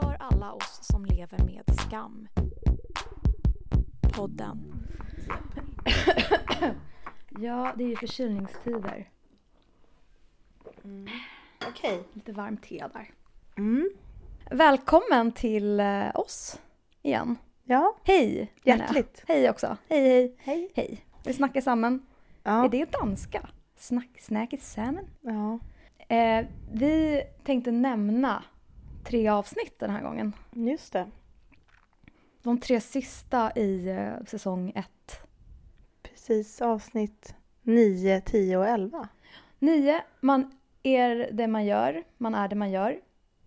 För 0.00 0.16
alla 0.20 0.52
oss 0.52 0.80
som 0.82 1.04
lever 1.04 1.44
med 1.44 1.62
skam. 1.86 2.28
Podden. 4.12 4.72
Ja, 7.40 7.74
det 7.76 7.84
är 7.84 7.88
ju 7.88 7.96
förkylningstider. 7.96 9.10
Okej. 11.68 12.02
Lite 12.12 12.32
varmt 12.32 12.62
te 12.62 12.84
där. 12.92 13.10
Mm. 13.56 13.90
Välkommen 14.50 15.32
till 15.32 15.80
eh, 15.80 16.10
oss 16.14 16.60
igen. 17.02 17.36
Ja, 17.64 17.96
Hej! 18.04 18.52
hjärtligt. 18.64 19.24
Hej 19.28 19.50
också. 19.50 19.76
Hej, 19.88 20.08
hej. 20.08 20.36
Hej. 20.38 20.70
Hej. 20.74 21.04
Vi 21.24 21.32
snackar 21.32 21.60
samman. 21.60 22.06
Ja. 22.42 22.64
Är 22.64 22.68
det 22.68 22.92
danska? 22.92 23.48
Snack, 23.76 24.20
snacket 24.20 24.62
samman? 24.62 25.06
ja, 25.20 25.58
Eh, 26.10 26.46
vi 26.72 27.22
tänkte 27.44 27.70
nämna 27.70 28.42
tre 29.08 29.28
avsnitt 29.28 29.78
den 29.78 29.90
här 29.90 30.02
gången. 30.02 30.32
just 30.52 30.92
det. 30.92 31.06
De 32.42 32.60
tre 32.60 32.80
sista 32.80 33.52
i 33.56 33.88
eh, 33.88 34.24
säsong 34.26 34.72
ett. 34.74 35.20
Precis, 36.02 36.60
avsnitt 36.62 37.34
9, 37.62 38.20
10 38.20 38.56
och 38.56 38.66
11. 38.66 39.08
Nio, 39.58 40.00
man 40.20 40.52
är 40.82 41.28
det 41.32 41.46
man 41.46 41.66
gör, 41.66 42.02
man 42.18 42.34
är 42.34 42.48
det 42.48 42.56
man 42.56 42.70
gör. 42.70 42.96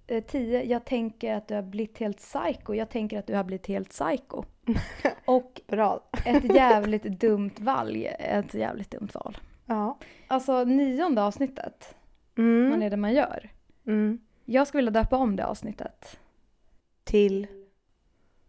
Eh, 0.07 0.23
tio, 0.23 0.63
jag 0.63 0.85
tänker 0.85 1.33
att 1.35 1.47
du 1.47 1.55
har 1.55 1.61
blivit 1.61 1.97
helt 1.97 2.17
psycho, 2.17 2.73
jag 2.73 2.89
tänker 2.89 3.19
att 3.19 3.27
du 3.27 3.35
har 3.35 3.43
blivit 3.43 3.67
helt 3.67 3.89
psycho. 3.89 4.43
Och 5.25 5.61
Bra. 5.67 6.03
ett 6.25 6.55
jävligt 6.55 7.03
dumt 7.03 7.51
valg, 7.59 8.05
ett 8.19 8.53
jävligt 8.53 8.91
dumt 8.91 9.09
val. 9.13 9.37
Ja. 9.65 9.97
Alltså 10.27 10.63
nionde 10.63 11.23
avsnittet, 11.23 11.95
man 12.35 12.45
Mm. 12.45 12.81
är 12.81 12.89
det 12.89 12.97
man 12.97 13.13
gör. 13.13 13.49
Mm. 13.87 14.19
Jag 14.51 14.67
skulle 14.67 14.79
vilja 14.79 15.01
döpa 15.01 15.17
om 15.17 15.35
det 15.35 15.45
avsnittet. 15.45 16.19
Till. 17.03 17.47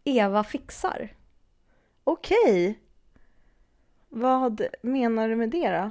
Eva 0.04 0.44
fixar. 0.44 1.14
Okej. 2.04 2.80
Vad 4.08 4.62
menar 4.82 5.28
du 5.28 5.36
med 5.36 5.50
det 5.50 5.70
då? 5.70 5.90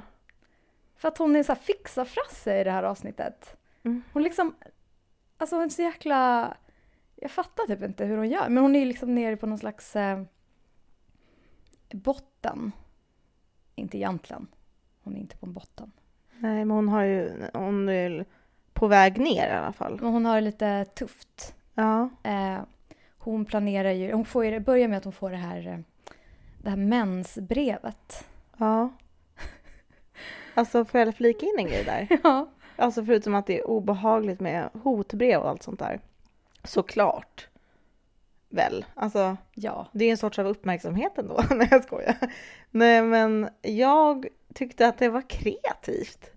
För 0.96 1.08
att 1.08 1.18
hon 1.18 1.36
är 1.36 1.42
så 1.42 1.52
här 1.52 1.60
fixa-frasse 1.60 2.60
i 2.60 2.64
det 2.64 2.70
här 2.70 2.82
avsnittet. 2.82 3.56
Mm. 3.82 4.02
Hon 4.12 4.22
liksom, 4.22 4.54
alltså 5.36 5.56
hon 5.56 5.64
är 5.64 5.68
så 5.68 5.82
jäkla, 5.82 6.56
jag 7.16 7.30
fattar 7.30 7.66
typ 7.66 7.82
inte 7.82 8.04
hur 8.04 8.16
hon 8.16 8.28
gör. 8.28 8.48
Men 8.48 8.62
hon 8.62 8.76
är 8.76 8.86
liksom 8.86 9.14
nere 9.14 9.36
på 9.36 9.46
någon 9.46 9.58
slags 9.58 9.96
eh, 9.96 10.22
botten. 11.90 12.72
Inte 13.74 13.98
egentligen. 13.98 14.46
Hon 15.02 15.16
är 15.16 15.20
inte 15.20 15.36
på 15.36 15.46
en 15.46 15.52
botten. 15.52 15.92
Nej, 16.38 16.64
men 16.64 16.70
hon 16.70 16.88
har 16.88 17.02
ju, 17.02 17.48
hon 17.52 17.88
är 17.88 18.26
på 18.82 18.88
väg 18.88 19.20
ner 19.20 19.48
i 19.48 19.50
alla 19.50 19.72
fall. 19.72 19.98
Men 20.00 20.12
hon 20.12 20.24
har 20.24 20.34
det 20.34 20.40
lite 20.40 20.84
tufft. 20.84 21.54
Ja. 21.74 22.10
Eh, 22.22 22.60
hon 23.18 23.44
planerar 23.44 23.90
ju, 23.90 24.12
hon 24.12 24.24
får 24.24 24.44
ju, 24.44 24.60
börjar 24.60 24.88
med 24.88 24.98
att 24.98 25.04
hon 25.04 25.12
får 25.12 25.30
det 25.30 25.36
här, 25.36 25.66
eh, 25.68 25.78
det 26.62 26.70
här 26.70 26.76
mensbrevet. 26.76 28.26
Ja. 28.56 28.88
Alltså 30.54 30.84
får 30.84 31.00
jag 31.00 31.16
flika 31.16 31.46
in 31.46 31.54
en 31.58 31.66
grej 31.66 31.84
där? 31.84 32.08
Ja. 32.22 32.48
Alltså 32.76 33.04
förutom 33.04 33.34
att 33.34 33.46
det 33.46 33.58
är 33.58 33.66
obehagligt 33.66 34.40
med 34.40 34.68
hotbrev 34.82 35.40
och 35.40 35.48
allt 35.48 35.62
sånt 35.62 35.78
där. 35.78 36.00
Såklart. 36.64 37.48
Väl. 38.48 38.84
Alltså 38.94 39.36
Ja. 39.54 39.86
det 39.92 40.04
är 40.04 40.10
en 40.10 40.16
sorts 40.16 40.38
av 40.38 40.46
uppmärksamhet 40.46 41.18
ändå. 41.18 41.44
Nej 41.50 41.68
jag 41.70 41.84
skojar. 41.84 42.16
Nej 42.70 43.02
men 43.02 43.48
jag 43.62 44.26
tyckte 44.54 44.86
att 44.88 44.98
det 44.98 45.08
var 45.08 45.30
kreativt. 45.30 46.30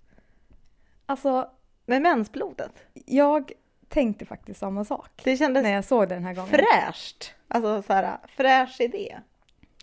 Alltså, 1.06 1.50
Med 1.86 2.02
mensblodet. 2.02 2.72
jag 3.06 3.52
tänkte 3.88 4.26
faktiskt 4.26 4.60
samma 4.60 4.86
sak. 4.86 5.22
Det 5.24 5.38
kändes 5.38 5.64
När 5.64 5.72
jag 5.74 5.86
såg 5.86 6.10
det 6.10 6.16
den 6.16 6.24
här 6.24 6.34
gången. 6.34 6.50
fräscht. 6.50 7.34
Alltså 7.48 7.82
så 7.82 7.94
här, 7.94 8.18
fräsch 8.28 8.82
idé. 8.82 9.20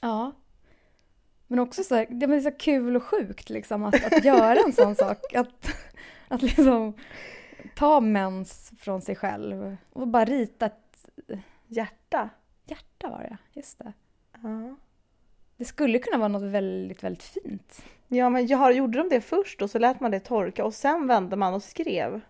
Ja. 0.00 0.32
Men 1.46 1.58
också 1.58 1.82
så 1.84 1.94
här, 1.94 2.06
det 2.10 2.26
är 2.26 2.40
så 2.40 2.50
kul 2.52 2.96
och 2.96 3.02
sjukt 3.02 3.50
liksom 3.50 3.84
att, 3.84 4.12
att 4.12 4.24
göra 4.24 4.58
en 4.66 4.72
sån 4.72 4.94
sak. 4.96 5.18
Att, 5.34 5.68
att 6.28 6.42
liksom 6.42 6.94
ta 7.76 8.00
mens 8.00 8.72
från 8.78 9.02
sig 9.02 9.16
själv 9.16 9.76
och 9.92 10.08
bara 10.08 10.24
rita 10.24 10.66
ett 10.66 11.06
Hjärta. 11.66 12.28
hjärta 12.66 13.08
var 13.10 13.18
det, 13.18 13.36
just 13.60 13.78
det. 13.78 13.92
Ja. 14.42 14.76
Det 15.62 15.66
skulle 15.66 15.98
kunna 15.98 16.18
vara 16.18 16.28
något 16.28 16.42
väldigt, 16.42 17.04
väldigt 17.04 17.22
fint. 17.22 17.84
Ja 18.08 18.30
men 18.30 18.46
jag 18.46 18.72
gjorde 18.72 18.98
de 18.98 19.08
det 19.08 19.20
först 19.20 19.62
och 19.62 19.70
så 19.70 19.78
lät 19.78 20.00
man 20.00 20.10
det 20.10 20.20
torka 20.20 20.64
och 20.64 20.74
sen 20.74 21.06
vände 21.06 21.36
man 21.36 21.54
och 21.54 21.62
skrev. 21.62 22.20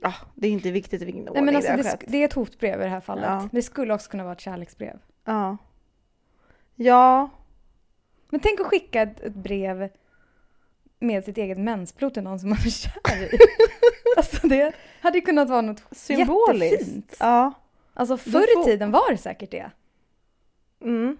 Ja, 0.00 0.14
det 0.34 0.48
är 0.48 0.52
inte 0.52 0.70
viktigt 0.70 1.02
i 1.02 1.04
vilken 1.04 1.22
Nej, 1.24 1.30
ordning 1.30 1.44
men 1.44 1.56
alltså, 1.56 1.72
det 1.72 1.82
det, 1.82 2.06
det 2.06 2.18
är 2.22 2.24
ett 2.24 2.32
hotbrev 2.32 2.80
i 2.80 2.84
det 2.84 2.90
här 2.90 3.00
fallet. 3.00 3.24
Ja. 3.24 3.48
Det 3.52 3.62
skulle 3.62 3.94
också 3.94 4.10
kunna 4.10 4.24
vara 4.24 4.32
ett 4.32 4.40
kärleksbrev. 4.40 4.98
Ja. 5.24 5.56
Ja, 6.74 7.30
Men 8.28 8.40
tänk 8.40 8.60
att 8.60 8.66
skicka 8.66 9.02
ett, 9.02 9.20
ett 9.20 9.34
brev 9.34 9.88
med 10.98 11.24
sitt 11.24 11.38
eget 11.38 11.58
mensblod 11.58 12.14
till 12.14 12.22
någon 12.22 12.40
som 12.40 12.48
man 12.48 12.58
är 12.58 12.70
kär 12.70 13.34
i. 13.34 13.38
alltså 14.16 14.48
det 14.48 14.72
hade 15.00 15.20
kunnat 15.20 15.48
vara 15.48 15.60
något 15.60 15.82
symboliskt. 15.90 16.72
jättefint. 16.72 17.16
Ja. 17.20 17.52
Alltså 17.94 18.16
förr 18.16 18.54
får- 18.54 18.62
i 18.62 18.64
tiden 18.64 18.90
var 18.90 19.10
det 19.10 19.18
säkert 19.18 19.50
det. 19.50 19.70
Mm. 20.80 21.16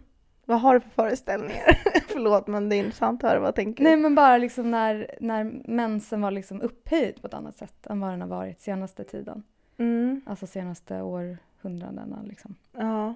Vad 0.49 0.61
har 0.61 0.75
du 0.75 0.81
för 0.81 0.89
föreställningar? 0.91 1.79
Förlåt 2.09 2.47
men 2.47 2.69
det 2.69 2.77
är 2.77 2.79
intressant 2.79 3.25
att 3.25 3.31
höra 3.31 3.41
vad 3.41 3.55
tänker 3.55 3.85
Nej 3.85 3.97
du? 3.97 4.03
men 4.03 4.15
bara 4.15 4.39
liksom 4.39 4.71
när, 4.71 5.11
när 5.21 5.45
mensen 5.65 6.21
var 6.21 6.31
liksom 6.31 6.61
upphöjd 6.63 7.21
på 7.21 7.27
ett 7.27 7.35
annat 7.35 7.57
sätt 7.57 7.87
än 7.87 8.01
vad 8.01 8.11
den 8.11 8.21
har 8.21 8.29
varit 8.29 8.61
senaste 8.61 9.05
tiden. 9.05 9.43
Mm. 9.79 10.21
Alltså 10.27 10.47
senaste 10.47 11.03
århundradena 11.03 12.23
liksom. 12.25 12.55
Ja. 12.73 13.15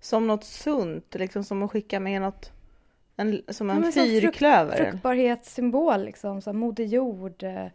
Som 0.00 0.26
något 0.26 0.44
sunt, 0.44 1.14
liksom 1.14 1.44
som 1.44 1.62
att 1.62 1.70
skicka 1.70 2.00
med 2.00 2.20
något 2.22 2.52
en, 3.16 3.40
som 3.48 3.68
Ja, 3.68 3.74
en 3.74 3.80
men 3.80 3.92
som 3.92 4.02
frukt- 4.02 4.20
fyrklöver. 4.20 4.76
Fruktbarhetssymbol 4.76 6.04
liksom, 6.04 6.40
här, 6.46 6.52
Moder 6.52 6.84
Jord. 6.84 7.42
eh. 7.42 7.66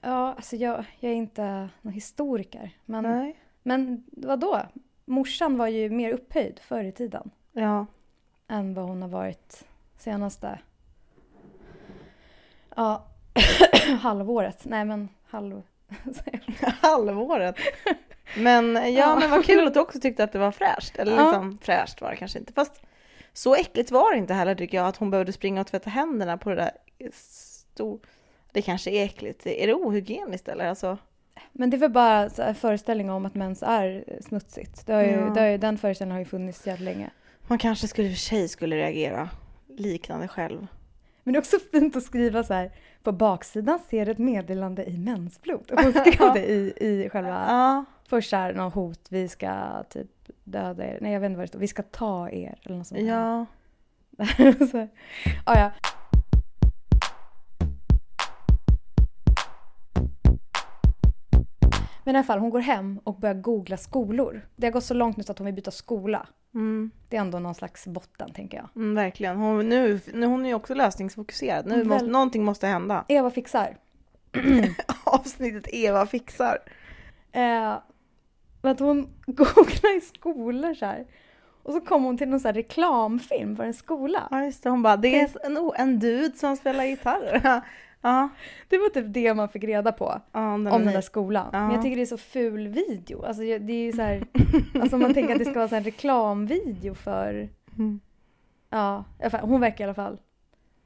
Ja, 0.00 0.32
alltså 0.36 0.56
jag, 0.56 0.84
jag 1.00 1.12
är 1.12 1.16
inte 1.16 1.68
någon 1.82 1.92
historiker. 1.92 2.70
Men, 2.84 3.02
Nej. 3.04 3.38
men 3.62 4.04
vad 4.06 4.40
då? 4.40 4.60
Morsan 5.04 5.56
var 5.58 5.66
ju 5.68 5.90
mer 5.90 6.12
upphöjd 6.12 6.60
förr 6.60 6.84
i 6.84 6.92
tiden 6.92 7.30
Ja. 7.52 7.86
Än 8.54 8.74
vad 8.74 8.84
hon 8.84 9.02
har 9.02 9.08
varit 9.08 9.64
senaste 9.98 10.58
ja, 12.76 13.04
halvåret. 14.00 14.64
Nej 14.64 14.84
men 14.84 15.08
halv... 15.26 15.62
Halvåret. 16.82 17.56
Men 18.36 18.74
ja, 18.74 18.88
Ja. 18.88 19.16
men 19.20 19.30
vad 19.30 19.44
kul 19.44 19.66
att 19.66 19.74
du 19.74 19.80
också 19.80 20.00
tyckte 20.00 20.24
att 20.24 20.32
det 20.32 20.38
var 20.38 20.50
fräscht. 20.50 20.96
Eller 20.96 21.16
Ja. 21.16 21.24
liksom 21.24 21.58
fräscht 21.62 22.00
var 22.00 22.10
det 22.10 22.16
kanske 22.16 22.38
inte. 22.38 22.52
Fast 22.52 22.82
så 23.32 23.54
äckligt 23.54 23.90
var 23.90 24.12
det 24.12 24.18
inte 24.18 24.34
heller 24.34 24.54
tycker 24.54 24.76
jag 24.78 24.86
att 24.86 24.96
hon 24.96 25.10
behövde 25.10 25.32
springa 25.32 25.60
och 25.60 25.66
tvätta 25.66 25.90
händerna 25.90 26.38
på 26.38 26.50
det 26.50 26.56
där 26.56 26.70
stor... 27.12 28.00
Det 28.52 28.62
kanske 28.62 28.90
är 28.90 29.04
äckligt. 29.04 29.46
Är 29.46 29.66
det 29.66 29.74
ohygieniskt 29.74 30.48
eller? 30.48 30.66
Alltså, 30.68 30.98
Men 31.52 31.70
det 31.70 31.76
är 31.76 31.78
väl 31.78 31.90
bara 31.90 32.30
så 32.30 32.42
här 32.42 32.54
föreställning 32.54 33.10
om 33.10 33.26
att 33.26 33.34
mens 33.34 33.62
är 33.62 34.04
smutsigt. 34.28 34.86
Det 34.86 34.92
har 34.92 35.02
ju, 35.02 35.10
Ja. 35.10 35.30
det 35.34 35.40
har 35.40 35.48
ju, 35.48 35.58
den 35.58 35.78
föreställningen 35.78 36.14
har 36.16 36.18
ju 36.24 36.24
funnits 36.30 36.66
jävligt 36.66 36.84
länge. 36.84 37.10
Man 37.46 37.58
kanske 37.58 37.88
skulle 37.88 38.10
för 38.10 38.16
sig 38.16 38.48
skulle 38.48 38.76
reagera 38.76 39.30
liknande 39.68 40.28
själv. 40.28 40.66
Men 41.22 41.32
det 41.32 41.38
är 41.38 41.40
också 41.40 41.58
fint 41.72 41.96
att 41.96 42.02
skriva 42.02 42.44
så 42.44 42.54
här. 42.54 42.72
På 43.02 43.12
baksidan 43.12 43.78
ser 43.90 44.08
ett 44.08 44.18
meddelande 44.18 44.84
i 44.84 44.98
mensblod. 44.98 45.72
Hon 45.82 45.92
skrev 45.92 46.32
det 46.34 46.46
i, 46.46 46.74
i 46.80 47.08
själva... 47.10 47.30
Ja. 47.48 47.84
Först 48.08 48.30
så 48.30 48.36
här 48.36 48.70
hot. 48.70 49.06
Vi 49.08 49.28
ska 49.28 49.82
typ 49.90 50.10
döda 50.44 50.84
er. 50.84 50.98
Nej 51.00 51.12
jag 51.12 51.20
vet 51.20 51.28
inte 51.28 51.36
vad 51.36 51.44
det 51.44 51.48
står. 51.48 51.58
Vi 51.58 51.68
ska 51.68 51.82
ta 51.82 52.30
er. 52.30 52.58
Eller 52.62 52.76
något 52.76 52.86
sånt 52.86 53.00
där. 53.00 53.06
Ja. 53.08 53.46
så, 54.70 54.88
ja, 55.46 55.58
ja. 55.58 55.70
Men 62.04 62.14
i 62.14 62.18
alla 62.18 62.24
fall, 62.24 62.38
hon 62.38 62.50
går 62.50 62.60
hem 62.60 63.00
och 63.04 63.18
börjar 63.18 63.34
googla 63.34 63.76
skolor. 63.76 64.48
Det 64.56 64.66
har 64.66 64.72
gått 64.72 64.84
så 64.84 64.94
långt 64.94 65.16
nu 65.16 65.22
så 65.22 65.32
att 65.32 65.38
hon 65.38 65.46
vill 65.46 65.54
byta 65.54 65.70
skola. 65.70 66.26
Mm, 66.54 66.90
Det 67.08 67.16
är 67.16 67.20
ändå 67.20 67.38
någon 67.38 67.54
slags 67.54 67.86
botten, 67.86 68.32
tänker 68.32 68.56
jag. 68.58 68.68
mm, 68.76 68.94
verkligen. 68.94 69.36
Hon, 69.36 69.68
nu, 69.68 70.00
nu, 70.14 70.26
hon 70.26 70.44
är 70.44 70.48
ju 70.48 70.54
också 70.54 70.74
lösningsfokuserad. 70.74 71.66
Nu 71.66 71.74
Väl- 71.76 71.86
måste, 71.86 72.06
någonting 72.06 72.44
måste 72.44 72.66
hända. 72.66 73.04
Eva 73.08 73.30
fixar. 73.30 73.76
Avsnittet 75.04 75.66
Eva 75.74 76.06
fixar. 76.06 76.58
Eh, 77.32 77.72
att 78.62 78.80
hon 78.80 79.08
googlar 79.26 79.96
i 79.96 80.00
skolor 80.00 80.74
så 80.74 80.86
här. 80.86 81.06
Och 81.62 81.72
så 81.72 81.80
kom 81.80 82.04
hon 82.04 82.18
till 82.18 82.28
någon 82.28 82.40
så 82.40 82.52
reklamfilm 82.52 83.56
för 83.56 83.64
en 83.64 83.74
skola. 83.74 84.28
Ja, 84.30 84.44
just 84.44 84.62
det. 84.62 84.70
Hon 84.70 84.82
bara, 84.82 84.96
det 84.96 85.20
är 85.20 85.30
en, 85.46 85.70
en 85.76 85.98
dude 85.98 86.36
som 86.36 86.56
spelar 86.56 86.84
gitarr. 86.84 87.40
ja. 88.04 88.28
Det 88.68 88.78
var 88.78 88.88
typ 88.88 89.04
det 89.08 89.34
man 89.34 89.48
fick 89.48 89.64
reda 89.64 89.92
på 89.92 90.20
ja 90.32 90.54
om 90.54 90.64
den 90.64 90.86
där 90.86 91.00
skolan. 91.00 91.48
Ja. 91.52 91.60
Men 91.60 91.70
jag 91.74 91.82
tycker 91.82 91.96
det 91.96 92.02
är 92.02 92.06
så 92.06 92.18
ful 92.18 92.68
video. 92.68 93.22
Alltså 93.24 93.42
det 93.42 93.72
är 93.72 93.84
ju 93.84 93.92
så 93.92 94.02
här, 94.02 94.24
alltså 94.80 94.96
man 94.98 95.14
tänker 95.14 95.32
att 95.32 95.38
det 95.38 95.44
ska 95.44 95.54
vara 95.58 95.68
så 95.68 95.76
en 95.76 95.84
reklamvideo 95.84 96.94
för, 96.94 97.48
Mm. 97.78 98.00
ja, 98.70 99.04
hon 99.42 99.60
verkar 99.60 99.84
i 99.84 99.86
alla 99.86 99.94
fall 99.94 100.18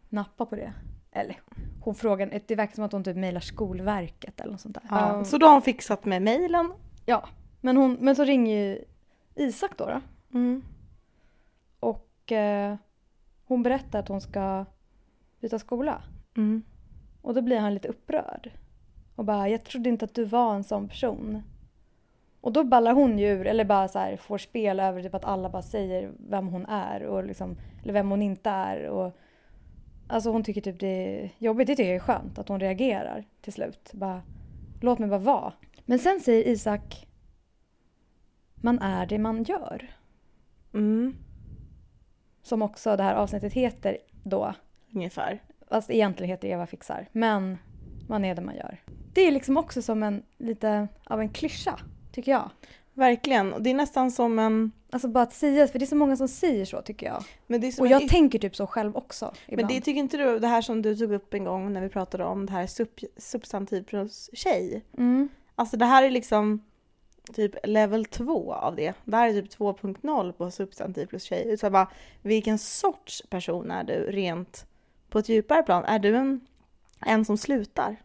nappa 0.08 0.46
på 0.46 0.56
det. 0.56 0.72
Eller 1.12 1.36
hon 1.80 1.94
frågar, 1.94 2.40
det 2.46 2.54
verkar 2.54 2.74
som 2.74 2.84
att 2.84 2.92
hon 2.92 3.04
typ 3.04 3.16
mejlar 3.16 3.40
Skolverket 3.40 4.40
eller 4.40 4.52
något 4.52 4.60
sånt 4.60 4.74
där. 4.74 4.82
Ja. 4.90 5.16
Ja. 5.18 5.24
Så 5.24 5.38
då 5.38 5.46
har 5.46 5.52
hon 5.52 5.62
fixat 5.62 6.04
med 6.04 6.22
mejlen. 6.22 6.72
ja. 7.06 7.28
Men, 7.60 7.76
hon, 7.76 7.96
men 8.00 8.16
så 8.16 8.24
ringer 8.24 8.56
ju 8.56 8.84
Isak 9.34 9.70
då. 9.78 9.86
då 9.86 10.00
Mm. 10.38 10.62
och 11.80 12.32
eh, 12.32 12.76
hon 13.44 13.62
berättar 13.62 13.98
att 13.98 14.08
hon 14.08 14.20
ska 14.20 14.64
byta 15.40 15.58
skola. 15.58 16.02
Mm. 16.36 16.62
Och 17.28 17.34
då 17.34 17.42
blir 17.42 17.58
han 17.58 17.74
lite 17.74 17.88
upprörd. 17.88 18.50
Och 19.14 19.24
bara, 19.24 19.48
jag 19.48 19.64
trodde 19.64 19.88
inte 19.88 20.04
att 20.04 20.14
du 20.14 20.24
var 20.24 20.54
en 20.54 20.64
sån 20.64 20.88
person. 20.88 21.42
Och 22.40 22.52
då 22.52 22.64
ballar 22.64 22.92
hon 22.92 23.18
ju 23.18 23.26
ur, 23.26 23.46
eller 23.46 23.64
bara 23.64 23.88
så 23.88 23.98
här, 23.98 24.16
får 24.16 24.38
spel 24.38 24.80
över 24.80 25.02
typ 25.02 25.14
att 25.14 25.24
alla 25.24 25.50
bara 25.50 25.62
säger 25.62 26.12
vem 26.28 26.48
hon 26.48 26.66
är. 26.66 27.02
Och 27.02 27.24
liksom, 27.24 27.56
eller 27.82 27.92
vem 27.92 28.10
hon 28.10 28.22
inte 28.22 28.50
är. 28.50 28.86
Och, 28.86 29.12
alltså 30.06 30.30
hon 30.30 30.42
tycker 30.42 30.60
typ 30.60 30.80
det 30.80 30.86
är 30.86 31.30
jobbigt. 31.38 31.66
Det 31.66 31.76
tycker 31.76 31.90
jag 31.90 31.96
är 31.96 32.00
skönt 32.00 32.38
att 32.38 32.48
hon 32.48 32.60
reagerar 32.60 33.24
till 33.40 33.52
slut. 33.52 33.90
Bara, 33.92 34.22
låt 34.80 34.98
mig 34.98 35.08
bara 35.08 35.18
vara. 35.18 35.52
Men 35.84 35.98
sen 35.98 36.20
säger 36.20 36.48
Isak, 36.48 37.08
man 38.54 38.78
är 38.78 39.06
det 39.06 39.18
man 39.18 39.42
gör. 39.42 39.90
Mm. 40.74 41.16
Som 42.42 42.62
också 42.62 42.96
det 42.96 43.02
här 43.02 43.14
avsnittet 43.14 43.52
heter 43.52 43.98
då. 44.22 44.54
Ungefär. 44.94 45.42
Fast 45.70 45.90
egentligen 45.90 46.30
heter 46.30 46.48
Eva 46.48 46.66
fixar. 46.66 47.08
Men 47.12 47.58
man 48.08 48.24
är 48.24 48.34
det 48.34 48.42
man 48.42 48.56
gör. 48.56 48.80
Det 49.12 49.20
är 49.20 49.32
liksom 49.32 49.56
också 49.56 49.82
som 49.82 50.02
en 50.02 50.22
lite 50.38 50.88
av 51.04 51.20
en 51.20 51.28
klyscha, 51.28 51.78
tycker 52.12 52.32
jag. 52.32 52.50
Verkligen. 52.94 53.52
Och 53.52 53.62
det 53.62 53.70
är 53.70 53.74
nästan 53.74 54.10
som 54.10 54.38
en... 54.38 54.72
Alltså 54.90 55.08
bara 55.08 55.22
att 55.22 55.32
säga, 55.32 55.68
för 55.68 55.78
det 55.78 55.84
är 55.84 55.86
så 55.86 55.96
många 55.96 56.16
som 56.16 56.28
säger 56.28 56.64
så 56.64 56.82
tycker 56.82 57.06
jag. 57.06 57.24
Men 57.46 57.72
Och 57.78 57.86
en 57.86 57.92
jag 57.92 58.08
tänker 58.08 58.38
typ 58.38 58.56
så 58.56 58.66
själv 58.66 58.96
också. 58.96 59.24
Men 59.46 59.54
Ibland. 59.54 59.74
det 59.74 59.80
tycker 59.80 60.00
inte 60.00 60.16
du, 60.16 60.38
det 60.38 60.48
här 60.48 60.62
som 60.62 60.82
du 60.82 60.96
tog 60.96 61.12
upp 61.12 61.34
en 61.34 61.44
gång 61.44 61.72
när 61.72 61.80
vi 61.80 61.88
pratade 61.88 62.24
om 62.24 62.46
det 62.46 62.52
här 62.52 62.66
sub, 62.66 62.88
substantiv 63.16 63.82
plus 63.82 64.30
tjej. 64.32 64.84
mm. 64.98 65.28
Alltså 65.54 65.76
det 65.76 65.84
här 65.84 66.02
är 66.02 66.10
liksom 66.10 66.64
typ 67.34 67.54
level 67.64 68.04
2 68.04 68.52
av 68.52 68.76
det. 68.76 68.94
Det 69.04 69.16
här 69.16 69.28
är 69.28 69.42
typ 69.42 69.58
2.0 69.58 70.32
på 70.32 70.50
substantiv 70.50 71.06
plus 71.06 71.22
tjej. 71.22 71.58
Så 71.58 71.70
bara, 71.70 71.90
vilken 72.22 72.58
sorts 72.58 73.22
person 73.30 73.70
är 73.70 73.84
du 73.84 73.94
rent 73.94 74.66
på 75.08 75.18
ett 75.18 75.28
djupare 75.28 75.62
plan? 75.62 75.84
Är 75.84 75.98
du 75.98 76.16
en, 76.16 76.40
en 77.06 77.24
som 77.24 77.38
slutar? 77.38 77.96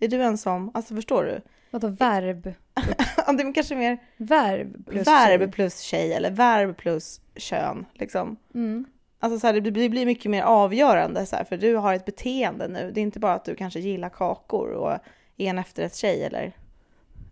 Är 0.00 0.08
du 0.08 0.22
en 0.22 0.38
som, 0.38 0.70
alltså 0.74 0.94
förstår 0.94 1.24
du? 1.24 1.40
Vadå 1.70 1.88
verb? 1.88 2.54
Det 3.36 3.42
är 3.42 3.54
kanske 3.54 3.76
mer 3.76 3.98
Verb 4.16 4.86
plus 4.86 5.06
verb 5.06 5.40
tjej. 5.40 5.50
plus 5.52 5.80
tjej 5.80 6.12
eller 6.12 6.30
verb 6.30 6.76
plus 6.76 7.20
kön 7.36 7.86
liksom. 7.92 8.36
Mm. 8.54 8.84
Alltså 9.18 9.38
så 9.38 9.46
här, 9.46 9.60
det 9.60 9.70
blir 9.70 9.88
blir 9.88 10.06
mycket 10.06 10.30
mer 10.30 10.42
avgörande 10.42 11.26
så 11.26 11.36
här, 11.36 11.44
för 11.44 11.56
du 11.56 11.76
har 11.76 11.94
ett 11.94 12.04
beteende 12.04 12.68
nu. 12.68 12.90
Det 12.94 13.00
är 13.00 13.02
inte 13.02 13.20
bara 13.20 13.34
att 13.34 13.44
du 13.44 13.54
kanske 13.54 13.80
gillar 13.80 14.08
kakor 14.08 14.70
och 14.70 14.92
är 15.36 15.50
en 15.50 15.58
efterrättstjej 15.58 16.24
eller... 16.24 16.52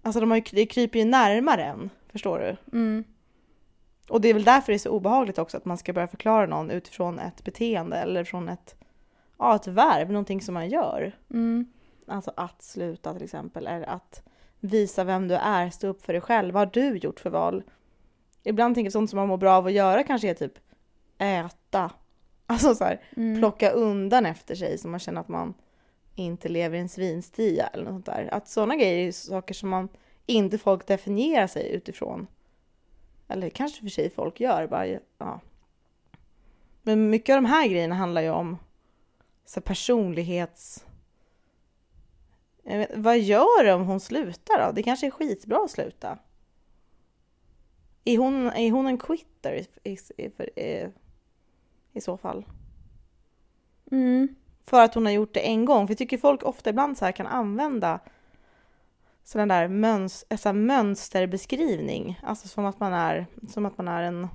Alltså 0.03 0.21
de 0.21 0.31
har 0.31 0.37
ju, 0.37 0.43
det 0.53 0.67
kryper 0.67 0.99
ju 0.99 1.05
närmare 1.05 1.65
en, 1.65 1.91
förstår 2.13 2.39
du? 2.39 2.79
Mm. 2.79 3.05
Och 4.09 4.21
det 4.21 4.29
är 4.29 4.35
väl 4.35 4.45
därför 4.45 4.73
det 4.73 4.77
är 4.77 4.79
så 4.79 4.91
obehagligt 4.91 5.39
också 5.39 5.57
att 5.57 5.65
man 5.65 5.79
ska 5.79 5.93
börja 5.93 6.09
förklara 6.09 6.47
någon 6.47 6.71
utifrån 6.71 7.19
ett 7.19 7.45
beteende 7.45 7.97
eller 7.97 8.25
från 8.25 8.49
ett, 8.49 8.75
ja, 9.39 9.57
ett 9.57 9.67
verb, 9.67 10.11
någonting 10.11 10.41
som 10.43 10.55
man 10.55 10.69
gör. 10.69 11.13
Mm. 11.31 11.67
Alltså 12.07 12.33
att 12.37 12.63
sluta 12.63 13.15
till 13.15 13.25
exempel, 13.25 13.67
eller 13.67 13.87
att 13.87 14.23
visa 14.61 15.05
vem 15.05 15.29
du 15.29 15.35
är, 15.35 15.71
stå 15.71 15.87
upp 15.87 16.05
för 16.05 16.13
dig 16.13 16.23
själv. 16.23 16.55
Vad 16.55 16.61
har 16.61 16.73
du 16.73 16.97
gjort 16.97 17.21
för 17.21 17.31
val? 17.31 17.63
Ibland 18.43 18.75
tänker 18.75 18.87
jag 18.87 18.93
sånt 18.93 19.11
som 19.11 19.17
man 19.17 19.29
mår 19.29 19.37
bra 19.37 19.53
av 19.53 19.67
att 19.67 19.73
göra 19.73 20.03
kanske 20.03 20.31
är 20.31 20.35
typ 20.35 20.59
äta. 21.19 21.91
Alltså 22.47 22.75
så 22.75 22.85
här, 22.85 23.01
Mm. 23.17 23.39
plocka 23.39 23.71
undan 23.71 24.27
efter 24.27 24.55
sig 24.55 24.79
så 24.79 24.89
man 24.89 25.01
känner 25.01 25.21
att 25.21 25.29
man 25.29 25.55
inte 26.15 26.49
lever 26.49 26.77
i 26.77 26.81
en 26.81 26.89
svinstia 26.89 27.67
eller 27.67 27.85
något 27.85 27.93
sånt 27.93 28.07
där. 28.07 28.29
Att 28.33 28.49
sådana 28.49 28.77
grejer 28.77 29.09
är 29.09 29.13
saker 29.13 29.55
som 29.55 29.69
man 29.69 29.89
inte 30.27 30.59
folk 30.59 30.87
definierar 30.87 31.47
sig 31.47 31.73
utifrån. 31.73 32.27
Eller 33.29 33.51
kanske 33.51 33.83
för 33.83 33.89
sig 33.89 34.11
folk 34.11 34.41
gör 34.41 34.67
bara, 34.67 34.87
ja. 35.19 35.41
Men 36.83 37.11
mycket 37.11 37.37
av 37.37 37.43
de 37.43 37.49
här 37.49 37.69
grejerna 37.69 37.95
handlar 37.95 38.23
ju 38.23 38.31
om 38.31 38.59
så 39.45 39.61
personlighets... 39.61 40.87
Vet, 42.63 42.97
vad 42.97 43.19
gör 43.19 43.65
det 43.65 43.73
om 43.73 43.85
hon 43.85 44.01
slutar 44.01 44.67
då? 44.67 44.73
Det 44.73 44.83
kanske 44.83 45.07
är 45.07 45.11
skitbra 45.11 45.65
att 45.65 45.71
sluta. 45.71 46.19
Är 48.05 48.19
hon, 48.19 48.47
är 48.47 48.71
hon 48.71 48.87
en 48.87 48.99
quitter 48.99 49.53
i, 49.53 49.91
i, 49.91 49.99
i, 50.17 50.25
i, 50.63 50.89
i 51.93 52.01
så 52.01 52.17
fall? 52.17 52.45
Mm. 53.91 54.35
För 54.65 54.81
att 54.81 54.95
hon 54.95 55.07
har 55.07 55.13
gjort 55.13 55.35
det 55.35 55.41
en 55.41 55.65
gång. 55.65 55.87
För 55.87 55.93
jag 55.93 55.99
tycker 55.99 56.19
folk 56.19 56.43
ofta 56.43 56.71
ibland 56.71 56.99
så 56.99 57.05
här 57.05 57.13
kan 57.13 57.27
använda 57.27 58.01
sån 59.25 59.49
där 59.49 59.69
möns, 59.69 60.27
så 60.39 60.49
här 60.49 60.53
mönsterbeskrivning. 60.53 62.21
Alltså 62.23 62.49
som 62.49 62.65
att, 62.65 62.81
man 62.81 62.93
är, 62.93 63.27
som 63.49 63.67
att 63.67 63.79
man 63.79 63.89
är 63.89 64.03
en 64.03 64.29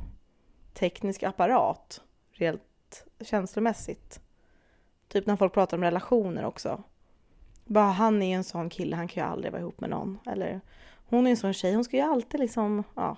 teknisk 0.73 1.23
apparat. 1.23 2.01
Rent 2.31 3.05
känslomässigt. 3.21 4.21
Typ 5.07 5.25
när 5.25 5.35
folk 5.35 5.53
pratar 5.53 5.77
om 5.77 5.83
relationer 5.83 6.45
också. 6.45 6.83
Bara 7.65 7.91
han 7.91 8.21
är 8.21 8.27
ju 8.27 8.33
en 8.33 8.43
sån 8.43 8.69
kille, 8.69 8.95
han 8.95 9.07
kan 9.07 9.23
ju 9.23 9.29
aldrig 9.29 9.51
vara 9.51 9.61
ihop 9.61 9.79
med 9.79 9.89
någon. 9.89 10.19
Eller 10.25 10.61
hon 11.09 11.27
är 11.27 11.31
en 11.31 11.37
sån 11.37 11.53
tjej, 11.53 11.73
hon 11.73 11.83
ska 11.83 11.97
ju 11.97 12.03
alltid 12.03 12.39
liksom, 12.39 12.83
ja. 12.95 13.17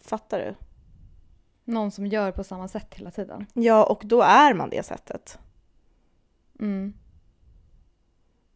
Fattar 0.00 0.38
du? 0.38 0.54
Någon 1.64 1.90
som 1.90 2.06
gör 2.06 2.32
på 2.32 2.44
samma 2.44 2.68
sätt 2.68 2.94
hela 2.94 3.10
tiden. 3.10 3.46
Ja, 3.54 3.84
och 3.84 4.02
då 4.04 4.22
är 4.22 4.54
man 4.54 4.70
det 4.70 4.82
sättet. 4.82 5.38
Mm. 6.60 6.94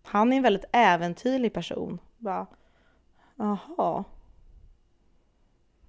Han 0.03 0.33
är 0.33 0.37
en 0.37 0.43
väldigt 0.43 0.65
äventyrlig 0.73 1.53
person. 1.53 1.99
Bara, 2.19 2.47
jaha. 3.37 4.05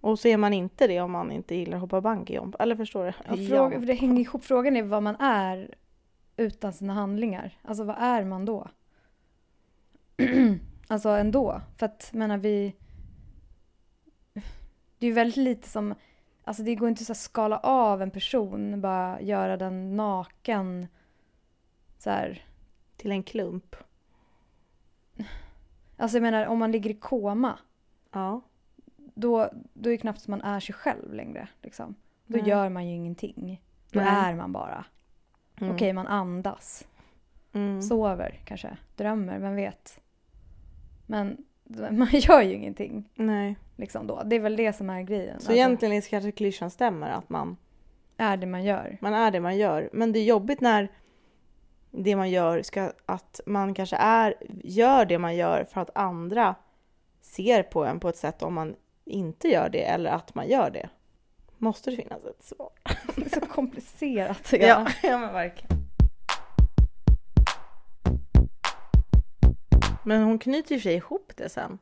Och 0.06 0.19
så 0.19 0.28
är 0.28 0.38
man 0.38 0.54
inte 0.54 0.88
det 0.88 1.02
om 1.02 1.12
man 1.12 1.31
inte 1.31 1.56
gillar 1.56 1.78
att 1.78 1.81
hoppa 1.81 2.02
bungyjump. 2.02 2.56
Eller 2.60 2.75
förstår 2.75 3.06
du? 3.06 3.13
Ja, 3.28 3.48
fråga, 3.50 3.80
för 3.80 3.86
det 3.88 3.94
hänger 3.94 4.22
ihop. 4.22 4.44
Frågan 4.46 4.78
är 4.78 4.84
vad 4.84 5.04
man 5.04 5.16
är 5.16 5.75
utan 6.38 6.74
sina 6.74 6.94
handlingar. 6.94 7.57
Alltså 7.62 7.84
vad 7.84 7.96
är 8.00 8.24
man 8.24 8.46
då? 8.46 8.68
alltså 10.88 11.10
ändå. 11.10 11.62
För 11.78 11.86
att 11.86 12.13
menar 12.13 12.38
vi... 12.38 12.75
Det 14.98 15.06
är 15.06 15.10
ju 15.10 15.12
väldigt 15.12 15.38
lite 15.38 15.69
som... 15.69 15.96
Alltså 16.44 16.63
det 16.63 16.75
går 16.75 16.90
inte 16.90 17.06
så 17.06 17.12
att 17.12 17.18
skala 17.18 17.58
av 17.58 18.01
en 18.01 18.12
person, 18.12 18.81
bara 18.81 19.22
göra 19.22 19.58
den 19.58 19.96
naken. 19.96 20.88
Så 21.98 22.10
här. 22.10 22.46
Till 22.98 23.12
en 23.12 23.24
klump. 23.24 23.75
Alltså 25.98 26.18
jag 26.18 26.22
menar 26.22 26.46
om 26.46 26.60
man 26.60 26.72
ligger 26.72 26.89
i 26.89 26.96
koma. 26.96 27.60
Ja. 28.12 28.41
Då, 29.15 29.50
då 29.74 29.89
är 29.89 29.91
det 29.93 29.98
knappt 29.98 30.22
som 30.22 30.31
man 30.31 30.41
är 30.41 30.60
sig 30.60 30.75
själv 30.75 31.13
längre. 31.13 31.48
Liksom. 31.62 31.95
Då 32.27 32.38
Nej. 32.38 32.50
gör 32.50 32.69
man 32.69 32.88
ju 32.88 32.95
ingenting. 32.95 33.62
Då 33.91 34.00
Nej. 34.00 34.10
är 34.10 34.36
man 34.36 34.51
bara. 34.51 34.86
Mm. 35.62 35.75
Okej, 35.75 35.93
man 35.93 36.07
andas. 36.07 36.88
Mm. 37.53 37.81
Sover 37.81 38.39
kanske. 38.45 38.77
Drömmer, 38.95 39.39
vem 39.39 39.55
vet. 39.55 40.00
Men 41.05 41.38
man 41.91 42.07
gör 42.12 42.41
ju 42.41 42.53
ingenting 42.53 43.10
Nej. 43.15 43.55
liksom 43.75 44.07
då. 44.07 44.24
Det 44.25 44.36
är 44.36 44.39
väl 44.39 44.55
det 44.55 44.74
som 44.74 44.89
är 44.89 45.01
grejen. 45.01 45.29
Så 45.29 45.36
Alltså, 45.36 45.51
egentligen 45.51 46.01
kanske 46.01 46.31
klyschan 46.31 46.72
stämmer 46.72 47.10
att 47.10 47.29
man, 47.29 47.57
är 48.17 48.38
det 48.38 48.48
man 48.48 48.63
gör. 48.63 48.98
man 49.01 49.13
är 49.13 49.31
det 49.31 49.39
man 49.39 49.57
gör. 49.57 49.89
Men 49.93 50.12
det 50.12 50.19
är 50.19 50.24
jobbigt 50.24 50.62
när 50.62 50.91
det 51.91 52.15
man 52.15 52.29
gör 52.29 52.62
ska, 52.62 52.91
att 53.05 53.39
man 53.45 53.74
kanske 53.74 53.95
är, 53.95 54.36
gör 54.63 55.05
det 55.05 55.17
man 55.17 55.36
gör 55.36 55.63
för 55.63 55.81
att 55.81 55.98
andra 55.98 56.55
ser 57.22 57.63
på 57.63 57.86
en 57.86 58.00
på 58.00 58.10
ett 58.10 58.17
sätt 58.17 58.43
om 58.43 58.53
man 58.53 58.75
inte 59.06 59.48
gör 59.48 59.70
det 59.70 59.84
eller 59.84 60.12
att 60.12 60.36
man 60.36 60.48
gör 60.48 60.70
det. 60.70 60.90
Måste 61.58 61.90
det 61.90 61.96
finnas 61.96 62.26
ett 62.26 62.44
svar? 62.44 62.70
Det 63.16 63.26
är 63.26 63.30
så 63.40 63.46
komplicerat. 63.46 64.54
Ja, 64.54 64.88
ja 65.04 65.18
men 65.18 65.34
verkligen. 65.34 65.78
Men 70.06 70.24
hon 70.24 70.40
knyter 70.40 70.76
ju 70.76 70.82
sig 70.82 70.94
ihop 70.96 71.32
det 71.36 71.50
sen. 71.50 71.78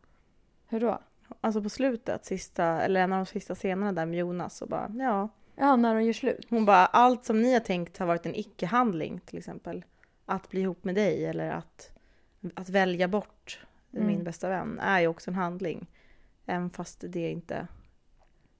Hur 0.68 0.80
då? 0.80 1.00
Alltså 1.42 1.62
på 1.64 1.70
slutet, 1.70 2.26
sista, 2.26 2.66
eller 2.66 3.02
en 3.02 3.14
av 3.14 3.20
de 3.20 3.26
sista 3.26 3.56
scenerna 3.56 3.92
där 3.94 4.06
med 4.06 4.20
Jonas 4.20 4.62
och 4.62 4.68
bara 4.68 4.92
ja. 4.96 5.30
Ja, 5.56 5.76
när 5.76 5.96
de 5.96 6.04
gör 6.04 6.14
slut. 6.14 6.48
Hon 6.50 6.66
bara 6.66 6.86
allt 6.86 7.26
som 7.26 7.42
ni 7.42 7.54
har 7.54 7.60
tänkt 7.60 7.98
har 7.98 8.06
varit 8.06 8.26
en 8.26 8.36
icke-handling 8.36 9.20
till 9.26 9.38
exempel. 9.38 9.86
Att 10.26 10.50
bli 10.50 10.62
ihop 10.62 10.84
med 10.84 10.96
dig 10.96 11.26
eller 11.26 11.52
att, 11.52 11.92
att 12.56 12.70
välja 12.70 13.08
bort 13.08 13.60
Mm. 13.96 14.08
min 14.08 14.24
bästa 14.24 14.50
vän 14.50 14.80
är 14.80 15.00
ju 15.00 15.08
också 15.08 15.32
en 15.32 15.36
handling. 15.36 15.88
Även 16.46 16.70
fast 16.70 17.04
det 17.08 17.32
inte 17.32 17.68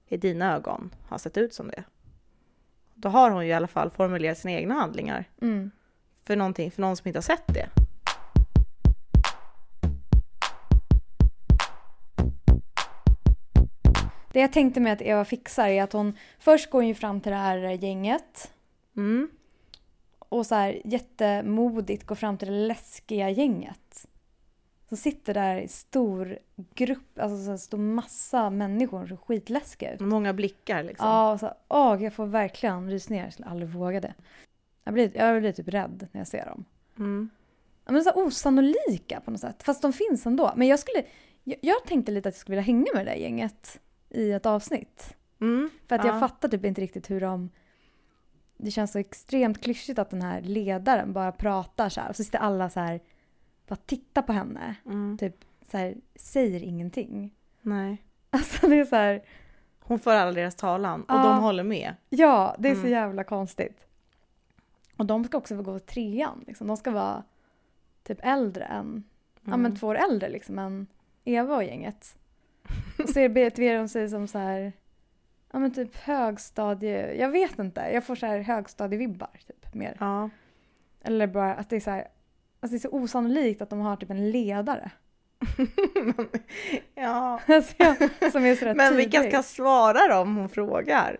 i 0.06 0.16
dina 0.16 0.54
ögon 0.54 0.94
har 1.08 1.18
sett 1.18 1.36
ut 1.36 1.54
som 1.54 1.68
det. 1.68 1.84
Då 2.94 3.08
har 3.08 3.30
hon 3.30 3.44
ju 3.44 3.50
i 3.50 3.54
alla 3.54 3.66
fall 3.66 3.90
formulerat 3.90 4.38
sina 4.38 4.52
egna 4.52 4.74
handlingar 4.74 5.24
Mm. 5.42 5.70
för 6.24 6.36
någonting, 6.36 6.70
för 6.70 6.82
någon 6.82 6.96
som 6.96 7.08
inte 7.08 7.16
har 7.18 7.22
sett 7.22 7.46
det. 7.46 7.68
Det 14.32 14.40
jag 14.40 14.52
tänkte 14.52 14.80
med 14.80 14.92
att 14.92 15.02
Eva 15.02 15.24
fixar 15.24 15.68
är 15.68 15.82
att 15.82 15.92
hon 15.92 16.18
först 16.38 16.70
går 16.70 16.84
ju 16.84 16.94
fram 16.94 17.20
till 17.20 17.32
det 17.32 17.38
här 17.38 17.58
gänget 17.58 18.50
Mm. 18.96 19.30
och 20.18 20.46
så 20.46 20.54
här 20.54 20.80
jättemodigt 20.84 22.06
går 22.06 22.14
fram 22.14 22.38
till 22.38 22.48
det 22.48 22.54
läskiga 22.66 23.30
gänget. 23.30 24.06
Som 24.96 25.02
sitter 25.02 25.34
där 25.34 25.56
i 25.56 25.68
stor 25.68 26.38
grupp, 26.74 27.18
alltså 27.18 27.44
så 27.44 27.50
här 27.50 27.56
stor 27.56 27.78
massa 27.78 28.50
människor 28.50 28.98
som 28.98 29.08
ser 29.08 29.16
skitläskiga 29.16 29.94
ut. 29.94 30.00
Många 30.00 30.32
blickar 30.32 30.82
liksom. 30.82 31.08
Ja, 31.08 31.32
och 31.32 31.40
så, 31.40 31.54
åh, 31.68 32.02
jag 32.02 32.12
får 32.12 32.26
verkligen 32.26 32.90
rysningar. 32.90 33.24
Jag 33.24 33.32
skulle 33.32 33.48
aldrig 33.48 33.68
våga 33.68 34.00
det. 34.00 34.14
Jag 34.84 34.94
blir, 34.94 35.16
jag 35.16 35.40
blir 35.40 35.52
typ 35.52 35.68
rädd 35.68 36.08
när 36.12 36.20
jag 36.20 36.28
ser 36.28 36.46
dem. 36.46 36.64
Mm. 36.98 37.30
Men 37.84 38.04
så 38.04 38.12
osannolika 38.14 39.20
på 39.20 39.30
något 39.30 39.40
sätt. 39.40 39.62
Fast 39.62 39.82
de 39.82 39.92
finns 39.92 40.26
ändå. 40.26 40.52
Men 40.56 40.68
jag 40.68 40.78
skulle, 40.78 41.04
jag, 41.44 41.58
jag 41.60 41.84
tänkte 41.86 42.12
lite 42.12 42.28
att 42.28 42.34
jag 42.34 42.40
skulle 42.40 42.56
vilja 42.56 42.66
hänga 42.66 42.86
med 42.94 43.06
det 43.06 43.10
där 43.10 43.18
gänget 43.18 43.80
i 44.10 44.32
ett 44.32 44.46
avsnitt. 44.46 45.16
Mm. 45.40 45.70
För 45.88 45.96
att 45.96 46.04
Ja. 46.04 46.10
jag 46.10 46.20
fattar 46.20 46.48
typ 46.48 46.64
inte 46.64 46.80
riktigt 46.80 47.10
hur 47.10 47.20
de... 47.20 47.50
Det 48.56 48.70
känns 48.70 48.92
så 48.92 48.98
extremt 48.98 49.62
klyschigt 49.62 49.98
att 49.98 50.10
den 50.10 50.22
här 50.22 50.40
ledaren 50.40 51.12
bara 51.12 51.32
pratar 51.32 51.88
så 51.88 52.00
här. 52.00 52.08
Och 52.08 52.16
så 52.16 52.24
sitter 52.24 52.38
alla 52.38 52.70
så 52.70 52.80
här, 52.80 53.00
bara 53.68 53.76
tittar 53.76 54.22
på 54.22 54.32
henne. 54.32 54.74
Mm. 54.86 55.18
Typ 55.18 55.44
så 55.62 55.78
här, 55.78 55.94
säger 56.16 56.62
ingenting. 56.62 57.34
Nej. 57.62 58.02
Alltså 58.30 58.68
det 58.68 58.76
är 58.80 58.84
så 58.84 58.96
här, 58.96 59.22
Hon 59.86 59.98
för 59.98 60.14
alla 60.16 60.32
deras 60.32 60.54
talan 60.54 61.00
och 61.02 61.14
Ja. 61.14 61.22
de 61.22 61.42
håller 61.42 61.62
med. 61.64 61.94
ja 62.08 62.56
det 62.58 62.68
är 62.68 62.74
så 62.74 62.80
Mm. 62.80 62.92
jävla 62.92 63.24
konstigt. 63.24 63.86
Och 64.96 65.06
de 65.06 65.24
ska 65.24 65.38
också 65.38 65.56
få 65.56 65.62
gå 65.62 65.78
trean 65.78 66.44
liksom. 66.46 66.66
De 66.66 66.76
ska 66.76 66.90
vara 66.90 67.22
typ 68.02 68.18
äldre 68.22 68.64
än, 68.64 69.04
ja 69.42 69.50
men 69.50 69.60
Mm. 69.66 69.76
två 69.76 69.86
år 69.86 69.94
äldre 69.94 70.28
liksom 70.28 70.58
än 70.58 70.86
Eva 71.24 71.56
och 71.56 71.64
gänget. 71.64 72.16
Och 72.98 73.08
så 73.08 73.28
beter 73.28 73.78
de 73.78 73.88
sig 73.88 74.08
som 74.08 74.28
så 74.28 74.38
här, 74.38 74.72
ja 75.52 75.58
men 75.58 75.74
typ 75.74 75.96
högstadie, 75.96 77.14
jag 77.14 77.28
vet 77.28 77.58
inte, 77.58 77.80
jag 77.80 78.04
får 78.04 78.14
så 78.16 78.26
här 78.26 78.38
högstadievibbar 78.38 79.30
typ 79.46 79.74
mer. 79.74 79.96
Ja. 80.00 80.30
Eller 81.02 81.26
bara 81.26 81.54
att 81.54 81.70
det 81.70 81.76
är 81.76 81.80
så 81.80 81.90
här, 81.90 82.08
alltså 82.64 82.72
det 82.72 82.78
är 82.78 82.90
så 82.90 82.96
osannolikt 82.96 83.62
att 83.62 83.70
de 83.70 83.80
har 83.80 83.96
typ 83.96 84.10
en 84.10 84.30
ledare. 84.30 84.90
ja. 86.94 87.40
Alltså, 87.48 87.74
som 88.32 88.44
är 88.44 88.56
sådär 88.56 88.74
Men 88.76 88.88
tydlig. 88.92 89.04
vilka 89.04 89.22
ska 89.22 89.42
svara 89.42 90.08
då 90.08 90.16
om 90.16 90.36
hon 90.36 90.48
frågar? 90.48 91.16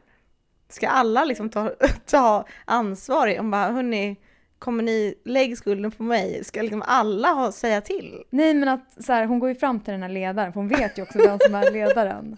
Ska 0.68 0.88
alla 0.88 1.24
liksom 1.24 1.50
ta, 1.50 1.72
ta 2.06 2.46
ansvar? 2.64 3.38
Om 3.38 3.50
bara, 3.50 3.70
hörni, 3.70 4.16
kommer 4.58 4.82
ni, 4.82 5.14
lägg 5.24 5.58
skulden 5.58 5.90
på 5.90 6.02
mig. 6.02 6.44
Ska 6.44 6.62
liksom 6.62 6.82
alla 6.86 7.28
ha, 7.28 7.52
säga 7.52 7.80
till? 7.80 8.24
Nej 8.30 8.54
men 8.54 8.68
att 8.68 9.04
så 9.04 9.12
här, 9.12 9.26
hon 9.26 9.38
går 9.38 9.48
ju 9.48 9.54
fram 9.54 9.80
till 9.80 9.92
den 9.92 10.02
här 10.02 10.10
ledaren 10.10 10.52
för 10.52 10.60
hon 10.60 10.68
vet 10.68 10.98
ju 10.98 11.02
också 11.02 11.18
vem 11.18 11.38
som 11.38 11.54
är 11.54 11.70
ledaren. 11.70 12.36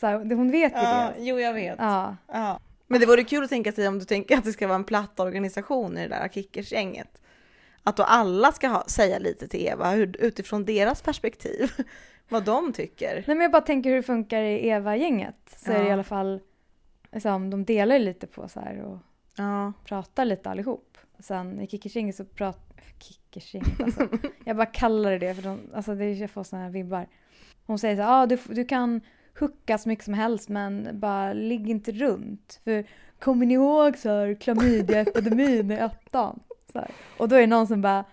Så 0.00 0.06
här, 0.06 0.34
hon 0.34 0.50
vet 0.50 0.72
ju 0.72 0.80
det. 0.80 1.14
jo 1.18 1.40
jag 1.40 1.54
vet. 1.54 1.76
Ja. 1.78 2.16
Ja. 2.32 2.60
Men 2.86 3.00
det 3.00 3.06
vore 3.06 3.24
kul 3.24 3.44
att 3.44 3.50
tänka 3.50 3.72
sig 3.72 3.88
om 3.88 3.98
du 3.98 4.04
tänker 4.04 4.38
att 4.38 4.44
det 4.44 4.52
ska 4.52 4.66
vara 4.66 4.76
en 4.76 4.84
platt 4.84 5.20
organisation 5.20 5.98
i 5.98 6.08
det 6.08 6.08
där 6.08 6.28
kickersgänget. 6.28 7.20
Att 7.86 7.96
då 7.96 8.02
alla 8.02 8.52
ska 8.52 8.68
ha, 8.68 8.84
säga 8.86 9.18
lite 9.18 9.48
till 9.48 9.66
Eva 9.66 9.90
hur, 9.90 10.16
utifrån 10.20 10.64
deras 10.64 11.02
perspektiv. 11.02 11.70
Vad 12.28 12.44
de 12.44 12.72
tycker. 12.72 13.14
Nej 13.14 13.24
men 13.36 13.40
jag 13.40 13.52
bara 13.52 13.62
tänker 13.62 13.90
hur 13.90 13.96
det 13.96 14.02
funkar 14.02 14.42
i 14.42 14.68
Eva-gänget. 14.68 15.54
Så 15.56 15.72
är 15.72 15.78
det 15.78 15.84
i 15.84 15.86
Ja. 15.86 15.92
alla 15.92 16.04
fall, 16.04 16.40
liksom, 17.12 17.50
de 17.50 17.64
delar 17.64 17.96
ju 17.98 18.04
lite 18.04 18.26
på 18.26 18.48
så 18.48 18.60
här 18.60 18.82
och 18.82 18.98
Ja. 19.36 19.72
pratar 19.84 20.24
lite 20.24 20.50
allihop. 20.50 20.98
Sen 21.18 21.60
i 21.60 21.66
kickersgänget 21.68 22.16
så 22.16 22.24
pratar... 22.24 22.62
Kickersgänget 22.98 23.80
alltså. 23.80 24.08
Jag 24.44 24.56
bara 24.56 24.66
kallar 24.66 25.10
det 25.10 25.18
det 25.18 25.34
för 25.34 25.42
de, 25.42 25.60
alltså 25.74 25.94
det, 25.94 26.12
jag 26.12 26.30
får 26.30 26.44
såna 26.44 26.62
här 26.62 26.70
vibbar. 26.70 27.06
Hon 27.66 27.78
säger 27.78 27.96
så 27.96 28.02
här, 28.02 28.22
ah, 28.22 28.26
du, 28.26 28.38
du 28.48 28.64
kan 28.64 29.00
hucka 29.38 29.78
så 29.78 29.88
mycket 29.88 30.04
som 30.04 30.14
helst 30.14 30.48
men 30.48 30.88
bara 31.00 31.32
ligg 31.32 31.70
inte 31.70 31.92
runt. 31.92 32.60
För 32.64 32.84
kommer 33.18 33.46
ni 33.46 33.54
ihåg 33.54 33.98
så 33.98 34.08
här 34.08 34.34
klamydiaepidemin 34.34 35.70
i 35.70 35.74
ettan? 35.74 36.40
Så 36.72 36.78
här. 36.78 36.90
Och 37.18 37.28
då 37.28 37.36
är 37.36 37.40
det 37.40 37.46
någon 37.46 37.66
som 37.66 37.82
bara 37.82 38.04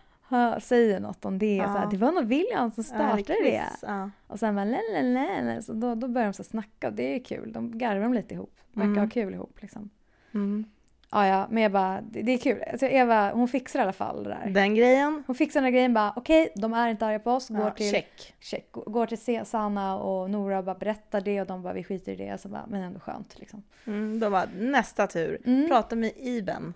säger 0.59 0.99
något 0.99 1.25
om 1.25 1.39
det. 1.39 1.61
Så 1.65 1.69
här, 1.71 1.81
Ja. 1.83 1.87
det 1.91 1.97
var 1.97 2.11
nog 2.11 2.25
William 2.25 2.71
som 2.71 2.83
startade 2.83 3.15
det. 3.17 3.25
Chris, 3.25 3.83
Ja. 3.87 4.09
Och 4.27 4.39
sen 4.39 4.55
bara 4.55 4.65
lalalala, 4.65 5.61
så 5.61 5.73
då, 5.73 5.95
då 5.95 6.07
börjar 6.07 6.27
de 6.27 6.33
så 6.33 6.43
snacka 6.43 6.87
och 6.87 6.93
det 6.93 7.15
är 7.15 7.19
kul. 7.23 7.53
De 7.53 7.77
garvar 7.77 8.03
de 8.03 8.13
lite 8.13 8.33
ihop. 8.33 8.55
Verkar 8.73 8.87
Mm. 8.89 8.99
ha 9.03 9.09
kul 9.09 9.33
ihop 9.33 9.57
liksom. 9.61 9.89
Mm. 10.33 10.65
Ja, 11.11 11.27
ja, 11.27 11.47
men 11.51 11.63
jag 11.63 11.71
bara, 11.71 12.01
det, 12.01 12.21
det 12.21 12.31
är 12.31 12.37
kul. 12.37 12.63
Alltså 12.71 12.85
Eva, 12.85 13.31
hon 13.33 13.47
fixar 13.47 13.79
i 13.79 13.83
alla 13.83 13.93
fall 13.93 14.23
det 14.23 14.29
där. 14.29 14.49
Den 14.49 14.75
grejen. 14.75 15.23
Hon 15.27 15.35
fixar 15.35 15.59
den 15.61 15.63
där 15.63 15.71
grejen 15.71 15.93
bara, 15.93 16.13
okej, 16.15 16.51
de 16.55 16.73
är 16.73 16.87
inte 16.87 17.05
arga 17.05 17.19
på 17.19 17.31
oss. 17.31 17.49
Går 17.49 17.59
Ja, 17.59 17.69
till, 17.71 17.91
check. 17.91 18.33
check, 18.39 18.67
går 18.71 19.05
till 19.05 19.45
Sanna 19.45 19.97
och 19.97 20.29
Nora 20.29 20.57
och 20.57 20.63
bara 20.63 20.75
berättar 20.75 21.21
det 21.21 21.41
och 21.41 21.47
de 21.47 21.63
bara, 21.63 21.73
vi 21.73 21.83
skiter 21.83 22.11
i 22.11 22.15
det. 22.15 22.41
Så 22.41 22.47
bara, 22.49 22.65
men 22.67 22.83
ändå 22.83 22.99
skönt 22.99 23.39
liksom. 23.39 23.63
Mm, 23.85 24.19
då 24.19 24.29
var 24.29 24.47
nästa 24.59 25.07
tur. 25.07 25.41
Mm. 25.45 25.67
Prata 25.67 25.95
med 25.95 26.11
Iben. 26.17 26.73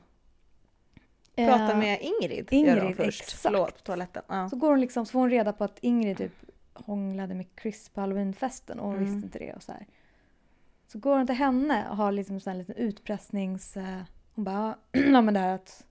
Prata 1.46 1.72
Eh, 1.72 1.78
med 1.80 2.00
Ingrid. 2.02 2.48
Ingrid, 2.52 2.76
gör 2.78 2.84
de 2.86 2.94
först. 2.94 3.22
exakt. 3.22 3.42
Förlåt, 3.42 3.74
på 3.76 3.82
toaletten. 3.82 4.24
Ja. 4.28 4.50
Så 4.50 4.56
går 4.56 4.70
hon 4.70 4.82
liksom, 4.82 5.06
så 5.06 5.12
får 5.12 5.20
hon 5.20 5.30
reda 5.30 5.54
på 5.54 5.64
att 5.64 5.80
Ingrid 5.82 6.18
typ 6.18 6.34
hånglade 6.74 7.36
med 7.36 7.46
Chris 7.62 7.90
på 7.90 8.02
halloweenfesten 8.02 8.80
och 8.80 8.86
hon 8.88 8.96
Mm. 8.96 9.06
visste 9.14 9.26
inte 9.26 9.40
det 9.40 9.54
och 9.54 9.64
så 9.64 9.72
här. 9.72 9.86
Så 10.88 11.00
går 11.00 11.18
hon 11.18 11.28
till 11.28 11.36
henne 11.36 11.90
och 11.90 11.98
har 11.98 12.12
liksom 12.12 12.40
sån 12.40 12.52
här 12.52 12.58
liten 12.58 12.76
utpressnings... 12.76 13.78
eh, 13.78 14.02
Hon 14.36 14.44
bara, 14.44 14.76
ja 14.92 15.22
men 15.22 15.34
det 15.34 15.40
här 15.40 15.56
att 15.56 15.86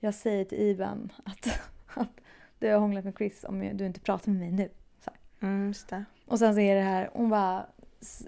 jag 0.00 0.14
säger 0.14 0.44
till 0.44 0.58
Iben 0.60 1.12
att, 1.24 1.60
att 1.94 2.20
du 2.58 2.72
har 2.72 2.78
hånglat 2.78 3.04
med 3.04 3.14
Chris 3.18 3.44
om 3.48 3.76
du 3.76 3.86
inte 3.86 4.00
pratar 4.00 4.30
med 4.32 4.40
mig 4.40 4.50
nu. 4.52 4.70
Mm, 5.40 5.66
just 5.68 5.88
det. 5.88 6.04
Och 6.26 6.38
sen 6.38 6.54
så 6.54 6.60
är 6.60 6.74
det 6.74 6.80
här, 6.82 7.10
hon 7.12 7.28
bara 7.30 7.66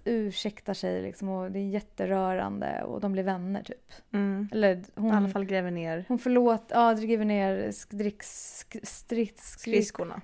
ursäktar 0.04 0.74
sig 0.74 1.02
liksom 1.02 1.28
och 1.28 1.50
det 1.50 1.58
är 1.58 1.68
jätterörande 1.68 2.82
och 2.82 3.00
de 3.00 3.12
blir 3.12 3.22
vänner 3.22 3.62
typ. 3.62 3.92
Mm. 4.12 4.48
Eller 4.52 4.84
hon, 4.94 5.12
I 5.12 5.16
alla 5.16 5.28
fall 5.28 5.44
gräver 5.44 5.70
ner 5.70 6.04
hon 6.08 6.18
förlåt, 6.18 6.64
ja 6.68 6.94
driver 6.94 7.24
ner 7.24 7.68
sk- 7.70 7.96
dricks, 7.96 8.26
sk- 8.64 8.84
strids, 8.86 9.42
skris, 9.50 9.60
skridskorna. 9.60 10.20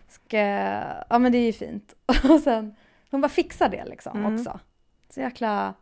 ja 1.08 1.18
men 1.18 1.32
det 1.32 1.38
är 1.38 1.46
ju 1.46 1.52
fint. 1.52 1.94
Och 2.30 2.40
sen, 2.40 2.74
hon 3.10 3.20
bara 3.20 3.28
fixar 3.28 3.68
det 3.68 3.84
liksom 3.84 4.18
Mm. 4.18 4.34
också. 4.34 4.60
Så 5.10 5.20
jäkla, 5.20 5.74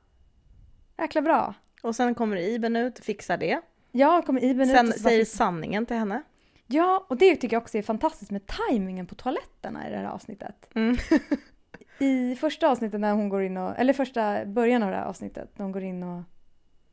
jäkla 0.99 1.23
bra. 1.23 1.55
Och 1.83 1.97
sen 1.97 2.15
kommer 2.15 2.37
Iben 2.37 2.77
ut, 2.77 2.99
fixar 2.99 3.37
det. 3.37 3.61
Ja, 3.93 4.23
kommer 4.23 4.45
Iben 4.45 4.71
ut 4.71 4.77
Sen 4.77 4.89
och 4.89 4.95
så 4.95 5.03
bara 5.03 5.11
säger 5.11 5.25
sanningen 5.25 5.87
till 5.87 5.97
henne. 5.97 6.23
Ja, 6.67 7.07
och 7.09 7.17
det 7.17 7.37
tycker 7.37 7.57
jag 7.57 7.63
också 7.63 7.79
är 7.79 7.83
fantastiskt 7.83 8.31
med 8.31 8.47
tajmingen 8.47 9.07
på 9.07 9.15
toaletterna 9.15 9.89
i 9.89 9.91
det 9.91 9.97
här 9.97 10.05
avsnittet. 10.05 10.69
Mm. 10.75 10.97
I 11.99 12.37
första 12.37 12.69
avsnittet 12.69 13.01
när 13.01 13.13
hon 13.13 13.29
går 13.29 13.43
in 13.43 13.57
och, 13.57 13.79
eller 13.79 13.93
första 13.93 14.47
början 14.47 14.83
av 14.83 14.91
det 14.91 14.97
här 14.97 15.05
avsnittet 15.05 15.59
när 15.59 15.65
hon 15.65 15.73
går 15.73 15.83
in 15.83 16.03
och 16.03 16.23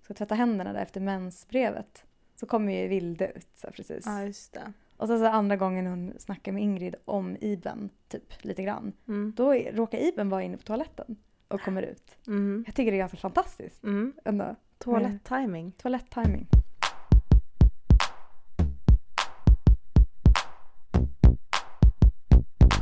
ska 0.02 0.14
tvätta 0.14 0.36
händerna 0.36 0.74
där 0.74 0.82
efter 0.82 1.02
mensbrevet. 1.02 2.06
Så 2.36 2.46
kommer 2.46 2.74
ju 2.74 2.88
Vilde 2.88 3.32
ut 3.32 3.48
så 3.54 3.68
här, 3.68 3.74
precis. 3.74 4.06
Ja, 4.06 4.24
just 4.24 4.54
det. 4.54 4.74
Och 4.98 5.08
sen 5.08 5.20
så 5.20 5.26
andra 5.26 5.58
gången 5.58 5.88
hon 5.88 6.14
snackar 6.18 6.52
med 6.52 6.64
Ingrid 6.64 6.96
om 7.06 7.38
Iben, 7.42 7.90
typ 8.08 8.44
lite 8.44 8.64
grann. 8.64 8.94
Mm. 9.08 9.34
Då 9.36 9.54
råkar 9.54 9.98
Iben 9.98 10.30
vara 10.30 10.44
inne 10.44 10.58
på 10.58 10.64
toaletten 10.64 11.16
och 11.48 11.62
kommer 11.62 11.82
ut. 11.82 12.18
Mm. 12.28 12.64
Jag 12.68 12.76
tycker 12.76 12.92
det 12.92 12.98
är 12.98 13.00
ganska 13.00 13.18
fantastiskt 13.18 13.84
Mm. 13.84 14.14
ändå. 14.26 14.56
Toalett-timing. 14.78 15.72
Toalett-timing. 15.72 16.48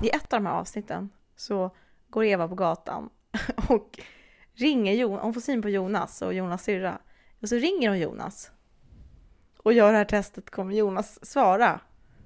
I 0.03 0.09
ett 0.09 0.33
av 0.33 0.39
de 0.39 0.45
här 0.45 0.53
avsnitten 0.53 1.09
så 1.35 1.71
går 2.09 2.25
Eva 2.25 2.47
på 2.47 2.55
gatan 2.55 3.09
och 3.69 3.99
ringer 4.53 4.93
Jonas, 4.93 5.23
hon 5.23 5.33
får 5.33 5.41
syn 5.41 5.61
på 5.61 5.69
Jonas 5.69 6.21
och 6.21 6.33
Jonas 6.33 6.63
syrra. 6.63 6.97
Och 7.41 7.49
så 7.49 7.55
ringer 7.55 7.89
hon 7.89 7.99
Jonas. 7.99 8.51
Och 9.57 9.73
gör 9.73 9.91
det 9.91 9.97
här 9.97 10.05
testet, 10.05 10.49
kommer 10.49 10.75
Jonas 10.75 11.25
svara? 11.25 11.79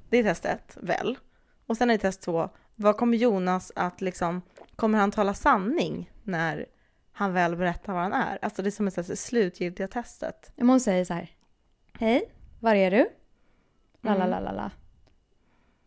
Det 0.10 0.18
är 0.18 0.24
test 0.24 0.46
ett, 0.46 0.78
väl? 0.82 1.18
Och 1.66 1.78
sen 1.78 1.90
är 1.90 1.94
det 1.94 2.00
test 2.00 2.22
två, 2.22 2.50
vad 2.76 2.98
kommer 2.98 3.18
Jonas 3.18 3.72
att 3.76 4.02
liksom, 4.02 4.42
kommer 4.76 5.00
han 5.00 5.12
tala 5.12 5.34
sanning 5.34 6.12
när 6.24 6.66
han 7.12 7.34
väl 7.34 7.56
berättar 7.56 7.94
vad 7.94 8.02
han 8.02 8.14
är? 8.14 8.40
Alltså 8.42 8.62
det 8.62 8.70
är 8.70 8.72
som 8.72 8.88
ett 8.88 9.20
slutgiltiga 9.20 9.88
testet. 9.88 10.52
Men 10.56 10.70
hon 10.70 10.80
säger 10.80 11.06
så 11.06 11.14
här. 11.14 11.32
Hej, 12.00 12.32
var 12.60 12.76
är 12.76 12.92
du? 12.92 13.10
La 14.02 14.16
la 14.16 14.26
Mm. 14.26 14.30
la 14.30 14.40
la 14.40 14.52
la. 14.52 14.72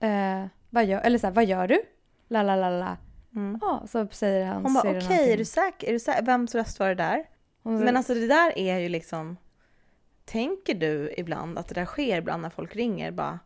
Eh, 0.09 0.47
vad 0.71 0.85
gör, 0.85 1.01
eller 1.01 1.19
så 1.19 1.27
här, 1.27 1.35
vad 1.35 1.45
gör 1.45 1.69
du? 1.69 1.83
La 2.29 2.43
la 2.43 2.57
la 2.57 2.71
la. 2.71 2.97
Mm. 3.37 3.59
Ja, 3.61 3.87
så 3.89 4.09
säger 4.11 4.47
han. 4.47 4.63
Hon 4.63 4.75
bara 4.75 4.97
okej, 4.97 5.33
är 5.33 5.37
du 5.37 5.45
säker? 5.45 5.89
Är 5.89 5.93
du 5.93 5.99
säker? 5.99 6.23
Vems 6.23 6.55
röst 6.55 6.81
var 6.81 6.89
det 6.89 6.95
där? 6.95 7.25
Hon 7.63 7.85
Men 7.85 7.97
alltså 7.97 8.15
det 8.15 8.27
där 8.27 8.59
är 8.59 8.79
ju 8.79 8.89
liksom... 8.89 9.37
Tänker 10.25 10.75
du 10.75 11.15
ibland 11.17 11.59
att 11.59 11.69
det 11.69 11.75
där 11.75 11.85
sker 11.85 12.19
ibland 12.19 12.43
när 12.43 12.51
folk 12.51 12.77
ringer? 12.77 13.11
Bara, 13.11 13.39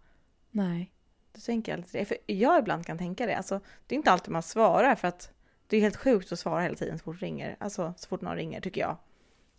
Nej. 0.50 0.92
du 1.32 1.40
tänker 1.40 1.74
alltid 1.74 2.00
det. 2.00 2.04
För 2.04 2.16
jag 2.26 2.58
ibland 2.58 2.86
kan 2.86 2.98
tänka 2.98 3.26
det. 3.26 3.36
Alltså, 3.36 3.60
det 3.86 3.94
är 3.94 3.96
inte 3.96 4.10
alltid 4.10 4.32
man 4.32 4.42
svarar 4.42 4.94
för 4.94 5.08
att 5.08 5.32
det 5.66 5.76
är 5.76 5.80
helt 5.80 5.96
sjukt 5.96 6.32
att 6.32 6.38
svara 6.38 6.62
hela 6.62 6.74
tiden 6.74 6.98
så 6.98 7.04
fort, 7.04 7.22
ringer. 7.22 7.56
Alltså, 7.60 7.94
så 7.96 8.08
fort 8.08 8.20
någon 8.20 8.36
ringer 8.36 8.60
tycker 8.60 8.80
jag. 8.80 8.96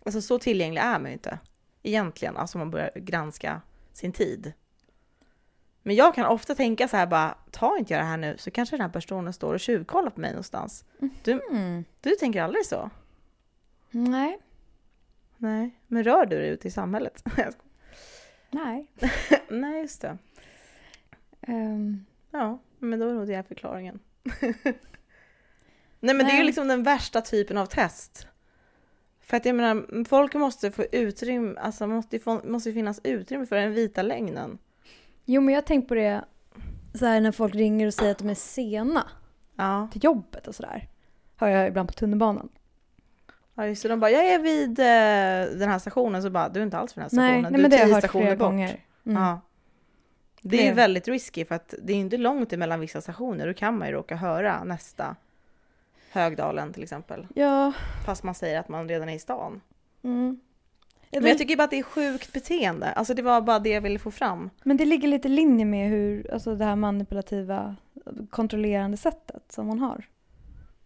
Alltså 0.06 0.22
så 0.22 0.40
tillgänglig 0.40 0.82
är 0.82 1.00
man 1.00 1.06
ju 1.06 1.14
inte. 1.14 1.40
Egentligen, 1.84 2.38
alltså 2.38 2.58
man 2.58 2.72
börjar 2.72 2.92
granska 2.96 3.62
sin 3.94 4.12
tid. 4.12 4.54
Men 5.84 5.96
jag 5.96 6.16
kan 6.16 6.26
ofta 6.26 6.56
tänka 6.56 6.88
så 6.88 6.98
här 6.98 7.08
bara, 7.08 7.38
ta 7.52 7.78
inte 7.78 7.94
jag 7.94 8.02
det 8.02 8.06
här 8.06 8.18
nu 8.18 8.36
så 8.38 8.52
kanske 8.52 8.76
den 8.76 8.82
här 8.82 8.90
personen 8.90 9.34
står 9.34 9.54
och 9.54 9.60
tjuvkollar 9.60 10.10
på 10.10 10.20
mig 10.20 10.32
någonstans. 10.32 10.86
Mm. 11.52 11.86
Du 12.02 12.16
tänker 12.16 12.42
aldrig 12.42 12.66
så? 12.66 12.90
Nej. 13.92 14.40
Nej, 15.38 15.72
men 15.88 16.04
rör 16.04 16.26
du 16.26 16.38
dig 16.38 16.50
ute 16.50 16.68
i 16.68 16.72
samhället? 16.72 17.24
Nej. 18.50 18.88
Nej, 19.50 19.82
just 19.82 20.02
det. 20.02 20.18
Ehm, 21.42 22.06
Ja, 22.32 22.60
men 22.80 23.00
då 23.00 23.10
är 23.10 23.14
nog 23.14 23.28
det 23.28 23.44
förklaringen. 23.48 24.00
Nej 26.00 26.16
men 26.16 26.18
det 26.18 26.24
är 26.24 26.32
ju 26.32 26.38
Nej. 26.38 26.46
liksom 26.46 26.68
den 26.68 26.84
värsta 26.84 27.22
typen 27.22 27.58
av 27.58 27.66
test. 27.66 28.28
För 29.20 29.38
att 29.38 29.46
jag 29.46 29.56
menar, 29.56 30.06
folk 30.06 30.34
måste 30.34 30.72
få 30.72 30.86
utrymme, 30.92 31.60
alltså 31.60 31.88
måste, 31.88 32.16
ju 32.18 32.22
måste 32.44 32.74
finnas 32.74 33.02
utrymme 33.04 33.46
för 33.46 33.56
den 33.56 33.74
vita 33.74 34.02
lögnen. 34.02 34.58
Jo, 35.26 35.42
men 35.42 35.54
jag 35.54 35.62
har 35.62 35.66
tänkt 35.68 35.88
på 35.88 35.96
det 35.96 36.26
så 36.94 37.06
här 37.06 37.22
när 37.22 37.32
folk 37.32 37.56
ringer 37.56 37.88
och 37.88 37.94
säger 37.94 38.12
att 38.12 38.18
de 38.18 38.30
är 38.30 38.36
sena 38.36 39.08
Ja, 39.56 39.88
till 39.92 40.04
jobbet 40.04 40.48
och 40.48 40.56
sådär. 40.56 40.88
Hör 41.36 41.48
jag 41.48 41.68
ibland 41.68 41.90
på 41.90 41.94
tunnelbanan. 41.94 42.50
ja 43.56 43.66
just 43.68 43.84
det. 43.84 43.90
De 43.90 44.00
bara, 44.00 44.12
jag 44.12 44.26
är 44.26 44.40
vid 44.40 44.80
eh, 44.80 45.60
den 45.60 45.70
här 45.70 45.80
stationen, 45.80 46.22
så 46.24 46.30
bara, 46.30 46.50
du 46.50 46.60
är 46.60 46.64
inte 46.64 46.78
alls 46.78 46.98
vid 46.98 47.04
den 47.04 47.10
här 47.12 47.18
Nej, 47.18 47.30
stationen. 47.30 47.42
nej 47.42 47.52
du 47.52 47.62
men 47.62 47.72
det 47.72 47.78
är 47.78 47.80
har 47.80 47.86
tio 47.88 47.96
jag 47.96 48.02
hört 48.02 48.12
flera 48.12 48.36
bort. 48.36 48.40
gånger. 48.48 48.80
Mm. 49.06 49.24
Ja. 49.24 49.42
Det 50.42 50.58
är 50.58 50.64
ju 50.64 50.70
Det- 50.70 50.76
väldigt 50.76 51.08
risky 51.08 51.46
för 51.46 51.56
att 51.56 51.74
det 51.84 51.94
är 51.94 51.98
inte 51.98 52.18
långt 52.18 52.54
emellan 52.54 52.80
vissa 52.80 53.02
stationer. 53.02 53.48
Då 53.48 53.54
kan 53.54 53.78
man 53.78 53.88
ju 53.88 53.94
råka 53.94 54.16
höra 54.16 54.64
nästa 54.64 55.16
Högdalen 56.12 56.74
till 56.74 56.84
exempel. 56.84 57.28
Ja. 57.36 57.74
Fast 58.06 58.24
man 58.24 58.36
säger 58.36 58.60
att 58.60 58.70
man 58.70 58.90
redan 58.90 59.10
är 59.10 59.14
i 59.16 59.20
stan. 59.20 59.62
Mm. 60.04 60.40
Men 61.12 61.26
jag 61.30 61.38
tycker 61.38 61.56
bara 61.58 61.64
att 61.64 61.70
det 61.70 61.80
är 61.80 61.84
sjukt 61.84 62.34
beteende. 62.34 62.92
Alltså 62.92 63.14
det 63.14 63.22
var 63.22 63.42
bara 63.42 63.60
det 63.60 63.70
jag 63.70 63.82
ville 63.82 64.00
få 64.00 64.12
fram. 64.12 64.50
Men 64.64 64.78
det 64.78 64.86
ligger 64.86 65.08
lite 65.08 65.28
i 65.28 65.32
linje 65.32 65.66
med 65.66 65.90
hur, 65.90 66.32
alltså 66.34 66.56
det 66.56 66.66
här 66.66 66.76
manipulativa, 66.76 67.76
kontrollerande 68.30 68.98
sättet 68.98 69.52
som 69.52 69.68
hon 69.68 69.80
har. 69.80 70.06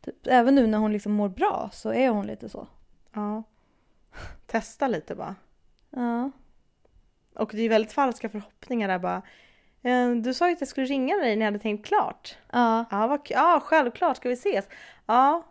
Typ, 0.01 0.27
även 0.27 0.55
nu 0.55 0.67
när 0.67 0.77
hon 0.77 0.93
liksom 0.93 1.11
mår 1.11 1.29
bra 1.29 1.69
så 1.73 1.93
är 1.93 2.09
hon 2.09 2.27
lite 2.27 2.49
så. 2.49 2.67
Ja. 3.13 3.43
Testa 4.47 4.87
lite 4.87 5.15
bara. 5.15 5.35
Ja. 5.89 6.31
Och 7.35 7.49
det 7.51 7.57
är 7.57 7.61
ju 7.63 7.69
väldigt 7.69 7.93
falska 7.93 8.29
förhoppningar 8.29 8.87
där 8.87 8.99
bara. 8.99 9.21
"Eh, 9.81 10.11
Du 10.11 10.33
sa 10.33 10.47
ju 10.47 10.53
att 10.53 10.61
jag 10.61 10.67
skulle 10.69 10.85
ringa 10.85 11.15
dig 11.17 11.35
när 11.35 11.45
jag 11.45 11.51
hade 11.51 11.59
tänkt 11.63 11.85
klart. 11.87 12.37
Ja. 12.51 12.85
Ja, 12.91 13.07
vad, 13.07 13.19
ja 13.29 13.61
självklart 13.63 14.17
ska 14.17 14.29
vi 14.29 14.33
ses. 14.33 14.65
Ja. 15.05 15.43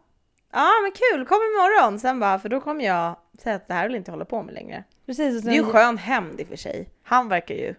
Ja, 0.52 0.69
men 0.83 0.93
kul, 0.93 1.26
kom 1.26 1.37
imorgon. 1.37 2.00
Sen 2.00 2.21
bara, 2.21 2.38
för 2.38 2.49
då 2.49 2.61
kommer 2.61 2.85
jag 2.85 3.16
säga 3.38 3.56
att 3.56 3.68
det 3.68 3.74
här 3.74 3.86
vill 3.88 3.96
inte 3.96 4.10
hålla 4.10 4.24
på 4.24 4.42
med 4.42 4.54
längre. 4.54 4.84
Precis. 5.06 5.42
Det 5.42 5.50
är 5.50 5.54
ju 5.54 5.62
sen- 5.62 5.72
skön 5.72 5.98
hämnd 5.98 6.40
i 6.40 6.44
och 6.44 6.48
för 6.48 6.56
sig. 6.56 6.88
Han 7.02 7.28
verkar 7.28 7.54
ju, 7.54 7.74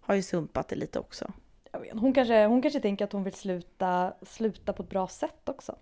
har 0.00 0.14
ju 0.14 0.22
sumpat 0.22 0.68
det 0.68 0.76
lite 0.76 0.98
också. 0.98 1.32
vet, 1.72 1.92
hon, 1.92 2.12
kanske, 2.12 2.46
hon 2.46 2.62
kanske 2.62 2.80
tänker 2.80 3.04
att 3.04 3.12
hon 3.12 3.24
vill 3.24 3.32
sluta, 3.32 4.12
sluta 4.22 4.72
på 4.72 4.82
ett 4.82 4.88
bra 4.90 5.08
sätt 5.08 5.48
också. 5.48 5.76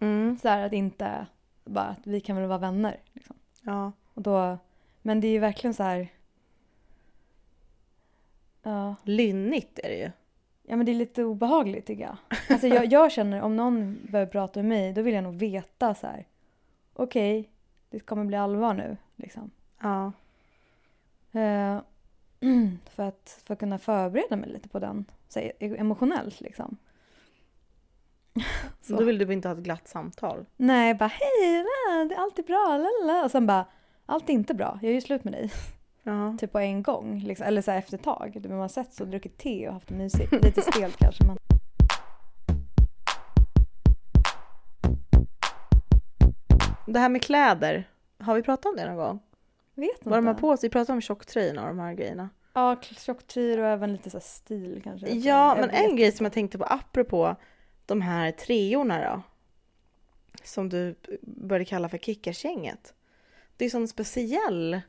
Mm. 0.00 0.38
Så 0.42 0.48
här 0.48 0.66
att 0.66 0.72
inte 0.72 1.26
bara 1.64 1.84
att 1.84 2.06
vi 2.06 2.20
kan 2.20 2.36
väl 2.36 2.46
vara 2.46 2.58
vänner. 2.58 3.00
Liksom. 3.12 3.36
Ja. 3.62 3.92
Och 4.14 4.22
då, 4.22 4.58
men 5.02 5.20
det 5.20 5.26
är 5.26 5.32
ju 5.32 5.38
verkligen 5.38 5.74
så 5.74 5.82
här. 5.82 6.08
Ja, 8.62 8.94
Lynnigt 9.02 9.78
är 9.78 9.88
det 9.88 9.96
ju. 9.96 10.10
ja 10.62 10.76
men 10.76 10.86
det 10.86 10.92
är 10.92 10.96
lite 10.96 11.24
obehagligt 11.24 11.86
tycker 11.86 12.02
jag. 12.02 12.16
Alltså 12.50 12.66
jag, 12.66 12.86
jag 12.86 13.12
känner 13.12 13.40
om 13.42 13.56
någon 13.56 13.98
börjar 14.10 14.26
prata 14.26 14.58
med 14.62 14.68
mig 14.68 14.92
då 14.92 15.02
vill 15.02 15.14
jag 15.14 15.24
nog 15.24 15.34
veta 15.34 15.94
så 15.94 16.06
här. 16.06 16.26
Okej, 16.94 17.50
det 17.98 18.00
kommer 18.00 18.24
bli 18.24 18.36
allvar 18.36 18.74
nu 18.74 18.96
liksom. 19.16 19.50
Ja. 19.80 20.12
Eh, 21.40 21.80
för, 22.90 23.02
att, 23.02 23.42
för 23.46 23.54
att 23.54 23.60
kunna 23.60 23.78
förbereda 23.78 24.36
mig 24.36 24.50
lite 24.50 24.68
på 24.68 24.78
den 24.78 25.04
så 25.28 25.40
här, 25.40 25.52
emotionellt 25.60 26.40
liksom. 26.40 26.76
Så. 28.80 28.96
Då 28.96 29.04
vill 29.04 29.18
du 29.18 29.32
inte 29.32 29.48
ha 29.48 29.54
ett 29.56 29.62
glatt 29.62 29.88
samtal. 29.88 30.46
Nej, 30.56 30.94
bara 30.94 31.06
hej, 31.06 31.64
det 32.08 32.14
är 32.14 32.20
alltid 32.20 32.44
bra, 32.44 32.78
lala. 32.78 33.24
Och 33.24 33.30
sen 33.30 33.46
bara, 33.46 33.66
allt 34.06 34.28
är 34.28 34.32
inte 34.32 34.54
bra, 34.54 34.78
jag 34.82 34.90
är 34.90 34.94
ju 34.94 35.00
slut 35.00 35.24
med 35.24 35.32
dig. 35.32 35.52
Ja. 36.02 36.36
Typ 36.40 36.52
på 36.52 36.58
en 36.58 36.82
gång, 36.82 37.18
liksom. 37.18 37.46
eller 37.46 37.62
så 37.62 37.70
här 37.70 37.78
efter 37.78 37.96
ett 37.96 38.02
tag. 38.02 38.38
Du, 38.40 38.48
Man 38.48 38.58
har 38.58 38.68
sett 38.68 38.92
så, 38.94 39.04
druckit 39.04 39.38
te 39.38 39.68
och 39.68 39.74
haft 39.74 39.88
det 39.88 39.94
mysigt. 39.94 40.32
Lite 40.32 40.62
stelt 40.72 40.96
kanske 40.96 41.24
men. 41.24 41.36
Det 46.86 46.98
här 46.98 47.08
med 47.08 47.22
kläder. 47.22 47.88
Har 48.18 48.34
vi 48.34 48.42
pratat 48.42 48.66
om 48.66 48.76
det 48.76 48.86
någon 48.86 48.96
gång? 48.96 49.20
Vet 49.74 49.98
inte. 49.98 50.10
Vad 50.10 50.18
de 50.18 50.26
har 50.26 50.34
på 50.34 50.56
sig? 50.56 50.68
Vi 50.68 50.72
pratade 50.72 50.92
om 50.92 51.00
tjocktröjorna 51.00 51.62
och 51.62 51.68
de 51.68 51.78
här 51.78 51.94
grejerna. 51.94 52.30
Ja, 52.52 52.76
tjocktröjor 52.82 53.58
och 53.58 53.66
även 53.66 53.92
lite 53.92 54.10
så 54.10 54.20
stil 54.20 54.80
kanske. 54.84 55.10
Ja, 55.10 55.56
men 55.60 55.70
en 55.70 55.96
grej 55.96 56.12
som 56.12 56.26
jag 56.26 56.32
tänkte 56.32 56.58
på 56.58 56.64
apropå 56.64 57.36
de 57.86 58.00
här 58.00 58.32
treorna 58.32 59.10
då. 59.10 59.22
Som 60.44 60.68
du 60.68 60.94
började 61.22 61.64
kalla 61.64 61.88
för 61.88 61.98
kickarsgänget. 61.98 62.94
Det 63.56 63.64
är 63.64 63.70
sån 63.70 63.88
speciell 63.88 64.80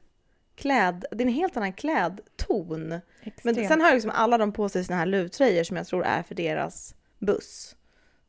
kläd, 0.56 1.06
det 1.12 1.24
är 1.24 1.28
en 1.28 1.34
helt 1.34 1.58
annan 1.58 1.74
klädton. 1.74 2.88
Men 2.88 3.02
Extremt. 3.24 3.68
sen 3.68 3.82
har 3.82 3.88
ju 3.90 3.94
liksom 3.94 4.12
alla 4.16 4.38
de 4.38 4.52
på 4.52 4.70
sig 4.70 4.84
såna 4.84 5.00
här 5.00 5.06
luvtröjor 5.06 5.64
som 5.64 5.78
jag 5.78 5.88
tror 5.88 6.06
är 6.06 6.24
för 6.24 6.36
deras 6.36 6.96
buss. 7.20 7.76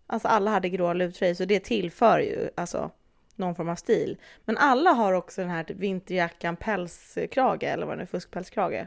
Alltså 0.06 0.28
alla 0.28 0.50
hade 0.50 0.68
gråa 0.68 0.92
luvtröjor 0.92 1.34
så 1.34 1.44
det 1.44 1.60
tillför 1.60 2.18
ju 2.18 2.50
alltså 2.54 2.90
någon 3.38 3.54
form 3.54 3.68
av 3.68 3.76
stil. 3.76 4.18
Men 4.44 4.56
alla 4.56 4.90
har 4.90 5.12
också 5.12 5.40
den 5.40 5.50
här 5.50 5.64
typ 5.64 5.76
vinterjackan 5.76 6.56
pälskrage 6.56 7.62
eller 7.62 7.86
vad 7.86 7.92
det 7.92 7.96
nu 7.96 8.02
är, 8.02 8.06
fuskpälskrage. 8.06 8.86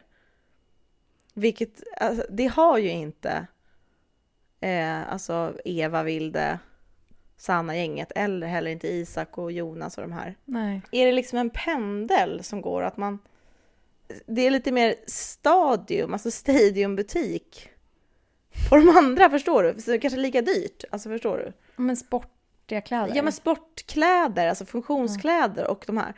Vilket, 1.33 1.83
alltså, 1.97 2.25
det 2.29 2.47
har 2.47 2.77
ju 2.77 2.89
inte 2.89 3.47
eh, 4.59 5.11
alltså 5.11 5.53
Eva, 5.65 6.03
Vilde, 6.03 6.59
Sanna-gänget 7.37 8.11
eller 8.15 8.47
heller 8.47 8.71
inte 8.71 8.87
Isak 8.87 9.37
och 9.37 9.51
Jonas 9.51 9.97
och 9.97 10.01
de 10.01 10.11
här. 10.11 10.35
Nej. 10.45 10.81
Är 10.91 11.05
det 11.05 11.11
liksom 11.11 11.39
en 11.39 11.49
pendel 11.49 12.43
som 12.43 12.61
går 12.61 12.81
att 12.81 12.97
man... 12.97 13.19
Det 14.25 14.47
är 14.47 14.51
lite 14.51 14.71
mer 14.71 14.95
stadium, 15.07 16.13
alltså 16.13 16.31
stadiumbutik. 16.31 17.69
På 18.69 18.75
de 18.75 18.89
andra, 18.89 19.29
förstår 19.29 19.63
du? 19.63 19.81
Så 19.81 19.91
det 19.91 19.99
kanske 19.99 20.19
är 20.19 20.21
lika 20.21 20.41
dyrt, 20.41 20.83
alltså 20.89 21.09
förstår 21.09 21.37
du? 21.37 21.53
Men 21.75 21.97
sportiga 22.71 22.81
kläder. 22.81 23.15
Ja 23.15 23.23
men 23.23 23.33
sportkläder, 23.33 24.47
alltså 24.47 24.65
funktionskläder 24.65 25.67
och 25.67 25.83
de 25.87 25.97
här. 25.97 26.13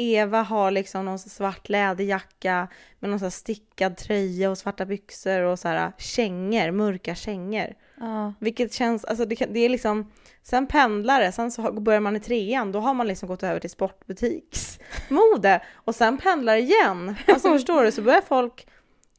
Eva 0.00 0.42
har 0.42 0.70
liksom 0.70 1.04
någon 1.04 1.18
svart 1.18 1.68
läderjacka 1.68 2.68
med 2.98 3.10
någon 3.10 3.20
här 3.20 3.30
stickad 3.30 3.96
tröja 3.96 4.50
och 4.50 4.58
svarta 4.58 4.84
byxor 4.84 5.40
och 5.40 5.58
så 5.58 5.68
här 5.68 5.92
kängor, 5.98 6.70
mörka 6.70 7.14
kängor. 7.14 7.74
Ja. 8.00 8.34
Vilket 8.40 8.72
känns, 8.72 9.04
alltså 9.04 9.24
det, 9.24 9.46
det 9.50 9.60
är 9.60 9.68
liksom, 9.68 10.12
sen 10.42 10.66
pendlare, 10.66 11.32
sen 11.32 11.50
så 11.50 11.72
börjar 11.72 12.00
man 12.00 12.16
i 12.16 12.20
trean, 12.20 12.72
då 12.72 12.80
har 12.80 12.94
man 12.94 13.06
liksom 13.06 13.28
gått 13.28 13.42
över 13.42 13.60
till 13.60 13.70
sportbutiksmode 13.70 15.62
och 15.84 15.94
sen 15.94 16.18
pendlar 16.18 16.56
igen. 16.56 17.14
Alltså 17.26 17.48
förstår 17.48 17.84
du, 17.84 17.92
så 17.92 18.02
börjar 18.02 18.20
folk, 18.20 18.66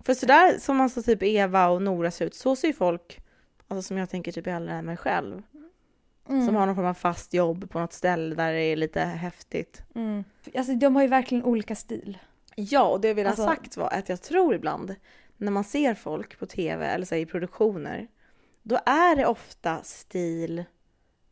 för 0.06 0.14
sådär 0.14 0.60
som 0.60 0.82
alltså 0.82 1.04
typ 1.04 1.24
Eva 1.24 1.68
och 1.68 1.82
Nora 1.82 2.12
ser 2.12 2.26
ut, 2.26 2.36
så 2.36 2.56
ser 2.56 2.68
ju 2.68 2.74
folk, 2.74 3.20
alltså 3.68 3.88
som 3.88 3.98
jag 3.98 4.10
tänker 4.10 4.32
typ 4.32 4.48
äldre 4.48 4.74
än 4.74 4.86
mig 4.86 4.98
själv, 4.98 5.42
Mm. 6.30 6.46
som 6.46 6.56
har 6.56 6.66
någon 6.66 6.76
form 6.76 6.86
av 6.86 6.94
fast 6.94 7.34
jobb 7.34 7.70
på 7.70 7.80
något 7.80 7.94
ställe 7.94 8.36
där 8.36 8.54
det 8.54 8.62
är 8.62 8.76
lite 8.76 9.00
häftigt. 9.02 9.82
Mm. 9.96 10.24
Alltså 10.56 10.74
de 10.76 10.96
har 10.96 11.02
ju 11.04 11.08
verkligen 11.08 11.44
olika 11.44 11.76
stil. 11.76 12.18
Ja, 12.56 12.84
och 12.88 13.02
det 13.02 13.08
jag 13.08 13.16
ville 13.16 13.28
ha 13.30 13.32
Alltså- 13.32 13.46
sagt 13.46 13.78
var 13.78 13.90
att 13.94 14.10
jag 14.10 14.22
tror 14.22 14.56
ibland 14.56 14.96
när 15.38 15.52
man 15.52 15.64
ser 15.64 15.94
folk 15.94 16.40
på 16.40 16.46
tv 16.46 16.86
eller 16.86 17.06
så 17.06 17.16
här, 17.16 17.22
i 17.22 17.26
produktioner, 17.26 18.08
då 18.64 18.80
är 18.86 19.16
det 19.16 19.26
ofta 19.26 19.84
stil 19.84 20.64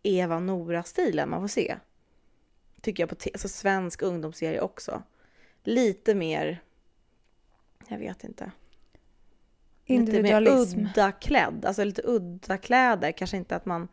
Eva 0.03 0.39
Nora-stilen 0.39 1.29
man 1.29 1.41
får 1.41 1.47
se. 1.47 1.77
Tycker 2.81 3.03
jag 3.03 3.09
på 3.09 3.15
te- 3.15 3.29
alltså 3.33 3.47
svensk 3.47 4.01
ungdomsserie 4.01 4.61
också. 4.61 5.03
Lite 5.63 6.15
mer, 6.15 6.61
jag 7.87 7.97
vet 7.97 8.23
inte. 8.23 8.51
Individualism. 9.85 10.77
Lite 10.79 10.81
mer 10.81 10.89
udda 10.91 11.11
klädd, 11.11 11.65
alltså 11.65 11.83
lite 11.83 12.01
udda 12.05 12.57
kläder. 12.57 13.11
Kanske 13.11 13.37
inte 13.37 13.55
att 13.55 13.65
man 13.65 13.87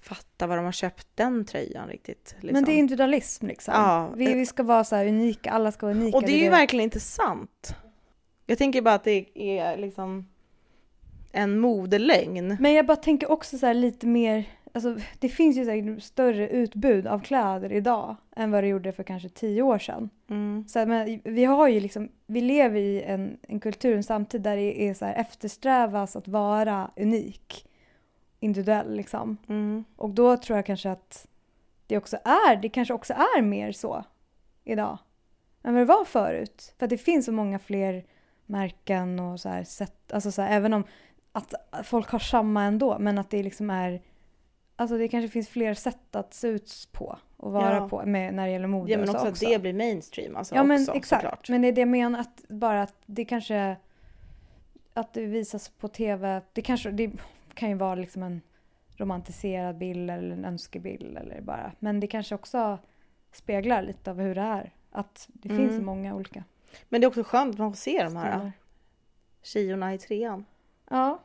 fattar 0.00 0.46
var 0.46 0.56
de 0.56 0.64
har 0.64 0.72
köpt 0.72 1.08
den 1.14 1.44
tröjan 1.44 1.88
riktigt. 1.88 2.34
Liksom. 2.40 2.52
Men 2.52 2.64
det 2.64 2.72
är 2.72 2.76
individualism 2.76 3.46
liksom. 3.46 3.74
Ja. 3.74 4.10
Vi, 4.16 4.34
vi 4.34 4.46
ska 4.46 4.62
vara 4.62 4.84
så 4.84 4.96
här 4.96 5.06
unika, 5.06 5.50
alla 5.50 5.72
ska 5.72 5.86
vara 5.86 5.96
unika. 5.96 6.16
Och 6.16 6.22
det 6.22 6.32
är 6.32 6.44
ju 6.44 6.50
verkligen 6.50 6.84
inte 6.84 7.00
sant. 7.00 7.74
Jag 8.46 8.58
tänker 8.58 8.82
bara 8.82 8.94
att 8.94 9.04
det 9.04 9.26
är 9.34 9.76
liksom 9.76 10.26
en 11.32 11.58
modelögn. 11.58 12.56
Men 12.60 12.72
jag 12.72 12.86
bara 12.86 12.96
tänker 12.96 13.30
också 13.30 13.58
så 13.58 13.72
lite 13.72 14.06
mer, 14.06 14.44
alltså 14.72 14.96
det 15.18 15.28
finns 15.28 15.56
ju 15.56 15.64
säkert 15.64 16.02
större 16.02 16.48
utbud 16.48 17.06
av 17.06 17.20
kläder 17.20 17.72
idag 17.72 18.16
än 18.36 18.50
vad 18.50 18.64
det 18.64 18.68
gjorde 18.68 18.92
för 18.92 19.02
kanske 19.02 19.28
tio 19.28 19.62
år 19.62 19.78
sedan. 19.78 20.10
Mm. 20.30 20.64
Så 20.68 20.86
men 20.86 21.20
vi 21.24 21.44
har 21.44 21.68
ju 21.68 21.80
liksom, 21.80 22.08
vi 22.26 22.40
lever 22.40 22.80
i 22.80 23.02
en, 23.02 23.38
en 23.48 23.60
kultur, 23.60 23.96
en 23.96 24.02
samtid 24.02 24.42
där 24.42 24.56
det 24.56 24.82
är 24.82 24.94
så 24.94 25.04
här 25.04 25.14
eftersträvas 25.14 26.16
att 26.16 26.28
vara 26.28 26.90
unik, 26.96 27.66
individuell 28.40 28.96
liksom. 28.96 29.36
Mm. 29.48 29.84
Och 29.96 30.10
då 30.10 30.36
tror 30.36 30.58
jag 30.58 30.66
kanske 30.66 30.90
att 30.90 31.26
det 31.86 31.96
också 31.96 32.16
är, 32.24 32.56
det 32.56 32.68
kanske 32.68 32.94
också 32.94 33.12
är 33.12 33.42
mer 33.42 33.72
så 33.72 34.04
idag 34.64 34.98
än 35.62 35.74
vad 35.74 35.82
det 35.82 35.86
var 35.86 36.04
förut. 36.04 36.74
För 36.78 36.86
att 36.86 36.90
det 36.90 36.98
finns 36.98 37.26
så 37.26 37.32
många 37.32 37.58
fler 37.58 38.04
märken 38.46 39.20
och 39.20 39.40
så 39.40 39.48
här 39.48 39.64
sätt, 39.64 40.12
alltså 40.12 40.32
så 40.32 40.42
här, 40.42 40.56
även 40.56 40.74
om 40.74 40.84
att 41.32 41.54
folk 41.84 42.08
har 42.10 42.18
samma 42.18 42.64
ändå, 42.64 42.98
men 42.98 43.18
att 43.18 43.30
det 43.30 43.42
liksom 43.42 43.70
är, 43.70 44.02
alltså 44.76 44.98
det 44.98 45.08
kanske 45.08 45.28
finns 45.28 45.48
fler 45.48 45.74
sätt 45.74 46.16
att 46.16 46.34
se 46.34 46.48
ut 46.48 46.88
på 46.92 47.18
och 47.36 47.52
vara 47.52 47.74
Ja. 47.76 47.88
på 47.88 48.02
med, 48.06 48.34
när 48.34 48.46
det 48.46 48.52
gäller 48.52 48.66
mode 48.66 48.92
Ja 48.92 48.98
men 48.98 49.08
och 49.08 49.14
så 49.20 49.28
också 49.28 49.46
att 49.46 49.52
det 49.52 49.58
blir 49.58 49.72
mainstream 49.72 50.36
alltså 50.36 50.54
Ja 50.54 50.62
men 50.64 50.80
också, 50.80 50.94
exakt, 50.94 51.22
såklart. 51.22 51.48
men 51.48 51.62
det 51.62 51.68
är 51.68 51.72
det 51.72 51.80
jag 51.80 51.88
menar 51.88 52.20
att 52.20 52.42
bara 52.48 52.82
att 52.82 52.94
det 53.06 53.24
kanske 53.24 53.76
att 54.94 55.12
det 55.12 55.26
visas 55.26 55.68
på 55.68 55.88
tv, 55.88 56.42
det 56.52 56.62
kanske, 56.62 56.90
det 56.90 57.10
kan 57.60 57.68
ju 57.68 57.74
vara 57.74 57.94
liksom 57.94 58.22
en 58.22 58.40
romantiserad 58.96 59.78
bild 59.78 60.10
eller 60.10 60.30
en 60.30 60.44
önskebild 60.44 61.16
eller 61.18 61.40
bara. 61.40 61.72
Men 61.78 62.00
det 62.00 62.06
kanske 62.06 62.34
också 62.34 62.78
speglar 63.32 63.82
lite 63.82 64.10
av 64.10 64.20
hur 64.20 64.34
det 64.34 64.40
är. 64.40 64.72
Att 64.90 65.28
det 65.32 65.48
Mm. 65.50 65.68
finns 65.68 65.82
många 65.82 66.14
olika 66.14 66.44
Men 66.88 67.00
det 67.00 67.04
är 67.04 67.08
också 67.08 67.22
skönt 67.24 67.52
att 67.54 67.58
man 67.58 67.72
får 67.72 67.76
se 67.76 68.04
de 68.04 68.16
här 68.16 68.32
stilar. 68.32 68.52
tjejerna 69.42 69.94
i 69.94 69.98
trean. 69.98 70.44
Ja, 70.90 71.20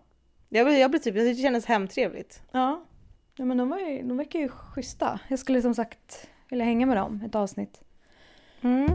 Jag 0.50 0.80
jag 0.80 0.92
blir 0.92 1.00
typ, 1.00 1.16
det 1.16 1.36
kändes 1.36 1.66
hemtrevligt. 1.66 2.44
ja. 2.52 2.86
Ja 3.38 3.46
men 3.46 3.58
de, 3.58 3.70
var 3.70 3.80
ju, 3.80 4.04
de 4.04 4.18
verkar 4.18 4.40
ju 4.40 4.50
schyssta. 4.50 5.20
Jag 5.28 5.40
skulle 5.40 5.62
som 5.62 5.74
sagt 5.76 6.30
vilja 6.50 6.66
hänga 6.66 6.86
med 6.86 6.98
dem 6.98 7.22
ett 7.26 7.36
avsnitt. 7.36 7.84
Mm. 8.62 8.88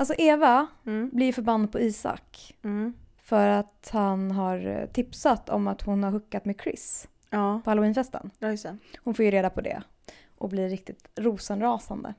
Alltså 0.00 0.14
Eva 0.18 0.66
Mm. 0.86 1.10
blir 1.12 1.32
förbannad 1.32 1.72
på 1.72 1.80
Isak. 1.80 2.56
Mm. 2.62 2.92
För 3.22 3.48
att 3.48 3.90
han 3.92 4.30
har 4.30 4.66
eh, 4.66 4.86
tipsat 4.86 5.48
om 5.48 5.68
att 5.68 5.82
hon 5.82 6.02
har 6.02 6.10
hookat 6.10 6.44
med 6.44 6.60
Chris 6.62 7.08
Ja, 7.30 7.60
på 7.64 7.70
halloweenfesten. 7.70 8.30
ja, 8.38 8.50
just 8.50 8.62
det. 8.62 8.76
Hon 9.04 9.14
får 9.14 9.24
ju 9.24 9.30
reda 9.30 9.50
på 9.50 9.60
det 9.60 9.82
och 10.38 10.48
blir 10.48 10.68
riktigt 10.68 11.08
rosenrasande. 11.16 12.14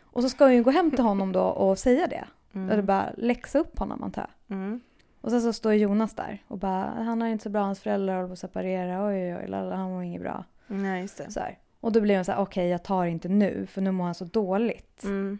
Och 0.00 0.22
så 0.22 0.28
ska 0.28 0.44
hon 0.44 0.54
ju 0.54 0.62
gå 0.62 0.70
hem 0.70 0.90
till 0.90 1.04
honom 1.04 1.32
då 1.32 1.42
och 1.42 1.78
säga 1.78 2.06
det. 2.06 2.24
Mm. 2.54 2.70
Eller 2.70 2.82
bara 2.82 3.10
läxa 3.16 3.58
upp 3.58 3.78
honom 3.78 4.02
antar 4.02 4.22
jag. 4.48 4.56
Mm. 4.56 4.80
Och 5.20 5.30
sen 5.30 5.40
så 5.42 5.52
står 5.52 5.72
Jonas 5.74 6.14
där 6.14 6.42
och 6.48 6.58
bara, 6.58 6.84
han 7.04 7.20
har 7.20 7.28
inte 7.28 7.42
så 7.42 7.50
bra, 7.50 7.62
hans 7.62 7.80
föräldrar 7.80 8.14
håller 8.14 8.26
på 8.28 8.32
att 8.32 8.38
separera, 8.38 9.06
oj 9.06 9.14
oj 9.34 9.36
oj, 9.42 9.48
lalla, 9.48 9.76
han 9.76 9.90
mår 9.90 10.02
inget 10.02 10.22
bra. 10.22 10.44
Nej, 10.66 11.02
just 11.02 11.18
det. 11.18 11.30
Så 11.30 11.40
här. 11.40 11.58
Och 11.80 11.92
då 11.92 12.00
blir 12.00 12.14
hon 12.16 12.24
så 12.24 12.32
här, 12.32 12.38
okej 12.40 12.68
jag 12.68 12.82
tar 12.84 13.04
inte 13.06 13.28
nu 13.28 13.66
för 13.66 13.80
nu 13.80 13.90
mår 13.90 14.04
han 14.04 14.14
så 14.14 14.24
dåligt. 14.24 15.04
Mm. 15.04 15.38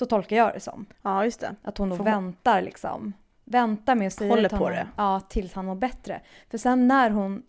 Så 0.00 0.06
tolkar 0.06 0.36
jag 0.36 0.54
det 0.54 0.60
som. 0.60 0.86
Ja, 1.02 1.24
just 1.24 1.40
det. 1.40 1.54
Att 1.62 1.78
hon 1.78 1.88
då 1.88 1.96
hon- 1.96 2.04
väntar 2.04 2.62
liksom. 2.62 3.12
Väntar 3.44 3.94
med 3.94 4.06
att 4.06 4.12
säga 4.12 4.30
Håller 4.30 4.48
till 4.48 4.58
på 4.58 4.64
honom. 4.64 4.76
det. 4.78 4.86
Ja, 4.96 5.20
tills 5.20 5.52
han 5.54 5.64
mår 5.66 5.74
bättre. 5.74 6.20
För 6.50 6.58
sen 6.58 6.88
när 6.88 7.10
hon 7.10 7.42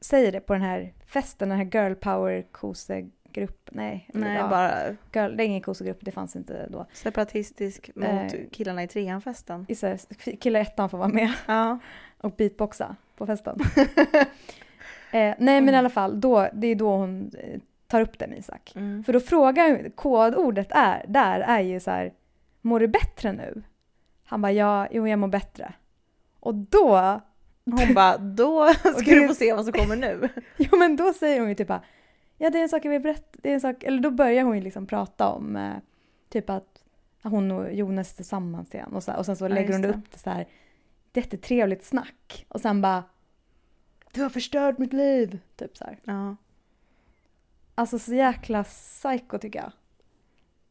säger 0.00 0.32
det 0.32 0.40
på 0.40 0.52
den 0.52 0.62
här 0.62 0.92
festen, 1.06 1.48
den 1.48 1.58
här 1.58 1.64
girl 1.64 1.94
power 1.94 2.42
kosegrupp, 2.52 3.68
nej. 3.72 4.08
eller 4.14 4.26
Nej, 4.26 4.36
ja, 4.36 4.48
bara 4.48 4.70
girl, 5.12 5.36
det 5.36 5.42
är 5.42 5.46
ingen 5.46 5.60
kosegrupp, 5.60 5.98
det 6.00 6.10
fanns 6.10 6.36
inte 6.36 6.66
då. 6.70 6.86
separatistisk 6.92 7.90
mot 7.94 8.08
Eh. 8.08 8.30
killarna 8.52 8.82
i 8.82 8.86
trean-festen. 8.88 9.66
Killar 10.40 10.60
i 10.60 10.62
ettan 10.62 10.88
får 10.90 10.98
vara 10.98 11.08
med 11.08 11.32
Ja. 11.46 11.78
och 12.20 12.30
beatboxa 12.32 12.96
på 13.16 13.26
festen. 13.26 13.58
eh, 15.12 15.34
nej 15.38 15.60
men 15.60 15.68
i 15.68 15.76
alla 15.76 15.90
fall, 15.90 16.20
då, 16.20 16.48
det 16.52 16.66
är 16.66 16.74
då 16.74 16.96
hon 16.96 17.30
eh, 17.38 17.60
tar 17.88 18.00
upp 18.00 18.18
det 18.18 18.26
med 18.26 18.38
Isak. 18.38 18.72
Mm. 18.76 19.04
För 19.04 19.12
då 19.12 19.20
frågar 19.20 19.70
hon- 19.82 19.90
kodordet 19.90 20.68
är, 20.70 21.04
där 21.08 21.40
är 21.40 21.60
ju 21.60 21.80
så 21.80 21.90
här, 21.90 22.12
mår 22.60 22.80
du 22.80 22.88
bättre 22.88 23.32
nu? 23.32 23.62
Han 24.24 24.42
bara, 24.42 24.52
ja, 24.52 24.88
jo 24.90 25.08
jag 25.08 25.18
mår 25.18 25.28
bättre. 25.28 25.72
Och 26.40 26.54
då, 26.54 27.20
Hon 27.64 27.94
bara, 27.94 28.18
då 28.18 28.68
ska 28.74 28.92
det- 28.92 29.20
du 29.20 29.28
få 29.28 29.34
se 29.34 29.52
vad 29.52 29.64
som 29.64 29.72
kommer 29.72 29.96
nu. 29.96 30.28
jo 30.56 30.76
men 30.78 30.96
då 30.96 31.12
säger 31.12 31.40
hon 31.40 31.48
ju 31.48 31.54
typ 31.54 31.68
bara, 31.68 31.82
ja 32.38 32.50
det 32.50 32.58
är 32.58 32.62
en 32.62 32.68
sak 32.68 32.84
jag 32.84 32.90
vill 32.90 33.00
berätta, 33.02 33.38
det 33.42 33.50
är 33.50 33.54
en 33.54 33.60
sak, 33.60 33.82
eller 33.84 34.00
då 34.00 34.10
börjar 34.10 34.44
hon 34.44 34.56
ju 34.56 34.62
liksom 34.62 34.86
prata 34.86 35.28
om 35.28 35.56
eh, 35.56 35.72
typ 36.28 36.50
att 36.50 36.84
hon 37.22 37.50
och 37.50 37.74
Jonas 37.74 38.12
är 38.12 38.16
tillsammans 38.16 38.74
igen 38.74 38.92
och, 38.94 39.02
så, 39.02 39.12
och 39.12 39.26
sen 39.26 39.36
så 39.36 39.44
Ja, 39.44 39.48
lägger 39.48 39.72
hon 39.72 39.82
just 39.82 39.94
upp 39.96 40.12
det 40.12 40.18
så 40.18 40.30
här, 40.30 40.46
jättetrevligt 41.12 41.84
snack 41.84 42.46
och 42.48 42.60
sen 42.60 42.80
bara, 42.82 43.04
du 44.12 44.22
har 44.22 44.30
förstört 44.30 44.78
mitt 44.78 44.92
liv, 44.92 45.38
typ 45.56 45.76
så 45.76 45.84
här. 45.84 45.98
Ja. 46.04 46.36
Alltså 47.78 47.98
så 47.98 48.14
jäkla 48.14 48.64
psycho 48.64 49.38
tycker 49.38 49.58
jag. 49.58 49.72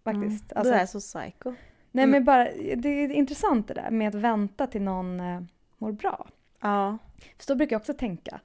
Faktiskt. 0.03 0.51
Mm. 0.51 0.59
Alltså, 0.59 0.73
Det 0.73 0.79
är 0.79 0.85
så 0.85 0.99
psycho. 0.99 1.49
Nej 1.91 2.03
Mm. 2.03 2.09
men 2.11 2.23
bara, 2.25 2.43
det 2.75 2.89
är 2.89 3.11
intressant 3.11 3.67
det 3.67 3.73
där 3.73 3.91
med 3.91 4.07
att 4.07 4.15
vänta 4.21 4.67
till 4.67 4.81
någon 4.81 5.19
eh, 5.19 5.41
mår 5.77 5.91
bra. 5.91 6.27
Ja. 6.59 6.97
För 7.37 7.43
så 7.43 7.55
brukar 7.55 7.73
jag 7.73 7.79
också 7.79 7.93
tänka. 7.93 8.39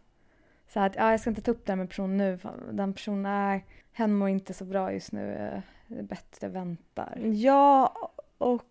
Så 0.68 0.81
här 0.81 0.87
att 0.87 0.96
ja, 0.96 1.11
jag 1.11 1.20
ska 1.20 1.31
inte 1.31 1.42
ta 1.42 1.51
upp 1.51 1.66
det 1.66 1.72
här 1.72 1.77
med 1.77 1.88
personen 1.88 2.16
nu. 2.16 2.38
Den 2.72 2.92
personen 2.94 3.27
är, 3.27 3.64
hen 3.92 4.14
mår 4.14 4.29
inte 4.29 4.55
så 4.55 4.64
bra 4.64 4.92
just 4.92 5.12
nu. 5.12 5.33
eh, 5.35 5.61
Det 5.87 5.98
är 5.98 6.03
bättre 6.03 6.27
att 6.37 6.42
jag 6.42 6.51
väntar. 6.51 7.18
Ja, 7.25 7.94
och 8.38 8.64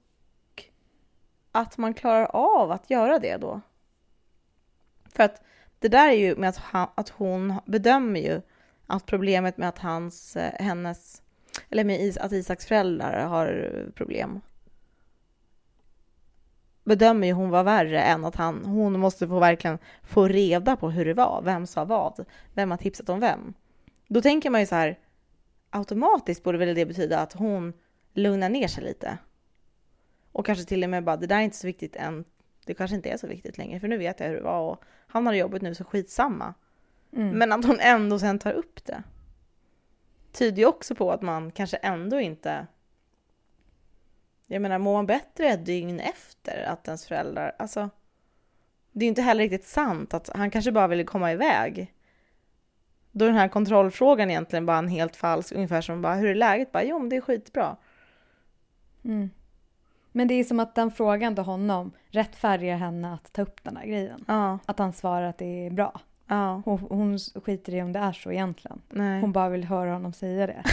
att 1.52 1.78
man 1.78 1.94
klarar 1.94 2.26
av 2.26 2.72
att 2.72 2.90
göra 2.90 3.20
det 3.20 3.38
då. 3.38 3.62
För 5.16 5.24
att 5.24 5.44
det 5.80 5.88
där 5.88 6.10
är 6.10 6.14
ju 6.18 6.36
med 6.36 6.50
att, 6.50 6.58
han, 6.58 6.88
att 6.96 7.10
hon 7.10 7.54
bedömer 7.66 8.20
ju 8.20 8.42
att 8.92 9.06
problemet 9.06 9.58
med 9.58 9.70
att 9.70 9.80
hans, 9.80 10.36
eh, 10.36 10.66
hennes, 10.66 11.22
eller 11.70 11.84
med 11.84 12.02
Is, 12.02 12.18
att 12.18 12.32
Isaks 12.32 12.66
föräldrar 12.66 13.26
har 13.26 13.92
problem. 13.96 14.42
Bedömer 16.84 17.28
ju 17.28 17.34
hon 17.34 17.50
vara 17.50 17.64
värre 17.64 18.02
än 18.02 18.26
att 18.26 18.36
han, 18.36 18.66
hon 18.66 19.00
måste 19.00 19.28
få 19.28 19.40
verkligen 19.40 19.78
få 20.04 20.28
reda 20.28 20.76
på 20.76 20.90
hur 20.90 21.06
det 21.06 21.14
var, 21.14 21.42
vem 21.42 21.68
sa 21.68 21.86
vad, 21.86 22.26
vem 22.54 22.72
har 22.72 22.78
tipsat 22.78 23.10
om 23.10 23.20
vem. 23.20 23.54
Då 24.08 24.22
tänker 24.22 24.50
man 24.50 24.62
ju 24.62 24.68
så 24.68 24.76
här, 24.76 25.00
automatiskt 25.70 26.44
borde 26.44 26.58
väl 26.58 26.76
det 26.76 26.86
betyda 26.86 27.20
att 27.20 27.34
hon 27.34 27.74
lugnar 28.14 28.50
ner 28.50 28.68
sig 28.68 28.84
lite. 28.84 29.18
Och 30.32 30.46
kanske 30.46 30.66
till 30.66 30.84
och 30.84 30.90
med 30.90 31.04
bara, 31.04 31.18
det 31.18 31.28
där 31.28 31.36
är 31.36 31.42
inte 31.42 31.58
så 31.58 31.68
viktigt 31.68 31.96
än. 31.96 32.26
Det 32.66 32.74
kanske 32.74 32.96
inte 32.96 33.10
är 33.10 33.18
så 33.18 33.28
viktigt 33.28 33.58
längre, 33.58 33.80
för 33.80 33.88
nu 33.88 33.98
vet 33.98 34.20
jag 34.20 34.28
hur 34.28 34.36
det 34.36 34.42
var 34.42 34.72
och 34.72 34.84
han 35.08 35.26
har 35.26 35.34
jobbet 35.34 35.62
nu, 35.62 35.76
så 35.76 35.84
skitsamma. 35.84 36.54
Mm. 37.14 37.38
Men 37.38 37.52
att 37.52 37.66
hon 37.66 37.80
ändå 37.80 38.20
sen 38.20 38.40
tar 38.40 38.54
upp 38.54 38.86
det 38.86 39.04
tyder 40.32 40.62
ju 40.62 40.66
också 40.66 40.96
på 40.96 41.12
att 41.12 41.22
man 41.22 41.52
kanske 41.52 41.78
ändå 41.78 42.20
inte... 42.20 42.68
Jag 44.48 44.62
menar, 44.62 44.80
mår 44.80 44.94
man 44.94 45.06
bättre 45.06 45.48
ett 45.48 45.66
dygn 45.66 46.00
efter 46.00 46.64
att 46.64 46.88
ens 46.88 47.08
föräldrar... 47.08 47.56
Alltså, 47.60 47.90
det 48.92 49.04
är 49.04 49.08
ju 49.08 49.10
inte 49.10 49.22
heller 49.22 49.44
riktigt 49.44 49.68
sant 49.68 50.14
att 50.14 50.30
han 50.36 50.52
kanske 50.52 50.72
bara 50.72 50.88
ville 50.88 51.04
komma 51.04 51.32
iväg. 51.32 51.94
Då 53.12 53.26
är 53.26 53.30
den 53.30 53.38
här 53.38 53.48
kontrollfrågan 53.48 54.30
egentligen 54.30 54.66
bara 54.66 54.78
en 54.78 54.88
helt 54.88 55.16
falsk, 55.16 55.52
ungefär 55.52 55.82
som 55.82 56.02
bara, 56.02 56.16
hur 56.16 56.30
är 56.30 56.36
läget? 56.36 56.72
Bara, 56.72 56.84
jo 56.84 57.00
men 57.00 57.10
det 57.10 57.16
är 57.16 57.22
skitbra. 57.22 57.78
Mm. 59.04 59.30
Men 60.12 60.28
det 60.28 60.34
är 60.34 60.44
som 60.44 60.60
att 60.60 60.76
den 60.76 60.92
frågan 60.92 61.36
till 61.36 61.44
honom 61.44 61.92
rättfärdigar 62.08 62.78
henne 62.78 63.14
att 63.14 63.34
ta 63.34 63.42
upp 63.42 63.64
den 63.64 63.78
här 63.78 63.86
grejen. 63.86 64.26
Ja, 64.28 64.60
Att 64.66 64.80
han 64.80 64.94
svarar 64.94 65.30
att 65.30 65.38
det 65.38 65.66
är 65.66 65.70
bra. 65.70 66.02
Ja, 66.32 66.62
Hon, 66.66 66.80
hon 66.80 67.20
skiter 67.20 67.76
i 67.76 67.82
om 67.82 67.94
det 67.94 68.00
är 68.00 68.12
så 68.14 68.32
egentligen. 68.32 68.82
nej. 68.90 69.22
Hon 69.22 69.32
bara 69.32 69.50
vill 69.50 69.64
höra 69.64 69.94
honom 69.94 70.14
säga 70.14 70.48
det. 70.48 70.64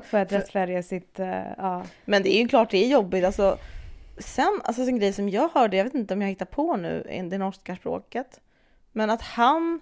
För 0.04 0.18
att 0.18 0.32
rättfärdiga 0.32 0.82
sitt, 0.82 1.18
eh, 1.18 1.52
ja. 1.56 1.84
Men 2.04 2.22
det 2.22 2.36
är 2.36 2.42
ju 2.42 2.48
klart 2.48 2.70
det 2.70 2.84
är 2.84 2.88
jobbigt. 2.88 3.24
Alltså, 3.24 3.58
sen, 4.18 4.60
alltså 4.64 4.82
en 4.82 4.98
grej 4.98 5.12
som 5.12 5.28
jag 5.28 5.48
hörde, 5.48 5.76
jag 5.76 5.84
vet 5.84 5.94
inte 5.94 6.14
om 6.14 6.22
jag 6.22 6.28
hittar 6.28 6.46
på 6.46 6.76
nu, 6.76 7.06
i 7.10 7.22
det 7.22 7.38
norska 7.38 7.76
språket. 7.76 8.40
Men 8.92 9.10
att 9.10 9.22
han 9.22 9.80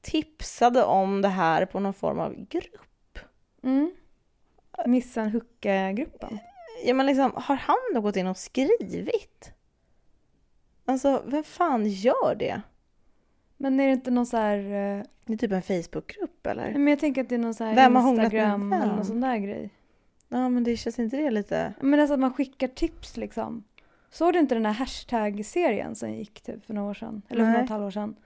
tipsade 0.00 0.84
om 0.84 1.22
det 1.22 1.28
här 1.28 1.66
på 1.66 1.80
någon 1.80 1.94
form 1.94 2.18
av 2.18 2.34
grupp. 2.48 3.18
Mm. 3.62 3.94
Missan 4.86 5.30
Hucke-gruppen. 5.30 6.38
Ja 6.84 6.94
men 6.94 7.06
liksom, 7.06 7.32
har 7.34 7.56
han 7.56 7.76
då 7.94 8.00
gått 8.00 8.16
in 8.16 8.26
och 8.26 8.36
skrivit? 8.36 9.52
Alltså, 10.84 11.22
vem 11.26 11.44
fan 11.44 11.86
gör 11.86 12.34
det? 12.34 12.62
Men 13.56 13.80
är 13.80 13.86
det 13.86 13.92
inte 13.92 14.10
någon 14.10 14.26
så 14.26 14.36
här... 14.36 14.58
eh, 14.58 15.02
Det 15.24 15.32
är 15.32 15.36
typ 15.36 15.52
en 15.52 15.62
Facebookgrupp 15.62 16.46
eller? 16.46 16.72
Men 16.72 16.86
jag 16.86 16.98
tänker 16.98 17.22
att 17.22 17.28
det 17.28 17.34
är 17.34 17.38
någon 17.38 17.54
så 17.54 17.64
här 17.64 17.74
Vem 17.74 17.96
har 17.96 18.02
hånglat 18.02 18.32
med 18.32 18.32
Instagram 18.32 18.70
vem? 18.70 18.82
eller 18.82 18.96
någon 18.96 19.04
sån 19.04 19.20
där 19.20 19.36
grej. 19.36 19.70
Ja 20.28 20.48
men 20.48 20.64
det 20.64 20.76
känns 20.76 20.98
inte 20.98 21.16
det 21.16 21.30
lite... 21.30 21.74
Men 21.80 22.00
alltså 22.00 22.14
att 22.14 22.20
man 22.20 22.32
skickar 22.32 22.68
tips 22.68 23.16
liksom. 23.16 23.64
Såg 24.10 24.32
du 24.32 24.38
inte 24.38 24.54
den 24.54 24.66
här 24.66 24.72
hashtag-serien 24.72 25.94
som 25.94 26.12
gick 26.12 26.40
typ 26.40 26.66
för 26.66 26.74
några 26.74 26.90
år 26.90 26.94
sedan? 26.94 27.22
Eller 27.28 27.44
för 27.44 27.50
Nej. 27.52 27.60
något 27.60 27.70
halvår 27.70 27.90
sedan? 27.90 28.16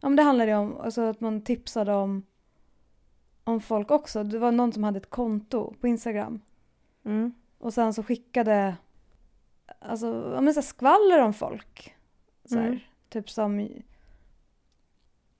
Ja 0.00 0.08
men 0.08 0.16
det 0.16 0.22
handlade 0.22 0.50
ju 0.50 0.56
om 0.56 0.76
alltså, 0.80 1.00
att 1.02 1.20
man 1.20 1.40
tipsade 1.40 1.94
om, 1.94 2.22
om 3.44 3.60
folk 3.60 3.90
också. 3.90 4.24
Det 4.24 4.38
var 4.38 4.52
någon 4.52 4.72
som 4.72 4.84
hade 4.84 4.96
ett 4.98 5.10
konto 5.10 5.74
på 5.80 5.88
Instagram. 5.88 6.40
Mm. 7.04 7.32
Och 7.58 7.74
sen 7.74 7.94
så 7.94 8.02
skickade 8.02 8.76
alltså, 9.80 10.32
ja, 10.34 10.40
men 10.40 10.54
så 10.54 10.60
här 10.60 10.66
skvaller 10.66 11.22
om 11.22 11.32
folk. 11.34 11.94
Så 12.44 12.58
här, 12.58 12.66
Mm. 12.66 12.78
Typ 13.08 13.30
som... 13.30 13.68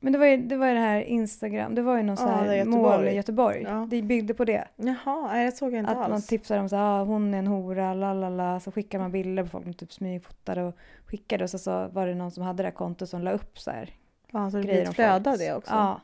Men 0.01 0.13
det 0.13 0.19
var 0.19 0.27
ju 0.27 0.37
det, 0.37 0.57
var 0.57 0.67
ju 0.67 0.75
det 0.75 0.81
här 0.81 1.01
Instagram, 1.01 1.75
det 1.75 1.83
var 1.83 1.97
ju 1.97 2.03
någon 2.03 2.17
så 2.17 2.23
Ja, 2.25 2.29
här 2.29 2.47
det 2.49 2.55
är 2.57 2.65
mål 2.65 2.81
Göteborg. 2.81 3.09
i 3.13 3.15
Göteborg. 3.17 3.63
Ja. 3.63 3.87
Det 3.91 4.03
byggde 4.03 4.35
på 4.35 4.45
det. 4.45 4.65
Jaha, 4.77 5.29
nej, 5.33 5.47
det 5.47 5.53
såg 5.53 5.73
jag 5.73 5.79
inte 5.79 5.93
Att 5.93 5.99
man 5.99 6.13
alls. 6.13 6.27
tipsar 6.27 6.59
om 6.59 6.69
så 6.69 6.77
här, 6.77 6.83
ah, 7.01 7.05
hon 7.05 7.35
är 7.35 7.39
en 7.39 7.47
hora, 7.47 7.95
la 7.95 8.15
la 8.15 8.29
la. 8.29 8.61
Så 8.61 8.73
skickar 8.73 8.99
man 8.99 9.13
bilder 9.13 9.43
på 9.43 9.49
folk, 9.49 9.65
de 9.65 9.75
typ 9.75 9.93
smygfotade 9.93 10.63
och 10.63 10.75
skickade. 11.07 11.45
Och 11.45 11.51
så, 11.51 11.59
så 11.59 11.89
var 11.89 12.07
det 12.07 12.15
någon 12.15 12.31
som 12.31 12.43
hade 12.45 12.63
det 12.63 12.67
här 12.67 12.75
kontot 12.75 13.09
som 13.09 13.23
la 13.23 13.31
upp 13.31 13.59
så 13.59 13.71
här 13.71 13.91
ja, 14.31 14.51
så 14.51 14.57
det 14.57 14.63
blir 14.63 14.83
ett 14.83 14.95
flöde 14.95 15.37
det 15.37 15.55
också. 15.55 15.73
Ja. 15.75 16.01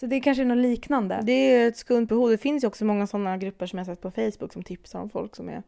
Så 0.00 0.06
det 0.06 0.20
kanske 0.20 0.42
är 0.42 0.46
något 0.46 0.58
liknande. 0.58 1.20
Det 1.22 1.32
är 1.32 1.68
ett 1.68 1.76
skumt 1.76 2.06
behov. 2.06 2.30
Det 2.30 2.38
finns 2.38 2.64
ju 2.64 2.68
också 2.68 2.84
många 2.84 3.06
sådana 3.06 3.36
grupper 3.36 3.66
som 3.66 3.78
jag 3.78 3.86
sett 3.86 4.00
på 4.00 4.10
Facebook 4.10 4.52
som 4.52 4.62
tipsar 4.62 5.00
om 5.00 5.10
folk 5.10 5.36
som 5.36 5.48
är 5.48 5.62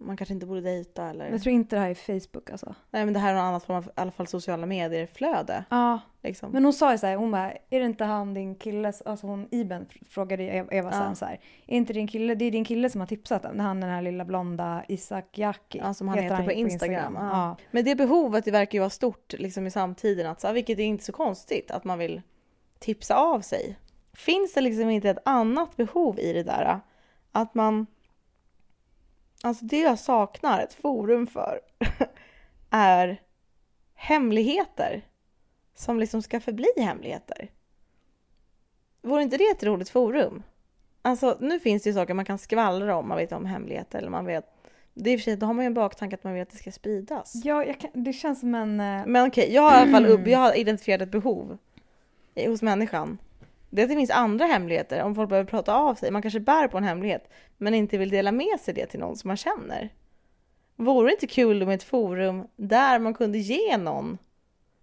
man 0.00 0.16
kanske 0.16 0.34
inte 0.34 0.46
borde 0.46 0.60
dejta 0.60 1.10
eller... 1.10 1.30
Jag 1.30 1.42
tror 1.42 1.54
inte 1.54 1.76
det 1.76 1.80
här 1.82 1.90
är 1.90 1.94
Facebook 2.20 2.50
alltså. 2.50 2.74
Nej 2.90 3.04
men 3.04 3.14
det 3.14 3.20
här 3.20 3.30
är 3.30 3.34
något 3.34 3.42
annat 3.42 3.64
form 3.64 3.76
av, 3.76 3.84
i 3.84 3.88
alla 3.94 4.10
fall 4.10 4.26
sociala 4.26 4.66
medier-flöde. 4.66 5.64
Ja, 5.70 6.00
Liksom. 6.22 6.52
men 6.52 6.64
hon 6.64 6.72
sa 6.72 6.92
ju 6.92 6.98
så 6.98 7.06
här, 7.06 7.16
hon 7.16 7.30
bara, 7.30 7.52
är 7.52 7.80
det 7.80 7.84
inte 7.84 8.04
han 8.04 8.34
din 8.34 8.54
kille, 8.54 8.92
alltså 9.04 9.26
hon 9.26 9.48
Iben 9.50 9.86
frågade 10.08 10.42
Eva, 10.70 10.90
Ja. 10.92 11.14
så 11.14 11.24
här, 11.24 11.40
är 11.66 11.76
inte 11.76 11.92
din 11.92 12.06
kille, 12.06 12.34
det 12.34 12.44
är 12.44 12.50
din 12.50 12.64
kille 12.64 12.90
som 12.90 13.00
har 13.00 13.06
tipsat 13.08 13.44
om, 13.44 13.60
han 13.60 13.80
den 13.80 13.90
här 13.90 14.02
lilla 14.02 14.24
blonda 14.24 14.84
Isak 14.88 15.38
Jaki. 15.38 15.78
Ja, 15.78 15.94
som 15.94 16.08
han 16.08 16.18
heter 16.18 16.44
på 16.44 16.52
Instagram. 16.52 17.14
Ja. 17.14 17.30
Ja. 17.30 17.56
Men 17.70 17.84
det 17.84 17.94
behovet 17.96 18.44
det 18.44 18.50
verkar 18.50 18.76
ju 18.76 18.80
vara 18.80 18.90
stort 18.90 19.32
liksom, 19.32 19.66
i 19.66 19.70
samtiden, 19.70 20.26
att, 20.26 20.40
så 20.40 20.46
här, 20.46 20.54
vilket 20.54 20.78
är 20.78 20.82
inte 20.82 21.04
så 21.04 21.12
konstigt 21.12 21.70
att 21.70 21.84
man 21.84 21.98
vill 21.98 22.22
tipsa 22.78 23.16
av 23.16 23.40
sig. 23.40 23.78
Finns 24.12 24.54
det 24.54 24.60
liksom 24.60 24.90
inte 24.90 25.10
ett 25.10 25.22
annat 25.24 25.76
behov 25.76 26.18
i 26.18 26.32
det 26.32 26.42
där? 26.42 26.80
Att 27.32 27.54
man... 27.54 27.86
Alltså 29.42 29.64
det 29.64 29.78
jag 29.80 29.98
saknar 29.98 30.60
ett 30.62 30.74
forum 30.74 31.26
för 31.26 31.60
är 32.70 33.20
hemligheter 33.94 35.02
som 35.74 36.00
liksom 36.00 36.22
ska 36.22 36.40
förbli 36.40 36.68
hemligheter. 36.76 37.50
Vore 39.02 39.22
inte 39.22 39.36
det 39.36 39.44
ett 39.44 39.62
roligt 39.62 39.88
forum? 39.90 40.42
Alltså 41.02 41.36
nu 41.40 41.60
finns 41.60 41.82
det 41.82 41.90
ju 41.90 41.94
saker 41.94 42.14
man 42.14 42.24
kan 42.24 42.38
skvallra 42.38 42.96
om, 42.96 43.08
man 43.08 43.16
vet 43.16 43.32
om 43.32 43.46
hemligheter 43.46 43.98
eller 43.98 44.10
man 44.10 44.26
vet 44.26 44.56
det 44.94 45.10
är 45.10 45.14
i 45.14 45.16
och 45.16 45.20
för 45.20 45.24
sig, 45.24 45.36
då 45.36 45.46
har 45.46 45.54
man 45.54 45.64
ju 45.64 45.66
en 45.66 45.74
baktanke 45.74 46.16
att 46.16 46.24
man 46.24 46.32
vill 46.32 46.42
att 46.42 46.50
det 46.50 46.56
ska 46.56 46.72
spridas. 46.72 47.32
Ja, 47.44 47.64
kan, 47.80 47.90
det 47.92 48.12
känns 48.12 48.40
som 48.40 48.54
en... 48.54 48.80
eh, 48.80 49.06
Men 49.06 49.26
okej, 49.28 49.52
jag 49.52 49.62
har 49.62 49.72
i 49.72 49.74
alla 49.74 49.90
fall 49.90 50.06
upp, 50.06 50.26
jag 50.26 50.38
har 50.38 50.58
identifierat 50.58 51.02
ett 51.02 51.10
behov 51.10 51.58
hos 52.46 52.62
människan. 52.62 53.18
Det 53.70 53.82
är 53.82 53.84
att 53.84 53.90
det 53.90 53.96
finns 53.96 54.10
andra 54.10 54.44
hemligheter 54.44 55.02
om 55.02 55.14
folk 55.14 55.28
behöver 55.28 55.50
prata 55.50 55.74
av 55.74 55.94
sig. 55.94 56.10
Man 56.10 56.22
kanske 56.22 56.40
bär 56.40 56.68
på 56.68 56.78
en 56.78 56.84
hemlighet 56.84 57.30
men 57.56 57.74
inte 57.74 57.98
vill 57.98 58.10
dela 58.10 58.32
med 58.32 58.60
sig 58.60 58.74
det 58.74 58.86
till 58.86 59.00
någon 59.00 59.16
som 59.16 59.28
man 59.28 59.36
känner. 59.36 59.88
Vore 60.76 61.08
det 61.08 61.12
inte 61.12 61.26
kul 61.26 61.66
med 61.66 61.74
ett 61.74 61.82
forum 61.82 62.48
där 62.56 62.98
man 62.98 63.14
kunde 63.14 63.38
ge 63.38 63.76
någon, 63.76 64.18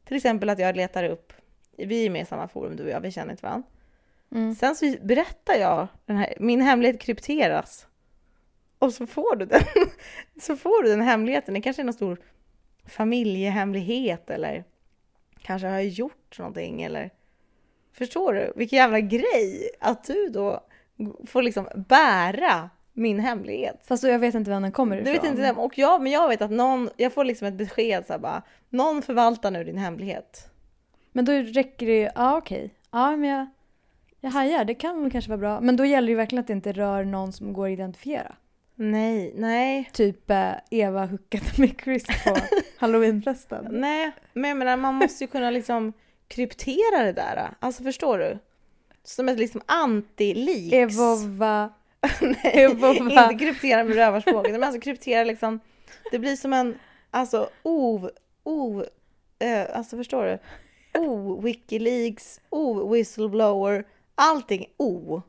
till 0.06 0.18
exempel 0.18 0.50
att 0.50 0.60
jag 0.60 0.76
letar 0.76 1.04
upp, 1.04 1.34
vi 1.78 2.06
är 2.06 2.10
med 2.10 2.22
i 2.22 2.26
samma 2.26 2.48
forum 2.48 2.76
du 2.76 2.84
och 2.84 2.90
jag, 2.90 3.02
vi 3.02 3.12
känner 3.12 3.32
inte 3.32 3.44
varandra. 3.44 3.68
Mm. 4.32 4.56
Sen 4.56 4.76
så 4.76 4.96
berättar 5.02 5.54
jag, 5.54 5.88
här, 6.08 6.34
min 6.40 6.62
hemlighet 6.62 7.02
krypteras. 7.02 7.88
Och 8.80 8.94
så 8.94 9.08
får 9.08 9.36
du 9.36 9.46
den. 9.46 9.62
Så 10.42 10.56
får 10.56 10.84
du 10.84 10.90
den 10.90 11.02
hemligheten. 11.02 11.54
Det 11.54 11.62
kanske 11.62 11.82
är 11.82 11.84
någon 11.84 11.94
stor 11.94 12.18
familjehemlighet 12.86 14.30
eller 14.30 14.64
kanske 15.42 15.68
har 15.68 15.74
jag 15.74 15.88
gjort 15.88 16.40
någonting 16.40 16.82
eller 16.82 17.10
Förstår 17.98 18.34
du? 18.34 18.54
Vilken 18.56 18.78
jävla 18.78 19.00
grej 19.00 19.70
att 19.80 20.04
du 20.04 20.30
då 20.30 20.60
får 21.28 21.42
liksom 21.42 21.68
bära 21.76 22.70
min 22.94 23.20
hemlighet. 23.20 23.82
Fast 23.88 24.04
jag 24.04 24.20
vet 24.20 24.36
inte 24.36 24.50
vem 24.52 24.62
den 24.62 24.72
kommer 24.72 24.96
Du 24.96 25.02
ifrån. 25.02 25.14
vet 25.14 25.24
inte 25.24 25.42
vem, 25.42 25.58
och 25.58 25.78
jag, 25.78 26.02
men 26.02 26.12
jag 26.12 26.28
vet 26.28 26.42
att 26.42 26.52
någon, 26.52 26.90
jag 26.98 27.14
får 27.14 27.24
liksom 27.26 27.48
ett 27.48 27.54
besked 27.54 28.06
så 28.08 28.14
här 28.14 28.20
bara, 28.20 28.42
någon 28.70 29.02
förvaltar 29.02 29.52
nu 29.52 29.64
din 29.64 29.78
hemlighet. 29.78 30.50
Men 31.12 31.26
då 31.26 31.32
räcker 31.34 31.86
det 31.86 32.00
ju, 32.00 32.10
ja 32.16 32.38
okej. 32.38 32.74
Ja 32.92 33.16
men 33.18 33.30
jag, 33.30 33.48
jag 34.22 34.30
hajar, 34.30 34.66
det 34.66 34.74
kan 34.76 35.10
kanske 35.12 35.30
vara 35.30 35.38
bra. 35.40 35.62
Men 35.62 35.76
då 35.78 35.86
gäller 35.86 36.08
det 36.08 36.12
ju 36.12 36.16
verkligen 36.18 36.40
att 36.42 36.48
det 36.48 36.54
inte 36.54 36.72
rör 36.72 37.04
någon 37.04 37.32
som 37.34 37.54
går 37.54 37.68
att 37.68 37.72
identifiera. 37.74 38.36
Nej, 38.76 39.34
nej, 39.36 39.90
Typ 39.94 40.30
eh, 40.32 40.52
Eva 40.72 41.06
hookade 41.06 41.46
med 41.58 41.82
Chris 41.84 42.06
på 42.24 42.38
halloweenfesten. 42.78 43.68
nej, 43.72 44.12
men 44.34 44.50
jag 44.50 44.58
menar 44.58 44.78
man 44.78 44.96
måste 44.96 45.24
ju 45.24 45.28
kunna 45.28 45.52
liksom 45.52 45.94
kryptera 46.28 47.04
det 47.04 47.12
där. 47.12 47.50
Alltså 47.60 47.84
förstår 47.84 48.18
du? 48.18 48.40
Som 49.04 49.30
ett 49.30 49.40
liksom 49.40 49.62
anti-leaks. 49.68 50.74
Evova. 50.74 51.74
Nej, 52.22 52.38
Evova. 52.44 52.98
inte 52.98 53.46
kryptera 53.46 53.84
med 53.84 53.96
rövarspråket, 53.96 54.52
men 54.52 54.64
alltså 54.64 54.82
kryptera 54.82 55.24
liksom. 55.24 55.60
Det 56.12 56.20
blir 56.20 56.36
som 56.36 56.54
en, 56.54 56.80
alltså 57.12 57.50
o, 57.64 58.10
o, 58.44 58.84
eh, 59.40 59.78
alltså 59.78 59.98
förstår 59.98 60.26
du? 60.26 60.40
O, 61.00 61.42
Wikileaks, 61.42 62.42
o, 62.50 62.94
whistleblower, 62.94 63.86
allting 64.16 64.68
o. 64.78 65.22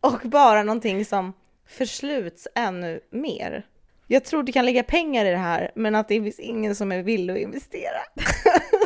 Och 0.00 0.20
bara 0.24 0.62
någonting 0.62 1.04
som 1.04 1.32
försluts 1.66 2.48
ännu 2.54 3.00
mer. 3.10 3.66
Jag 4.06 4.24
tror 4.24 4.42
det 4.42 4.52
kan 4.52 4.66
ligga 4.66 4.82
pengar 4.82 5.24
i 5.24 5.30
det 5.30 5.36
här, 5.36 5.70
men 5.74 5.94
att 5.94 6.08
det 6.08 6.22
finns 6.22 6.38
ingen 6.38 6.76
som 6.76 6.92
är 6.92 7.02
villig 7.02 7.34
att 7.34 7.40
investera. 7.40 7.98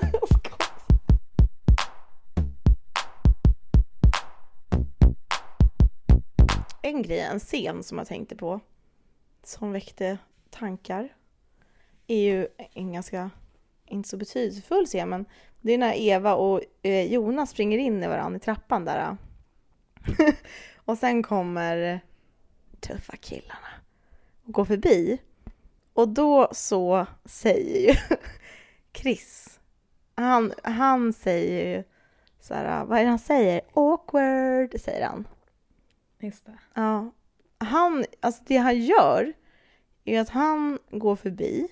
en 6.82 7.02
grej, 7.02 7.20
en 7.20 7.40
scen 7.40 7.82
som 7.82 7.98
jag 7.98 8.06
tänkte 8.06 8.36
på, 8.36 8.60
som 9.42 9.72
väckte 9.72 10.18
tankar, 10.50 11.08
är 12.06 12.20
ju 12.20 12.48
en 12.74 12.92
ganska, 12.92 13.30
inte 13.86 14.08
så 14.08 14.16
betydelsefull 14.16 14.86
scen, 14.86 15.08
men 15.08 15.24
det 15.60 15.72
är 15.72 15.78
när 15.78 15.94
Eva 15.94 16.34
och 16.34 16.60
eh, 16.82 17.12
Jonas 17.12 17.50
springer 17.50 17.78
in 17.78 18.02
i 18.02 18.08
varandra 18.08 18.36
i 18.36 18.40
trappan 18.40 18.84
där. 18.84 19.16
och 20.84 20.98
sen 20.98 21.22
kommer 21.22 22.00
tuffa 22.80 23.16
killarna 23.16 23.68
och 24.44 24.52
går 24.52 24.64
förbi. 24.64 25.18
Och 25.92 26.08
då 26.08 26.48
så 26.52 27.06
säger 27.24 27.88
ju 27.88 28.16
Chris, 28.94 29.60
han, 30.14 30.52
han 30.62 31.12
säger 31.12 31.76
ju 31.76 31.84
så 32.40 32.54
här, 32.54 32.80
ah, 32.80 32.84
vad 32.84 32.98
är 32.98 33.02
det 33.02 33.08
han 33.08 33.18
säger? 33.18 33.60
Awkward, 33.72 34.80
säger 34.80 35.06
han. 35.06 35.26
Just 36.22 36.46
det. 36.46 36.58
Ja. 36.74 37.10
Han, 37.58 38.04
alltså 38.20 38.42
det 38.46 38.56
han 38.56 38.80
gör 38.80 39.32
är 40.04 40.20
att 40.20 40.28
han 40.28 40.78
går 40.90 41.16
förbi 41.16 41.68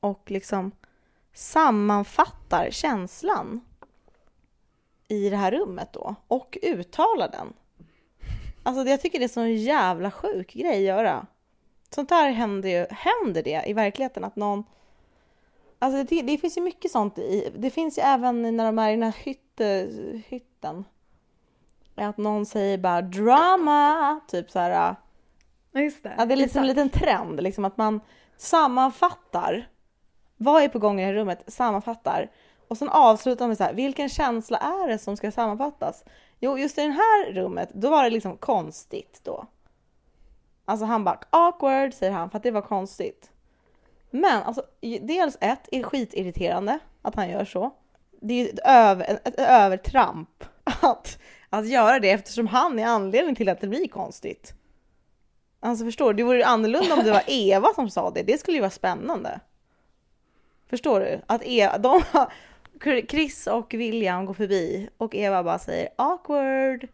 och 0.00 0.30
liksom 0.30 0.72
sammanfattar 1.32 2.70
känslan 2.70 3.60
i 5.08 5.30
det 5.30 5.36
här 5.36 5.50
rummet 5.50 5.92
då 5.92 6.14
och 6.28 6.58
uttalar 6.62 7.30
den. 7.30 7.52
Alltså 8.62 8.90
jag 8.90 9.00
tycker 9.00 9.18
det 9.18 9.24
är 9.24 9.28
så 9.28 9.40
en 9.40 9.56
jävla 9.56 10.10
sjuk 10.10 10.52
grej 10.52 10.90
att 10.90 10.96
göra. 10.96 11.26
Sånt 11.90 12.08
där 12.08 12.30
händer 12.30 12.68
ju, 12.68 12.86
händer 12.90 13.42
det 13.42 13.64
i 13.66 13.72
verkligheten 13.72 14.24
att 14.24 14.36
någon 14.36 14.64
Alltså 15.78 16.04
det, 16.04 16.22
det 16.22 16.38
finns 16.38 16.56
ju 16.56 16.60
mycket 16.60 16.90
sånt 16.90 17.18
i, 17.18 17.52
det 17.56 17.70
finns 17.70 17.98
ju 17.98 18.02
även 18.02 18.56
när 18.56 18.64
de 18.64 18.78
är 18.78 18.88
i 18.88 18.92
den 18.92 19.02
här 19.02 19.16
hytte, 19.22 19.90
hytten. 20.26 20.84
Att 22.06 22.16
någon 22.16 22.46
säger 22.46 22.78
bara 22.78 23.02
drama, 23.02 24.20
typ 24.28 24.50
så 24.50 24.58
här. 24.58 24.96
Ja 25.72 25.80
just 25.80 26.02
det. 26.02 26.14
Ja, 26.18 26.24
det 26.24 26.34
är 26.34 26.36
liksom 26.36 26.60
en 26.60 26.66
liten 26.66 26.90
trend, 26.90 27.42
liksom 27.42 27.64
att 27.64 27.76
man 27.76 28.00
sammanfattar. 28.36 29.68
Vad 30.36 30.62
är 30.62 30.68
på 30.68 30.78
gång 30.78 31.00
i 31.00 31.02
det 31.02 31.06
här 31.06 31.14
rummet? 31.14 31.44
Sammanfattar. 31.46 32.30
Och 32.68 32.78
sen 32.78 32.88
avslutar 32.88 33.48
med 33.48 33.56
så 33.56 33.64
här, 33.64 33.72
vilken 33.74 34.08
känsla 34.08 34.58
är 34.58 34.88
det 34.88 34.98
som 34.98 35.16
ska 35.16 35.30
sammanfattas? 35.30 36.04
Jo, 36.40 36.58
just 36.58 36.78
i 36.78 36.86
det 36.86 36.92
här 36.92 37.32
rummet, 37.32 37.70
då 37.74 37.90
var 37.90 38.04
det 38.04 38.10
liksom 38.10 38.36
konstigt 38.36 39.20
då. 39.24 39.46
Alltså 40.64 40.86
han 40.86 41.04
bara 41.04 41.18
awkward 41.30 41.94
säger 41.94 42.12
han 42.12 42.30
för 42.30 42.36
att 42.36 42.42
det 42.42 42.50
var 42.50 42.62
konstigt. 42.62 43.30
Men 44.10 44.42
alltså 44.42 44.62
dels 45.00 45.38
ett 45.40 45.68
är 45.72 45.82
skitirriterande 45.82 46.78
att 47.02 47.14
han 47.14 47.30
gör 47.30 47.44
så. 47.44 47.70
Det 48.20 48.34
är 48.34 48.44
ju 48.44 48.48
ett, 48.48 48.60
över, 48.64 49.20
ett 49.24 49.38
övertramp 49.38 50.44
att, 50.64 51.18
att 51.50 51.68
göra 51.68 51.98
det 51.98 52.10
eftersom 52.10 52.46
han 52.46 52.78
är 52.78 52.86
anledningen 52.86 53.36
till 53.36 53.48
att 53.48 53.60
det 53.60 53.68
blir 53.68 53.88
konstigt. 53.88 54.54
Alltså 55.60 55.84
förstår 55.84 56.12
du? 56.12 56.16
Det 56.16 56.22
vore 56.22 56.36
ju 56.36 56.42
annorlunda 56.42 56.94
om 56.94 57.04
det 57.04 57.10
var 57.10 57.22
Eva 57.26 57.68
som 57.74 57.90
sa 57.90 58.10
det. 58.10 58.22
Det 58.22 58.38
skulle 58.38 58.56
ju 58.56 58.60
vara 58.60 58.70
spännande. 58.70 59.40
Förstår 60.66 61.00
du? 61.00 61.20
Att 61.26 61.42
Eva, 61.44 61.78
de, 61.78 62.02
Chris 63.08 63.46
och 63.46 63.74
William 63.74 64.26
går 64.26 64.34
förbi 64.34 64.88
och 64.96 65.14
Eva 65.14 65.42
bara 65.42 65.58
säger 65.58 65.88
awkward. 65.96 66.88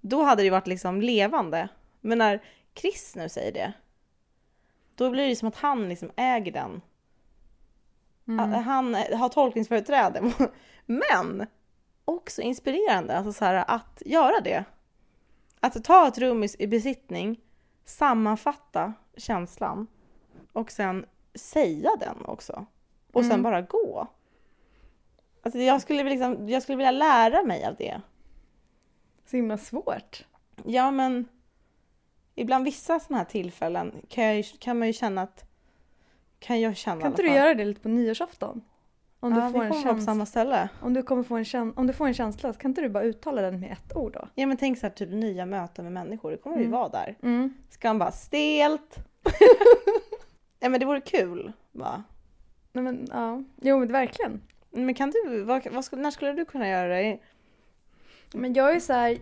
Då 0.00 0.22
hade 0.22 0.42
det 0.42 0.44
ju 0.44 0.50
varit 0.50 0.66
liksom 0.66 1.02
levande. 1.02 1.68
Men 2.00 2.18
när 2.18 2.42
Chris 2.74 3.14
nu 3.16 3.28
säger 3.28 3.52
det. 3.52 3.72
Då 4.94 5.10
blir 5.10 5.28
det 5.28 5.36
som 5.36 5.48
att 5.48 5.56
han 5.56 5.88
liksom 5.88 6.10
äger 6.16 6.52
den. 6.52 6.80
Att 8.40 8.64
Han 8.64 8.94
har 8.94 9.28
tolkningsföreträde. 9.28 10.32
Men 10.86 11.46
också 12.08 12.42
inspirerande 12.42 13.16
alltså 13.16 13.32
så 13.32 13.44
här, 13.44 13.64
att 13.68 14.02
göra 14.06 14.40
det. 14.40 14.64
Att 15.60 15.84
ta 15.84 16.08
ett 16.08 16.18
rum 16.18 16.44
i- 16.58 16.66
besittning, 16.66 17.40
sammanfatta 17.84 18.92
känslan 19.16 19.86
och 20.52 20.70
sen 20.70 21.06
säga 21.34 21.90
den 22.00 22.24
också. 22.24 22.66
Och 23.12 23.22
sen 23.22 23.32
Mm. 23.32 23.42
bara 23.42 23.62
gå. 23.62 24.06
Alltså 25.42 25.58
jag, 25.60 25.82
skulle 25.82 26.04
liksom, 26.04 26.48
jag 26.48 26.62
skulle 26.62 26.76
vilja 26.76 26.90
lära 26.90 27.42
mig 27.42 27.64
av 27.64 27.74
det. 27.76 28.00
Så 29.26 29.36
himla 29.36 29.58
svårt. 29.58 30.24
Ja, 30.64 30.90
men 30.90 31.28
ibland 32.34 32.64
vissa 32.64 33.00
sådana 33.00 33.18
här 33.18 33.24
tillfällen 33.30 34.02
kan, 34.08 34.24
jag, 34.24 34.44
kan 34.58 34.78
man 34.78 34.86
ju 34.88 34.92
känna 34.92 35.22
att... 35.22 35.44
Kan 36.38 36.60
jag 36.60 36.76
känna 36.76 37.00
Kan 37.00 37.10
inte 37.10 37.22
du 37.22 37.28
göra 37.30 37.54
det 37.54 37.64
lite 37.64 37.80
på 37.80 37.88
nyårsafton? 37.88 38.64
Om 39.20 39.34
du, 39.34 39.40
ja, 39.40 39.50
får 39.50 39.60
vi 39.60 39.66
en 39.66 39.84
vara 39.84 39.94
på 39.94 40.00
samma 40.00 40.26
ställe. 40.26 40.68
om, 40.82 40.94
du 40.94 41.02
kommer 41.02 41.22
få 41.22 41.36
en 41.36 41.44
käns- 41.44 41.74
om 41.76 41.86
du 41.86 41.92
får 41.92 42.06
en 42.06 42.14
känsla 42.14 42.52
kan 42.52 42.70
inte 42.70 42.80
du 42.80 42.88
bara 42.88 43.04
uttala 43.04 43.42
den 43.42 43.60
med 43.60 43.72
ett 43.72 43.96
ord 43.96 44.12
då? 44.12 44.28
Ja 44.34 44.46
men 44.46 44.56
tänk 44.56 44.78
så 44.78 44.86
här, 44.86 44.90
typ 44.94 45.10
nya 45.10 45.46
möten 45.46 45.84
med 45.84 45.92
människor, 45.92 46.30
det 46.30 46.36
kommer 46.36 46.56
vi 46.56 46.64
Mm. 46.64 46.72
vara 46.78 46.88
där. 46.88 47.16
Mm. 47.22 47.54
Ska 47.70 47.88
man 47.88 47.98
bara 47.98 48.12
stelt? 48.12 48.96
ja 50.60 50.68
men 50.68 50.80
det 50.80 50.86
vore 50.86 51.00
kul 51.00 51.52
va? 51.72 52.02
Nej, 52.72 52.84
men, 52.84 53.06
ja. 53.10 53.42
Jo 53.62 53.78
men 53.78 53.92
verkligen. 53.92 54.40
Men 54.70 54.94
kan 54.94 55.10
du, 55.10 55.42
vad, 55.42 55.66
vad, 55.72 55.98
när 55.98 56.10
skulle 56.10 56.32
du 56.32 56.44
kunna 56.44 56.68
göra 56.68 56.88
det? 56.96 57.18
Men 58.34 58.54
jag 58.54 58.76
är 58.76 58.80
så 58.80 58.92
här. 58.92 59.18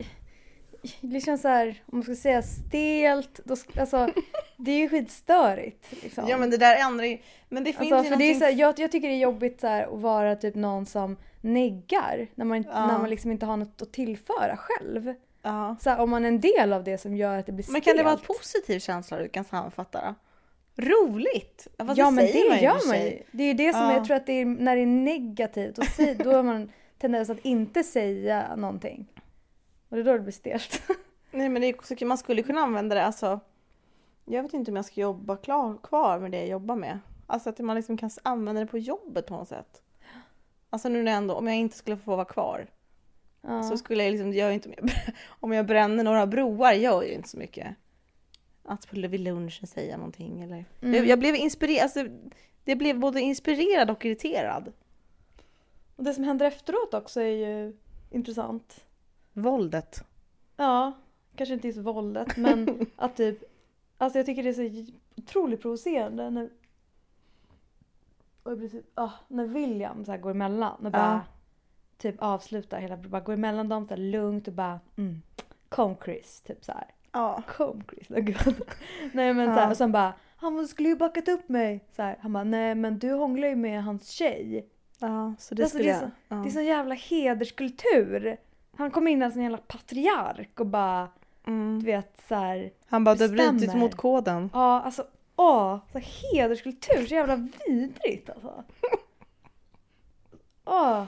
Det 1.01 1.21
känns 1.21 1.43
så 1.43 1.49
här, 1.49 1.83
om 1.87 1.99
man 1.99 2.03
ska 2.03 2.15
säga 2.15 2.43
stelt, 2.43 3.41
då, 3.45 3.57
alltså, 3.81 4.09
det 4.57 4.71
är 4.71 4.79
ju 4.79 4.89
skitstörigt. 4.89 6.03
Liksom. 6.03 6.29
Ja 6.29 6.37
men 6.39 6.51
det 6.51 6.57
där 6.57 6.77
ändrar 6.77 7.05
ju, 7.05 7.19
men 7.49 7.65
det 7.65 7.73
finns 7.73 7.93
alltså, 7.93 8.05
ju 8.05 8.11
för 8.11 8.17
det 8.19 8.25
är 8.25 8.29
någonting... 8.29 8.39
så 8.39 8.45
här, 8.45 8.53
jag, 8.53 8.79
jag 8.79 8.93
tycker 8.93 9.09
det 9.09 9.15
är 9.15 9.19
jobbigt 9.19 9.61
så 9.61 9.67
här, 9.67 9.95
att 9.95 10.01
vara 10.01 10.37
typ 10.37 10.55
någon 10.55 10.87
som 10.87 11.17
neggar 11.41 12.27
när 12.35 12.45
man, 12.45 12.62
Ja. 12.62 12.87
när 12.87 12.99
man 12.99 13.11
liksom 13.11 13.31
inte 13.31 13.47
har 13.47 13.57
något 13.57 13.83
att 13.83 13.93
tillföra 13.93 14.57
själv. 14.57 15.15
ja. 15.43 15.77
Så 15.81 15.91
här, 15.91 16.01
om 16.01 16.11
man 16.11 16.25
är 16.25 16.29
en 16.29 16.41
del 16.41 16.73
av 16.73 16.85
det 16.85 16.99
som 16.99 17.17
gör 17.17 17.39
att 17.39 17.47
det 17.47 17.53
blir 17.53 17.62
stelt. 17.62 17.73
Men 17.73 17.81
kan 17.81 17.97
det 17.97 18.03
vara 18.03 18.15
en 18.15 18.21
positiv 18.21 18.79
känsla 18.79 19.19
du 19.19 19.29
kan 19.29 19.45
sammanfatta 19.45 20.01
då? 20.01 20.15
Roligt! 20.83 21.67
Fast 21.79 21.99
Ja 21.99 22.11
men 22.11 22.27
säger 22.27 22.45
det 22.45 22.51
man 22.51 22.62
gör 22.62 22.87
man 22.89 23.05
ju. 23.05 23.23
Det 23.33 23.43
är 23.43 23.47
ju 23.47 23.55
det 23.55 23.73
som 23.73 23.83
Ja. 23.83 23.93
jag 23.95 24.05
tror 24.05 24.17
att 24.17 24.27
det 24.27 24.33
är 24.33 24.45
när 24.45 24.77
det 24.77 24.83
är 24.83 24.87
negativt 24.87 25.79
och 25.79 25.85
säg, 25.85 26.15
då 26.15 26.33
har 26.33 26.43
man 26.43 26.73
tendens 26.99 27.31
att 27.31 27.39
inte 27.45 27.83
säga 27.83 28.57
någonting. 28.57 29.07
Och 29.88 29.96
det 29.96 30.03
är 30.03 30.05
då 30.05 30.12
det 30.12 30.18
blir 30.18 30.33
stelt. 30.33 30.83
Nej 31.31 31.49
men 31.49 31.62
det 31.62 31.68
är 31.68 31.75
också, 31.75 32.05
man 32.05 32.18
skulle 32.18 32.42
kunna 32.42 32.61
använda 32.61 32.94
det 32.94 33.05
alltså. 33.05 33.40
Jag 34.25 34.42
vet 34.42 34.55
inte 34.55 34.70
om 34.70 34.77
jag 34.77 34.85
ska 34.85 35.01
jobba 35.01 35.37
klar, 35.37 35.77
kvar 35.83 36.18
med 36.18 36.31
det 36.31 36.38
jag 36.38 36.49
jobbar 36.49 36.77
med. 36.77 36.99
Alltså 37.27 37.51
att 37.51 37.59
man 37.59 37.77
liksom 37.77 37.96
kan 37.96 38.11
använda 38.22 38.61
det 38.61 38.66
på 38.66 38.79
jobbet 38.79 39.27
på 39.27 39.37
något 39.37 39.49
sätt. 39.49 39.83
Alltså 40.70 40.88
nu 40.88 41.03
när 41.03 41.11
jag 41.11 41.18
ändå, 41.18 41.35
om 41.35 41.46
jag 41.46 41.57
inte 41.57 41.77
skulle 41.77 41.96
få 41.96 42.16
vara 42.16 42.25
kvar. 42.25 42.66
Ja. 43.40 43.62
Så 43.62 43.79
skulle 43.79 44.05
jag 44.05 44.11
liksom, 44.11 44.33
ju 44.33 44.53
inte, 44.53 44.70
om 45.29 45.53
jag 45.53 45.66
bränner 45.66 46.05
några 46.05 46.27
broar 46.27 46.72
gör 46.72 47.03
ju 47.03 47.12
inte 47.12 47.29
så 47.29 47.38
mycket. 47.38 47.77
Att 48.62 48.83
skulle 48.83 49.09
vid 49.09 49.20
lunchen 49.20 49.66
säga 49.66 49.96
någonting 49.96 50.42
eller. 50.42 50.64
Mm. 50.83 50.94
Jag, 50.94 51.07
jag 51.07 51.18
blev 51.18 51.35
inspirerad, 51.35 51.83
alltså, 51.83 52.07
det 52.64 52.77
blev 52.77 52.99
både 52.99 53.20
inspirerad 53.20 53.90
och 53.90 54.05
irriterad. 54.05 54.72
Och 55.96 56.05
det 56.05 56.14
som 56.14 56.25
händer 56.25 56.46
efteråt 56.46 56.94
också 56.94 57.20
är 57.20 57.27
ju 57.27 57.77
intressant. 58.11 58.85
Våldet. 59.37 60.05
Ja, 60.57 60.92
kanske 61.37 61.55
inte 61.55 61.66
just 61.66 61.79
våldet 61.79 62.37
men 62.37 62.87
att 62.96 63.16
typ, 63.16 63.38
alltså 63.99 64.18
jag 64.18 64.27
tycker 64.27 64.42
det 64.42 64.49
är 64.49 64.85
så 64.87 64.92
otroligt 65.16 65.62
provocerande 65.62 66.31
när, 66.31 66.51
och 68.42 68.53
jag 68.53 68.70
typ, 68.70 68.85
ah, 68.94 69.11
när 69.29 69.46
William 69.46 70.05
så 70.05 70.16
går 70.16 70.31
emellan 70.31 70.87
och 70.87 70.92
bara 70.92 71.03
Ja. 71.12 71.20
typ 71.99 72.14
avslutar 72.18 72.81
hela, 72.81 72.96
bara 72.96 73.20
går 73.20 73.33
emellan 73.33 73.68
dem 73.68 73.85
så 73.88 73.94
här 73.94 74.03
lugnt 74.03 74.49
och 74.49 74.55
bara 74.55 74.81
mm, 74.96 75.22
kom 75.68 75.96
Chris, 76.05 76.40
typ 76.40 76.64
så 76.64 76.72
här. 76.72 76.87
Ja. 77.12 77.42
Kom 77.49 77.83
Chris, 77.90 78.11
oh, 78.11 78.18
gud. 78.18 78.62
Nej 79.12 79.35
men 79.35 79.46
så 79.55 79.59
Ja. 79.59 79.62
här, 79.64 79.70
och 79.70 79.77
sen 79.77 79.92
bara, 79.92 80.14
han 80.37 80.68
skulle 80.68 80.88
ju 80.88 80.96
backat 80.96 81.29
upp 81.29 81.49
mig. 81.49 81.85
Så 81.96 82.03
här, 82.03 82.18
han 82.20 82.33
bara, 82.33 82.44
nej 82.44 82.75
men 82.75 82.99
du 82.99 83.12
hånglar 83.12 83.49
ju 83.49 83.57
med 83.57 83.85
hans 83.85 84.09
tjej. 84.11 84.68
Ja, 84.99 85.35
så 85.38 85.55
det 85.55 85.62
Alltså, 85.62 85.79
skulle 85.79 85.90
det 85.92 85.96
är 85.99 86.01
jag. 86.03 86.11
så- 86.11 86.16
ja. 86.29 86.37
Det 86.37 86.49
är 86.49 86.51
sån 86.51 86.64
jävla 86.64 86.94
hederskultur. 86.94 88.37
Han 88.77 88.91
kom 88.91 89.09
in 89.09 89.31
som 89.31 89.39
en 89.41 89.43
jävla 89.43 89.59
patriark 89.59 90.61
och 90.61 90.67
bara, 90.67 91.09
mm. 91.47 91.79
du 91.81 91.87
vet 91.87 92.23
så 92.29 92.35
här, 92.35 92.73
Han 92.87 93.05
bara, 93.05 93.15
du 93.15 93.25
har 93.25 93.29
brutit 93.29 93.53
bestämmer. 93.53 93.81
mot 93.81 93.95
koden. 93.95 94.51
ja 94.53 94.81
alltså, 94.81 95.07
åh, 95.37 95.79
så 95.93 95.99
hederskultur, 95.99 97.07
så 97.07 97.15
jävla 97.15 97.49
vidrigt 97.67 98.31
alltså. 98.31 98.65
Åh. 100.65 101.05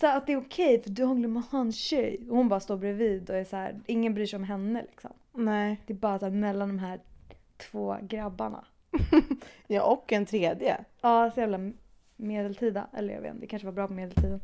Så 0.00 0.06
här, 0.06 0.16
att 0.16 0.26
det 0.26 0.32
är 0.32 0.36
okej 0.36 0.82
för 0.82 0.90
du 0.90 1.04
hånglar 1.04 1.28
med 1.28 1.42
hans 1.50 1.76
tjej. 1.76 2.26
Och 2.30 2.36
hon 2.36 2.48
bara 2.48 2.60
står 2.60 2.76
bredvid 2.76 3.30
och 3.30 3.36
är 3.36 3.44
så 3.44 3.56
här, 3.56 3.80
ingen 3.86 4.14
bryr 4.14 4.26
sig 4.26 4.36
om 4.36 4.44
henne 4.44 4.82
liksom. 4.82 5.10
Nej. 5.32 5.80
Det 5.86 5.92
är 5.92 5.96
bara 5.96 6.18
så 6.18 6.24
här, 6.24 6.32
mellan 6.32 6.68
de 6.68 6.78
här 6.78 7.00
två 7.56 7.96
grabbarna. 8.02 8.64
Ja, 9.66 9.82
och 9.82 10.12
en 10.12 10.26
tredje. 10.26 10.84
Ja, 11.00 11.30
så 11.34 11.40
jävla 11.40 11.72
medeltida. 12.16 12.86
Eller 12.92 13.14
jag 13.14 13.20
vet 13.20 13.30
inte, 13.30 13.40
det 13.40 13.46
kanske 13.46 13.66
var 13.66 13.72
bra 13.72 13.86
på 13.86 13.92
medeltiden. 13.92 14.40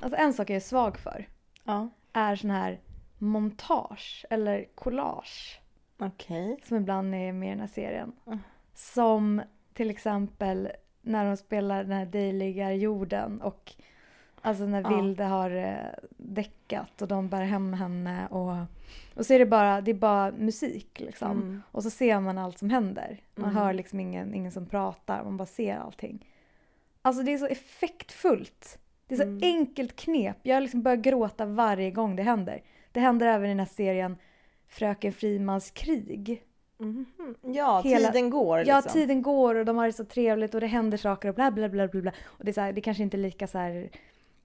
Alltså 0.00 0.18
en 0.18 0.32
sak 0.32 0.50
jag 0.50 0.56
är 0.56 0.60
svag 0.60 0.98
för 0.98 1.28
Ja. 1.64 1.88
är 2.12 2.36
sån 2.36 2.50
här 2.50 2.80
montage 3.18 4.24
eller 4.30 4.64
collage 4.74 5.60
Okej. 5.98 6.56
som 6.64 6.76
ibland 6.76 7.14
är 7.14 7.32
med 7.32 7.46
i 7.46 7.50
den 7.50 7.60
här 7.60 7.66
serien. 7.66 8.12
Mm. 8.26 8.38
Som 8.74 9.42
till 9.74 9.90
exempel 9.90 10.68
när 11.02 11.24
de 11.24 11.36
spelar 11.36 11.84
den 11.84 11.92
här 11.92 12.06
Dailiga 12.06 12.72
jorden 12.72 13.40
och 13.40 13.72
alltså 14.42 14.64
när 14.66 14.82
Ja. 14.82 14.96
Vilde 14.96 15.24
har 15.24 15.50
eh, 15.50 15.76
däckat 16.16 17.02
och 17.02 17.08
de 17.08 17.28
bär 17.28 17.42
hem 17.42 17.72
henne 17.72 18.26
och, 18.26 18.54
och 19.14 19.26
så 19.26 19.34
är 19.34 19.38
det 19.38 19.46
bara, 19.46 19.80
det 19.80 19.90
är 19.90 19.94
bara 19.94 20.30
musik 20.32 21.00
liksom. 21.00 21.30
Mm. 21.30 21.62
Och 21.72 21.82
så 21.82 21.90
ser 21.90 22.20
man 22.20 22.38
allt 22.38 22.58
som 22.58 22.70
händer. 22.70 23.20
Man 23.34 23.50
Mm. 23.50 23.56
hör 23.56 23.72
liksom 23.72 24.00
ingen, 24.00 24.34
ingen 24.34 24.52
som 24.52 24.66
pratar, 24.66 25.24
man 25.24 25.36
bara 25.36 25.46
ser 25.46 25.76
allting. 25.76 26.26
Alltså 27.02 27.22
det 27.22 27.32
är 27.32 27.38
så 27.38 27.46
effektfullt. 27.46 28.78
Det 29.08 29.14
är 29.14 29.16
så 29.16 29.22
Mm. 29.22 29.38
enkelt 29.42 29.96
knep. 29.96 30.36
Jag 30.42 30.62
liksom 30.62 30.82
börjar 30.82 30.96
gråta 30.96 31.46
varje 31.46 31.90
gång 31.90 32.16
det 32.16 32.22
händer. 32.22 32.62
Det 32.92 33.00
händer 33.00 33.26
även 33.26 33.44
i 33.46 33.48
den 33.48 33.58
här 33.58 33.66
serien 33.66 34.16
Fröken 34.68 35.12
Frimans 35.12 35.70
krig. 35.70 36.42
Mhm. 36.78 37.06
Ja, 37.42 37.80
Hela- 37.84 38.08
tiden 38.12 38.30
går 38.30 38.58
Ja, 38.58 38.76
liksom. 38.76 38.92
tiden 38.92 39.22
går 39.22 39.54
och 39.54 39.64
de 39.64 39.76
har 39.76 39.86
det 39.86 39.92
så 39.92 40.04
trevligt 40.04 40.54
och 40.54 40.60
det 40.60 40.66
händer 40.66 40.98
saker 40.98 41.28
och 41.28 41.34
bla 41.34 41.50
bla 41.50 41.68
bla 41.68 41.88
bla. 41.88 42.00
bla. 42.02 42.12
Och 42.24 42.44
det 42.44 42.50
är, 42.50 42.52
så 42.52 42.60
här, 42.60 42.72
det 42.72 42.80
kanske 42.80 43.02
inte 43.02 43.16
är 43.16 43.18
lika 43.18 43.46
så 43.46 43.58
här 43.58 43.90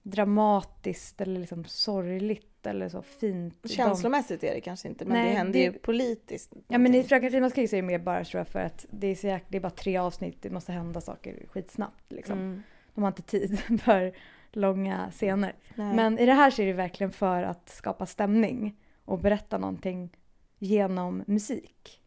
dramatiskt 0.02 1.20
eller 1.20 1.40
liksom 1.40 1.64
sorgligt 1.64 2.66
eller 2.66 2.88
så 2.88 3.02
fint. 3.02 3.62
De- 3.62 3.68
Känslomässigt 3.68 4.44
är 4.44 4.54
det 4.54 4.60
kanske 4.60 4.88
inte, 4.88 5.04
men 5.04 5.14
Nej, 5.16 5.28
det 5.30 5.36
händer 5.36 5.52
det- 5.52 5.64
ju 5.64 5.72
politiskt. 5.72 6.52
Ja 6.54 6.60
men 6.68 6.74
i 6.74 6.78
någonting. 6.88 7.04
Fröken 7.08 7.30
Frimans 7.30 7.52
krig 7.52 7.70
så 7.70 7.76
är 7.76 7.82
det 7.82 7.86
mer 7.86 7.98
bara 7.98 8.24
tror 8.24 8.38
jag 8.40 8.48
för 8.48 8.58
att 8.60 8.86
det 8.90 9.06
är, 9.06 9.14
så 9.14 9.26
jäk- 9.26 9.44
det 9.48 9.56
är 9.56 9.60
bara 9.60 9.70
tre 9.70 9.96
avsnitt, 9.96 10.42
det 10.42 10.50
måste 10.50 10.72
hända 10.72 11.00
saker 11.00 11.46
skitsnabbt 11.48 12.12
liksom. 12.12 12.38
Mm. 12.38 12.62
De 12.94 13.00
har 13.04 13.08
inte 13.08 13.22
tid 13.22 13.58
för 13.84 14.12
långa 14.56 15.10
scener. 15.10 15.52
Nej. 15.74 15.96
Men 15.96 16.18
i 16.18 16.26
det 16.26 16.32
här 16.32 16.50
så 16.50 16.62
är 16.62 16.66
det 16.66 16.72
verkligen 16.72 17.12
för 17.12 17.42
att 17.42 17.68
skapa 17.68 18.06
stämning 18.06 18.76
och 19.04 19.18
berätta 19.18 19.58
någonting 19.58 20.10
genom 20.58 21.24
musik. 21.26 22.00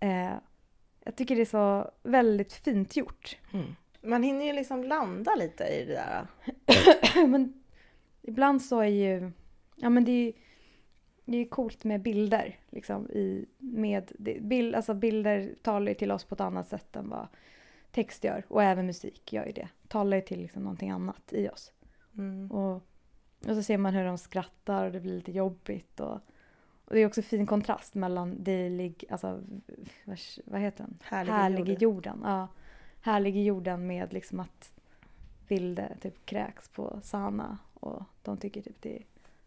Eh, 0.00 0.32
jag 1.04 1.16
tycker 1.16 1.36
det 1.36 1.42
är 1.42 1.46
så 1.46 1.90
väldigt 2.02 2.52
fint 2.52 2.96
gjort. 2.96 3.38
Mm. 3.52 3.76
Man 4.02 4.22
hinner 4.22 4.46
ju 4.46 4.52
liksom 4.52 4.84
landa 4.84 5.34
lite 5.34 5.64
i 5.64 5.84
det 5.84 5.94
där. 5.94 6.26
men 7.26 7.62
ibland 8.22 8.62
så 8.62 8.80
är 8.80 8.86
ju, 8.86 9.30
ja 9.76 9.90
men 9.90 10.04
det 10.04 10.12
är 10.12 10.24
ju, 10.24 10.32
det 11.24 11.38
är 11.38 11.44
coolt 11.44 11.84
med 11.84 12.02
bilder 12.02 12.58
liksom 12.70 13.10
i, 13.10 13.46
med, 13.58 14.12
det, 14.18 14.40
bild, 14.40 14.74
alltså 14.74 14.94
bilder 14.94 15.54
talar 15.62 15.88
ju 15.88 15.94
till 15.94 16.12
oss 16.12 16.24
på 16.24 16.34
ett 16.34 16.40
annat 16.40 16.68
sätt 16.68 16.96
än 16.96 17.08
vad 17.08 17.28
text 17.94 18.24
gör 18.24 18.44
och 18.48 18.62
även 18.62 18.86
musik 18.86 19.32
gör 19.32 19.46
ju 19.46 19.52
det. 19.52 19.68
Talar 19.88 20.16
ju 20.16 20.22
till 20.22 20.38
liksom 20.40 20.62
någonting 20.62 20.90
annat 20.90 21.32
i 21.32 21.48
oss. 21.48 21.72
Mm. 22.18 22.50
Och, 22.50 22.74
och 23.46 23.54
så 23.54 23.62
ser 23.62 23.78
man 23.78 23.94
hur 23.94 24.04
de 24.04 24.18
skrattar 24.18 24.86
och 24.86 24.92
det 24.92 25.00
blir 25.00 25.14
lite 25.14 25.32
jobbigt. 25.32 26.00
Och, 26.00 26.14
och 26.84 26.94
det 26.94 27.00
är 27.00 27.06
också 27.06 27.22
fin 27.22 27.46
kontrast 27.46 27.94
mellan 27.94 28.42
dejlig, 28.44 29.04
alltså 29.10 29.40
vad, 30.04 30.18
vad 30.44 30.60
heter 30.60 30.84
den? 30.84 30.98
Härlig 31.02 31.32
Härlig 31.32 31.58
jorden. 31.58 31.76
jorden. 31.80 32.20
Ja. 32.24 32.48
Härlig 33.00 33.36
i 33.36 33.44
jorden 33.44 33.86
med 33.86 34.12
liksom 34.12 34.40
att 34.40 34.72
Vilde 35.48 35.96
typ 36.00 36.26
kräks 36.26 36.68
på 36.68 36.98
Sana 37.02 37.58
och 37.74 38.02
de 38.22 38.36
tycker 38.36 38.62
typ 38.62 38.82
det 38.82 39.02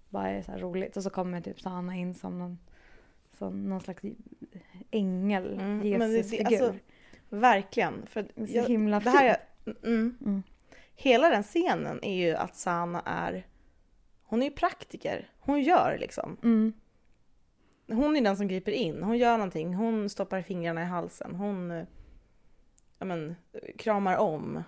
bara 0.10 0.30
är 0.30 0.42
så 0.42 0.52
roligt. 0.52 0.98
Och 0.98 1.04
så 1.04 1.10
kommer 1.10 1.42
typ 1.42 1.62
Sana 1.62 1.96
in 1.96 2.16
som 2.16 2.40
någon, 2.40 2.60
som 3.38 3.70
någon 3.70 3.82
slags 3.82 4.02
ängel, 4.92 5.54
Mm, 5.54 5.86
Jesusfigur. 5.88 6.80
Verkligen. 7.30 8.08
För 8.08 8.24
så 8.24 8.32
jag, 8.48 8.64
himla 8.64 9.00
det 9.00 9.10
här 9.10 9.38
fint. 9.66 9.78
är, 9.84 9.88
mm. 9.88 10.18
Mm. 10.22 10.44
Hela 10.96 11.30
den 11.30 11.44
scenen 11.44 12.04
är 12.04 12.16
ju 12.16 12.36
att 12.36 12.56
Sana 12.56 13.02
är... 13.06 13.48
Hon 14.24 14.42
är 14.42 14.46
ju 14.46 14.52
praktiker. 14.52 15.30
Hon 15.40 15.62
gör 15.62 15.98
liksom. 16.00 16.38
Mm. 16.44 16.74
Hon 17.88 18.16
är 18.16 18.22
den 18.22 18.38
som 18.38 18.48
griper 18.48 18.72
in. 18.72 19.04
Hon 19.04 19.18
gör 19.18 19.38
någonting. 19.38 19.74
Hon 19.74 20.10
stoppar 20.10 20.42
fingrarna 20.42 20.82
i 20.82 20.86
halsen. 20.86 21.36
Hon 21.36 21.72
eh, 21.72 21.86
ja, 23.00 23.06
men, 23.06 23.36
kramar 23.78 24.18
om. 24.18 24.64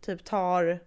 Typ 0.00 0.24
tar... 0.24 0.80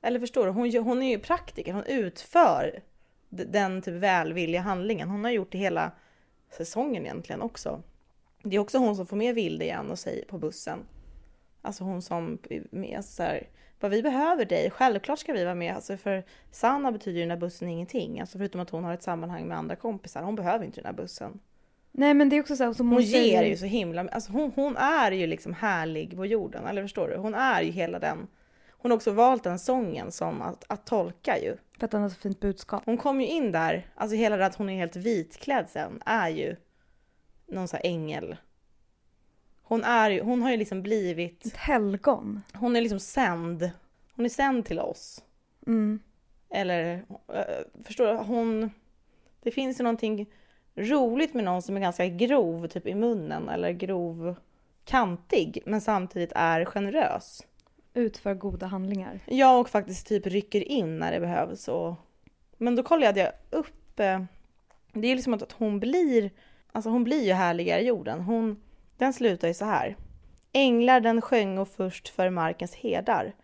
Eller 0.00 0.20
förstår 0.20 0.46
du? 0.46 0.52
Hon, 0.52 0.84
hon 0.84 1.02
är 1.02 1.10
ju 1.10 1.18
praktiker. 1.18 1.72
Hon 1.72 1.84
utför 1.84 2.82
den 3.28 3.82
typ 3.82 3.94
välvilliga 3.94 4.60
handlingen. 4.60 5.08
Hon 5.08 5.24
har 5.24 5.30
gjort 5.30 5.52
det 5.52 5.58
hela 5.58 5.92
säsongen 6.50 7.04
egentligen 7.04 7.42
också. 7.42 7.82
Det 8.44 8.56
är 8.56 8.60
också 8.60 8.78
hon 8.78 8.96
som 8.96 9.06
får 9.06 9.16
med 9.16 9.34
Vilde 9.34 9.64
igen 9.64 9.90
och 9.90 9.98
säger 9.98 10.24
på 10.24 10.38
bussen. 10.38 10.78
Alltså 11.62 11.84
hon 11.84 12.02
som 12.02 12.38
med 12.70 12.96
alltså 12.96 13.12
så 13.12 13.22
här, 13.22 13.48
vad 13.80 13.90
vi 13.90 14.02
behöver 14.02 14.44
dig, 14.44 14.70
självklart 14.70 15.18
ska 15.18 15.32
vi 15.32 15.44
vara 15.44 15.54
med. 15.54 15.74
Alltså 15.74 15.96
för 15.96 16.24
Sanna 16.50 16.92
betyder 16.92 17.16
ju 17.16 17.22
den 17.22 17.30
här 17.30 17.38
bussen 17.38 17.68
ingenting. 17.68 18.20
Alltså 18.20 18.38
förutom 18.38 18.60
att 18.60 18.70
hon 18.70 18.84
har 18.84 18.94
ett 18.94 19.02
sammanhang 19.02 19.48
med 19.48 19.58
andra 19.58 19.76
kompisar. 19.76 20.22
Hon 20.22 20.36
behöver 20.36 20.64
inte 20.64 20.80
den 20.80 20.86
här 20.86 21.02
bussen. 21.02 21.40
Nej 21.92 22.14
men 22.14 22.28
det 22.28 22.36
är 22.36 22.40
också 22.40 22.56
så 22.56 22.64
här, 22.64 22.72
som 22.72 22.88
Hon 22.88 22.96
hon 22.96 23.06
säger, 23.06 23.42
ger 23.42 23.50
ju 23.50 23.56
så 23.56 23.64
himla, 23.64 24.08
alltså 24.08 24.32
hon, 24.32 24.52
hon 24.54 24.76
är 24.76 25.12
ju 25.12 25.26
liksom 25.26 25.54
härlig 25.54 26.16
på 26.16 26.26
jorden, 26.26 26.66
eller 26.66 26.82
förstår 26.82 27.08
du? 27.08 27.16
Hon 27.16 27.34
är 27.34 27.62
ju 27.62 27.70
hela 27.70 27.98
den. 27.98 28.26
Hon 28.70 28.90
har 28.90 28.96
också 28.96 29.10
valt 29.10 29.44
den 29.44 29.58
sången 29.58 30.12
som 30.12 30.42
att, 30.42 30.64
att 30.68 30.86
tolka 30.86 31.38
ju. 31.38 31.56
För 31.78 31.86
att 31.86 31.92
han 31.92 32.02
har 32.02 32.08
så 32.08 32.14
fint 32.14 32.40
budskap. 32.40 32.82
Hon 32.86 32.96
kom 32.96 33.20
ju 33.20 33.26
in 33.26 33.52
där, 33.52 33.86
alltså 33.94 34.16
hela 34.16 34.36
det 34.36 34.46
att 34.46 34.54
hon 34.54 34.68
är 34.68 34.76
helt 34.76 34.96
vitklädd 34.96 35.66
sen 35.68 36.02
är 36.06 36.28
ju 36.28 36.56
någon 37.46 37.68
sån 37.68 37.80
här 37.82 37.90
ängel. 37.90 38.36
Hon 39.62 39.84
är 39.84 40.10
ju, 40.10 40.20
hon 40.20 40.42
har 40.42 40.50
ju 40.50 40.56
liksom 40.56 40.82
blivit, 40.82 41.46
Ett 41.46 41.56
helgon. 41.56 42.42
hon 42.54 42.76
är 42.76 42.80
liksom 42.80 43.00
sänd. 43.00 43.70
Hon 44.14 44.24
är 44.24 44.28
sänd 44.28 44.64
till 44.66 44.78
oss. 44.80 45.24
Mm. 45.66 46.00
Eller, 46.50 47.04
eh, 47.28 47.82
förstår 47.84 48.06
du? 48.06 48.12
Hon, 48.12 48.70
det 49.42 49.50
finns 49.50 49.80
ju 49.80 49.84
någonting 49.84 50.26
roligt 50.74 51.34
med 51.34 51.44
någon 51.44 51.62
som 51.62 51.76
är 51.76 51.80
ganska 51.80 52.06
grov 52.06 52.66
typ 52.66 52.86
i 52.86 52.94
munnen 52.94 53.48
eller 53.48 53.70
grov, 53.72 54.34
kantig, 54.84 55.62
men 55.66 55.80
samtidigt 55.80 56.32
är 56.34 56.64
generös. 56.64 57.46
Utför 57.94 58.34
goda 58.34 58.66
handlingar. 58.66 59.20
Ja, 59.26 59.58
och 59.58 59.68
faktiskt 59.68 60.06
typ 60.06 60.26
rycker 60.26 60.68
in 60.68 60.98
när 60.98 61.12
det 61.12 61.20
behövs. 61.20 61.68
Och... 61.68 61.94
Men 62.58 62.76
då 62.76 62.82
kollade 62.82 63.20
jag 63.20 63.32
upp. 63.50 64.00
Eh, 64.00 64.22
det 64.92 65.08
är 65.08 65.14
liksom 65.14 65.34
att 65.34 65.52
hon 65.52 65.80
blir, 65.80 66.30
alltså 66.74 66.90
hon 66.90 67.04
blir 67.04 67.24
ju 67.24 67.32
härligare 67.32 67.82
jorden. 67.82 68.20
Hon, 68.20 68.62
den 68.96 69.12
slutar 69.12 69.48
ju 69.48 69.54
så 69.54 69.64
här. 69.64 69.96
Änglar 70.52 71.00
den 71.00 71.20
sjöng 71.20 71.58
och 71.58 71.68
först 71.68 72.08
för 72.08 72.30
markens 72.30 72.74
herdar. 72.74 73.34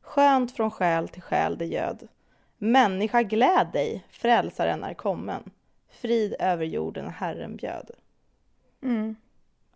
Skönt 0.00 0.52
från 0.52 0.70
själ 0.70 1.08
till 1.08 1.22
själ 1.22 1.58
det 1.58 1.66
göd. 1.66 2.08
Människa 2.58 3.22
gläd 3.22 3.68
dig, 3.72 4.04
frälsaren 4.10 4.84
är 4.84 4.94
kommen. 4.94 5.50
Frid 5.90 6.34
över 6.38 6.64
jorden 6.64 7.08
Herren 7.08 7.56
bjöd. 7.56 7.90
Mm. 8.82 9.16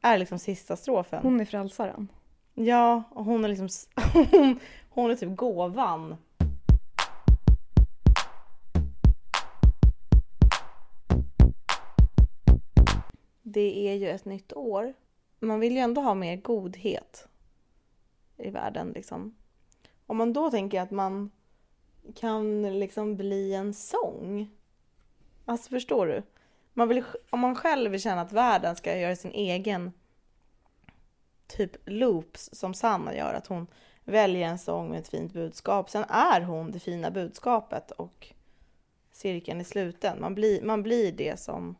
Är 0.01 0.19
liksom 0.19 0.39
sista 0.39 0.77
strofen. 0.77 1.23
Hon 1.23 1.41
är 1.41 1.45
frälsaren. 1.45 2.09
Ja, 2.55 3.03
och 3.11 3.25
hon 3.25 3.45
är 3.45 3.49
liksom, 3.49 3.69
hon, 4.31 4.59
hon 4.91 5.11
är 5.11 5.15
typ 5.15 5.37
gåvan. 5.37 6.17
Det 13.53 13.89
är 13.89 13.95
ju 13.95 14.09
ett 14.09 14.25
nytt 14.25 14.53
år. 14.53 14.95
Man 15.39 15.61
vill 15.61 15.73
ju 15.73 15.79
ändå 15.79 16.01
ha 16.01 16.15
mer 16.15 16.37
godhet 16.37 17.29
i 18.37 18.51
världen 18.51 18.93
liksom. 18.93 19.35
Om 20.07 20.17
man 20.17 20.33
då 20.33 20.51
tänker 20.51 20.81
att 20.81 20.91
man 20.91 21.31
kan 22.15 22.79
liksom 22.79 23.17
bli 23.17 23.55
en 23.55 23.75
sång. 23.75 24.51
Alltså 25.45 25.71
förstår 25.71 26.07
du? 26.07 26.23
Man 26.73 26.89
vill, 26.89 27.05
om 27.31 27.41
man 27.41 27.57
själv 27.57 27.91
vill 27.91 28.01
känna 28.01 28.21
att 28.21 28.33
världen 28.33 28.77
ska 28.77 28.99
göra 28.99 29.17
sin 29.17 29.33
egen 29.33 29.93
typ 31.47 31.77
loops 31.85 32.51
som 32.53 32.75
Sanna 32.75 33.17
gör, 33.17 33.35
att 33.35 33.47
hon 33.47 33.67
väljer 34.05 34.49
en 34.49 34.59
sång 34.59 34.91
med 34.91 34.99
ett 34.99 35.09
fint 35.09 35.33
budskap. 35.33 35.91
Sen 35.91 36.05
är 36.09 36.41
hon 36.41 36.71
det 36.71 36.81
fina 36.81 37.11
budskapet 37.11 37.91
och 37.91 38.33
cirkeln 39.11 39.61
är 39.61 39.65
sluten. 39.65 40.21
Man 40.21 40.35
blir, 40.35 40.63
man 40.63 40.83
blir 40.83 41.13
det 41.13 41.41
som 41.41 41.77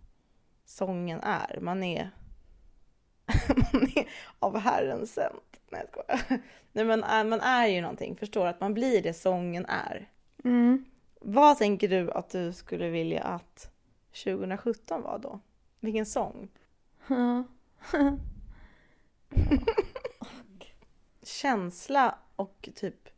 sången 0.65 1.21
är. 1.21 1.59
Man 1.61 1.83
är, 1.83 2.11
man 3.73 3.83
är 3.97 4.09
av 4.39 4.59
Herren 4.59 5.07
sänd. 5.07 5.41
Nej, 5.71 5.87
jag. 6.09 6.21
Nej, 6.73 6.85
men 6.85 7.05
är- 7.05 7.25
man 7.25 7.41
är 7.41 7.67
ju 7.67 7.81
någonting, 7.81 8.17
förstår 8.17 8.47
att 8.47 8.61
man 8.61 8.75
blir 8.75 9.03
det 9.03 9.15
sången 9.15 9.67
är. 9.67 10.09
Mm. 10.45 10.85
Vad 11.21 11.59
tänker 11.59 11.89
du 11.89 12.13
att 12.13 12.31
du 12.31 12.53
skulle 12.53 12.89
vilja 12.91 13.23
att 13.23 13.71
2017 14.25 15.03
var 15.03 15.19
då? 15.19 15.41
Vilken 15.81 16.07
sång? 16.07 16.49
Ja. 17.09 17.45
känsla 21.23 22.19
och 22.37 22.69
typ 22.75 23.09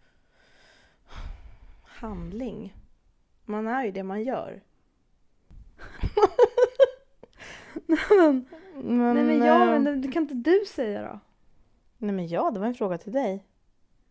handling. 1.84 2.76
Man 3.45 3.66
är 3.66 3.84
ju 3.84 3.90
det 3.90 4.03
man 4.03 4.22
gör. 4.22 4.62
men, 7.87 8.47
Men, 8.75 9.14
nej 9.14 9.25
men 9.25 9.39
ja, 9.47 9.75
eh, 9.75 9.81
men 9.81 10.01
det 10.03 10.09
kan 10.12 10.22
inte 10.22 10.51
du 10.51 10.64
säga 10.66 11.03
då? 11.03 11.20
nej 11.99 12.14
men 12.14 12.29
ja, 12.29 12.51
det 12.51 12.61
var 12.61 12.66
en 12.66 12.75
fråga 12.75 12.99
till 12.99 13.12
dig. 13.12 13.45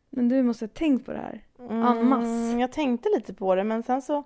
Men 0.10 0.30
du 0.30 0.44
måste 0.44 0.66
ha 0.66 0.70
tänkt 0.70 1.06
på 1.06 1.12
det 1.12 1.18
här. 1.18 1.46
En 1.70 2.08
masse. 2.08 2.28
Mm, 2.30 2.60
jag 2.60 2.72
tänkte 2.72 3.10
lite 3.16 3.34
på 3.34 3.56
det 3.56 3.64
men 3.64 3.84
sen 3.84 4.02
så 4.02 4.24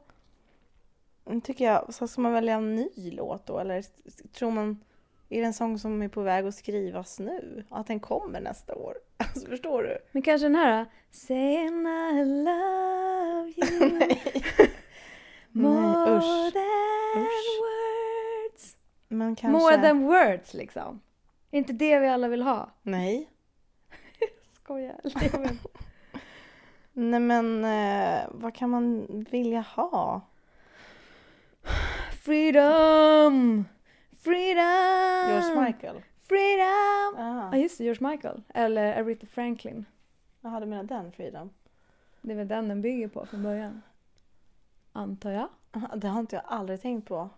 tycker 1.44 1.66
jag, 1.66 1.94
så 1.94 2.08
ska 2.08 2.22
man 2.22 2.34
välja 2.34 2.54
en 2.56 2.76
ny 2.76 3.12
låt 3.12 3.46
då 3.46 3.60
eller 3.60 3.84
tror 4.34 4.52
man, 4.52 4.84
är 5.30 5.42
det 5.42 5.48
en 5.48 5.54
sång 5.54 5.80
som 5.80 6.02
är 6.02 6.08
på 6.08 6.22
väg 6.22 6.46
att 6.46 6.56
skrivas 6.56 7.20
nu? 7.20 7.64
Att 7.70 7.88
den 7.88 8.00
kommer 8.00 8.42
nästa 8.42 8.76
år? 8.76 8.94
Alltså 9.18 9.50
förstår 9.50 9.84
du? 9.84 9.98
Men 10.12 10.22
kanske 10.22 10.46
den 10.46 10.56
här 10.56 10.86
Saying 11.12 11.88
I 11.88 12.26
love 12.26 13.54
you 13.58 13.92
Nej. 14.00 14.22
more 15.52 15.82
Nej, 15.82 16.18
usch. 16.18 16.54
than 16.54 17.22
Usch. 17.24 17.77
Men 19.08 19.36
kanske... 19.36 19.60
More 19.60 19.78
than 19.78 20.04
words 20.04 20.54
liksom. 20.54 21.02
Är 21.52 21.58
inte 21.58 21.74
det 21.74 22.00
vi 22.00 22.08
alla 22.08 22.28
vill 22.28 22.42
ha? 22.42 22.70
Nej. 22.82 23.30
Skojar. 24.56 25.00
Nej 26.94 27.20
men 27.20 27.66
eh, 27.66 28.28
vad 28.32 28.56
kan 28.56 28.70
man 28.70 29.08
vilja 29.32 29.62
ha? 29.62 30.22
Freedom! 32.22 33.66
Freedom! 34.20 35.30
George 35.30 35.62
Michael? 35.62 36.02
Freedom! 36.28 37.16
Aha. 37.18 37.50
Ja 37.52 37.58
just 37.58 37.78
det, 37.78 37.84
George 37.84 38.10
Michael. 38.10 38.44
Eller 38.54 39.02
Aretha 39.02 39.26
Franklin. 39.26 39.86
Jaha, 40.42 40.60
du 40.60 40.66
menar 40.66 40.84
den 40.84 41.12
Freedom? 41.12 41.50
Det 42.22 42.32
är 42.32 42.36
väl 42.38 42.48
den 42.48 42.68
den 42.68 42.82
bygger 42.82 43.08
på 43.08 43.26
från 43.26 43.44
början. 43.44 43.82
Antar 44.92 45.32
jag. 45.32 45.50
Det 45.96 46.08
har 46.08 46.20
inte 46.20 46.36
jag 46.36 46.46
aldrig 46.48 46.82
tänkt 46.82 47.08
på. 47.08 47.30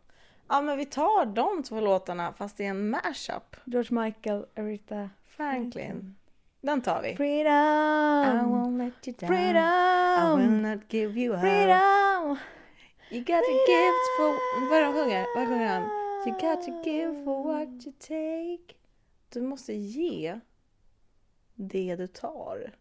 Ja 0.49 0.61
men 0.61 0.77
vi 0.77 0.85
tar 0.85 1.25
de 1.25 1.63
två 1.63 1.79
låtarna 1.79 2.33
fast 2.33 2.59
är 2.59 2.63
en 2.63 2.89
mashup. 2.89 3.55
George 3.65 4.03
Michael, 4.03 4.45
Aretha 4.55 5.09
Franklin. 5.27 6.15
Den 6.61 6.81
tar 6.81 7.01
vi. 7.01 7.09
I 7.09 7.15
Freedom! 7.15 8.51
won't 8.51 8.77
let 8.77 9.07
you 9.07 9.15
down. 9.19 9.31
I 9.33 10.37
will 10.37 10.47
Freedom! 10.47 10.61
not 10.61 10.93
give 10.93 11.19
you 11.19 11.33
up. 11.33 11.41
Freedom! 11.41 12.37
You 13.11 13.19
got 13.19 13.43
to 13.43 13.53
give 13.67 13.93
for... 14.17 14.33
Vad 14.69 14.93
sjunger? 14.93 15.25
Vad 15.35 15.47
sjunger 15.47 15.67
han? 15.67 15.83
You 16.25 16.31
got 16.31 16.65
to 16.65 16.89
give 16.89 17.23
for 17.23 17.43
what 17.43 17.67
you 17.67 17.93
take. 17.99 18.75
Du 19.29 19.41
måste 19.41 19.73
ge 19.73 20.39
det 21.55 21.95
du 21.95 22.07
tar. 22.07 22.71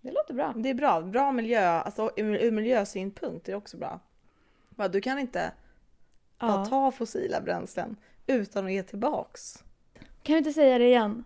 Det 0.00 0.10
låter 0.10 0.34
bra. 0.34 0.52
Det 0.56 0.68
är 0.70 0.74
bra. 0.74 1.00
Bra 1.00 1.32
miljö, 1.32 1.66
alltså 1.66 2.10
ur 2.16 2.34
ur 2.34 2.50
miljösynpunkt 2.50 3.48
är 3.48 3.52
det 3.52 3.58
också 3.58 3.76
bra. 3.76 4.00
Va, 4.76 4.88
Du 4.88 5.00
kan 5.00 5.18
inte 5.18 5.52
bara 6.38 6.50
Ja. 6.52 6.66
ta 6.66 6.90
fossila 6.90 7.40
bränslen 7.40 7.96
utan 8.26 8.66
att 8.66 8.72
ge 8.72 8.82
tillbaks. 8.82 9.64
Kan 10.22 10.32
vi 10.34 10.38
inte 10.38 10.52
säga 10.52 10.78
det 10.78 10.84
igen? 10.86 11.24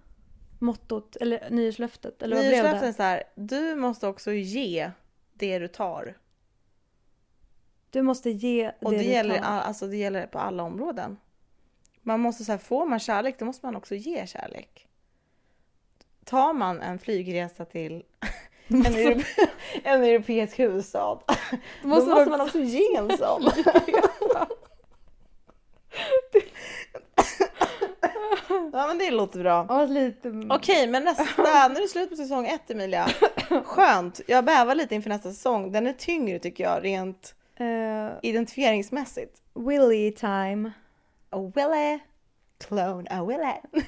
Mottot, 0.59 1.17
eller 1.17 1.51
nyårslöftet, 1.51 2.23
eller 2.23 2.37
vad 2.37 2.45
blev 2.47 2.53
Nyårslöften 2.65 2.83
är 2.83 2.87
det? 2.93 2.95
så 2.97 3.03
här, 3.03 3.23
du 3.35 3.75
måste 3.75 4.07
också 4.07 4.33
ge 4.33 4.91
det 5.35 5.59
du 5.59 5.69
tar. 5.69 6.19
Du 7.91 8.03
måste 8.03 8.31
ge 8.31 8.73
Och 8.81 8.91
det, 8.91 8.97
det, 8.97 9.03
du 9.03 9.09
gäller, 9.11 9.39
tar. 9.39 9.45
all- 9.45 9.63
alltså, 9.63 9.87
det 9.87 9.97
gäller 9.97 10.27
på 10.27 10.39
alla 10.39 10.63
områden. 10.63 11.17
Man 12.03 12.21
måste 12.21 12.45
så 12.45 12.53
här, 12.53 12.59
får 12.59 12.87
man 12.87 12.99
kärlek 12.99 13.39
då 13.39 13.45
måste 13.45 13.67
man 13.67 13.77
också 13.77 13.95
ge 13.95 14.27
kärlek. 14.27 14.87
Tar 16.25 16.53
man 16.53 16.81
en 16.83 16.99
flygresa 16.99 17.65
till 17.65 18.03
en, 18.71 18.87
europe, 18.87 19.25
en 19.83 20.05
europeisk 20.05 20.59
huvudstad 20.59 21.19
då 21.83 21.89
Måste 21.89 22.11
måste 22.11 22.31
man 22.31 22.41
också 22.41 22.59
ge 22.59 22.97
en 22.97 23.17
sån. 23.19 23.43
ja 28.73 28.87
men 28.87 28.99
det 28.99 29.11
låter 29.11 29.39
bra. 29.39 29.67
Ja, 29.69 29.85
lite... 29.85 30.29
Okej, 30.51 30.87
men 30.87 31.05
nästa, 31.05 31.23
nu 31.69 31.77
är 31.77 31.83
det 31.83 31.89
slut 31.89 32.11
på 32.11 32.17
säsong 32.17 32.47
ett 32.47 32.71
Emilia. 32.71 33.09
Skönt. 33.65 34.21
Jag 34.27 34.45
bävar 34.45 34.75
lite 34.75 34.95
inför 34.95 35.11
nästa 35.11 35.31
säsong. 35.31 35.73
Den 35.73 35.87
är 35.87 35.93
tyngre 35.93 36.39
tycker 36.39 36.65
jag, 36.65 36.85
rent 36.85 37.35
Eh, 37.61 38.11
identifieringsmässigt. 38.23 39.43
Willy 39.55 40.13
time. 40.13 40.73
A 41.31 41.53
Willy, 41.55 41.99
clone 42.59 43.07
a 43.11 43.25
Willy. 43.25 43.85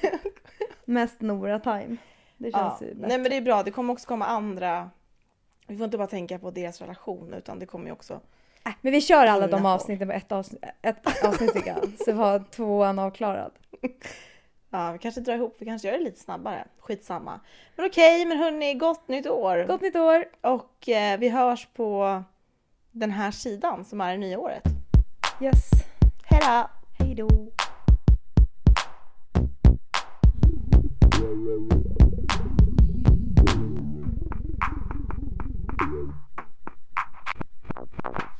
Mest 0.85 1.21
Nora 1.21 1.59
time. 1.59 1.97
Det 2.43 2.49
Ja. 2.49 2.59
känns 2.69 2.81
ju 2.81 2.95
bättre. 2.95 3.07
Nej 3.07 3.17
men 3.17 3.29
det 3.31 3.37
är 3.37 3.41
bra, 3.41 3.63
det 3.63 3.71
kommer 3.71 3.93
också 3.93 4.07
komma 4.07 4.25
andra. 4.25 4.89
Vi 5.67 5.77
får 5.77 5.85
inte 5.85 5.97
bara 5.97 6.07
tänka 6.07 6.39
på 6.39 6.51
deras 6.51 6.81
relation 6.81 7.33
utan 7.33 7.59
det 7.59 7.65
kommer 7.65 7.85
ju 7.85 7.91
också. 7.91 8.13
Äh, 8.65 8.71
men 8.81 8.91
vi 8.91 9.01
kör 9.01 9.25
alla 9.25 9.47
de 9.47 9.65
avsnitten 9.65 10.07
på 10.07 10.13
ett 10.13 10.31
avsnitt, 10.31 10.63
ett 10.81 11.23
avsnitt 11.25 11.53
tycker 11.53 11.69
jag. 11.69 11.89
Så 12.05 12.13
var 12.13 12.39
tvåan 12.51 12.99
avklarad. 12.99 13.51
Ja, 14.75 14.91
vi 14.91 14.99
kanske 14.99 15.21
drar 15.21 15.35
ihop, 15.35 15.55
vi 15.59 15.65
kanske 15.65 15.87
gör 15.87 15.97
det 15.97 16.03
lite 16.03 16.19
snabbare. 16.19 16.67
Skitsamma. 16.79 17.39
Men 17.75 17.85
okej, 17.85 18.25
men 18.25 18.37
hörni, 18.37 18.73
gott 18.73 19.07
nytt 19.07 19.27
år! 19.27 19.65
Gott 19.67 19.81
nytt 19.81 19.95
år! 19.95 20.25
Och 20.41 20.89
eh, 20.89 21.19
vi 21.19 21.29
hörs 21.29 21.67
på 21.73 22.23
den 22.91 23.11
här 23.11 23.31
sidan 23.31 23.85
som 23.85 24.01
är 24.01 24.11
det 24.11 24.17
nya 24.17 24.39
året. 24.39 24.63
Yes. 25.41 25.69
Hejdå! 26.29 26.67
Hej 26.99 27.15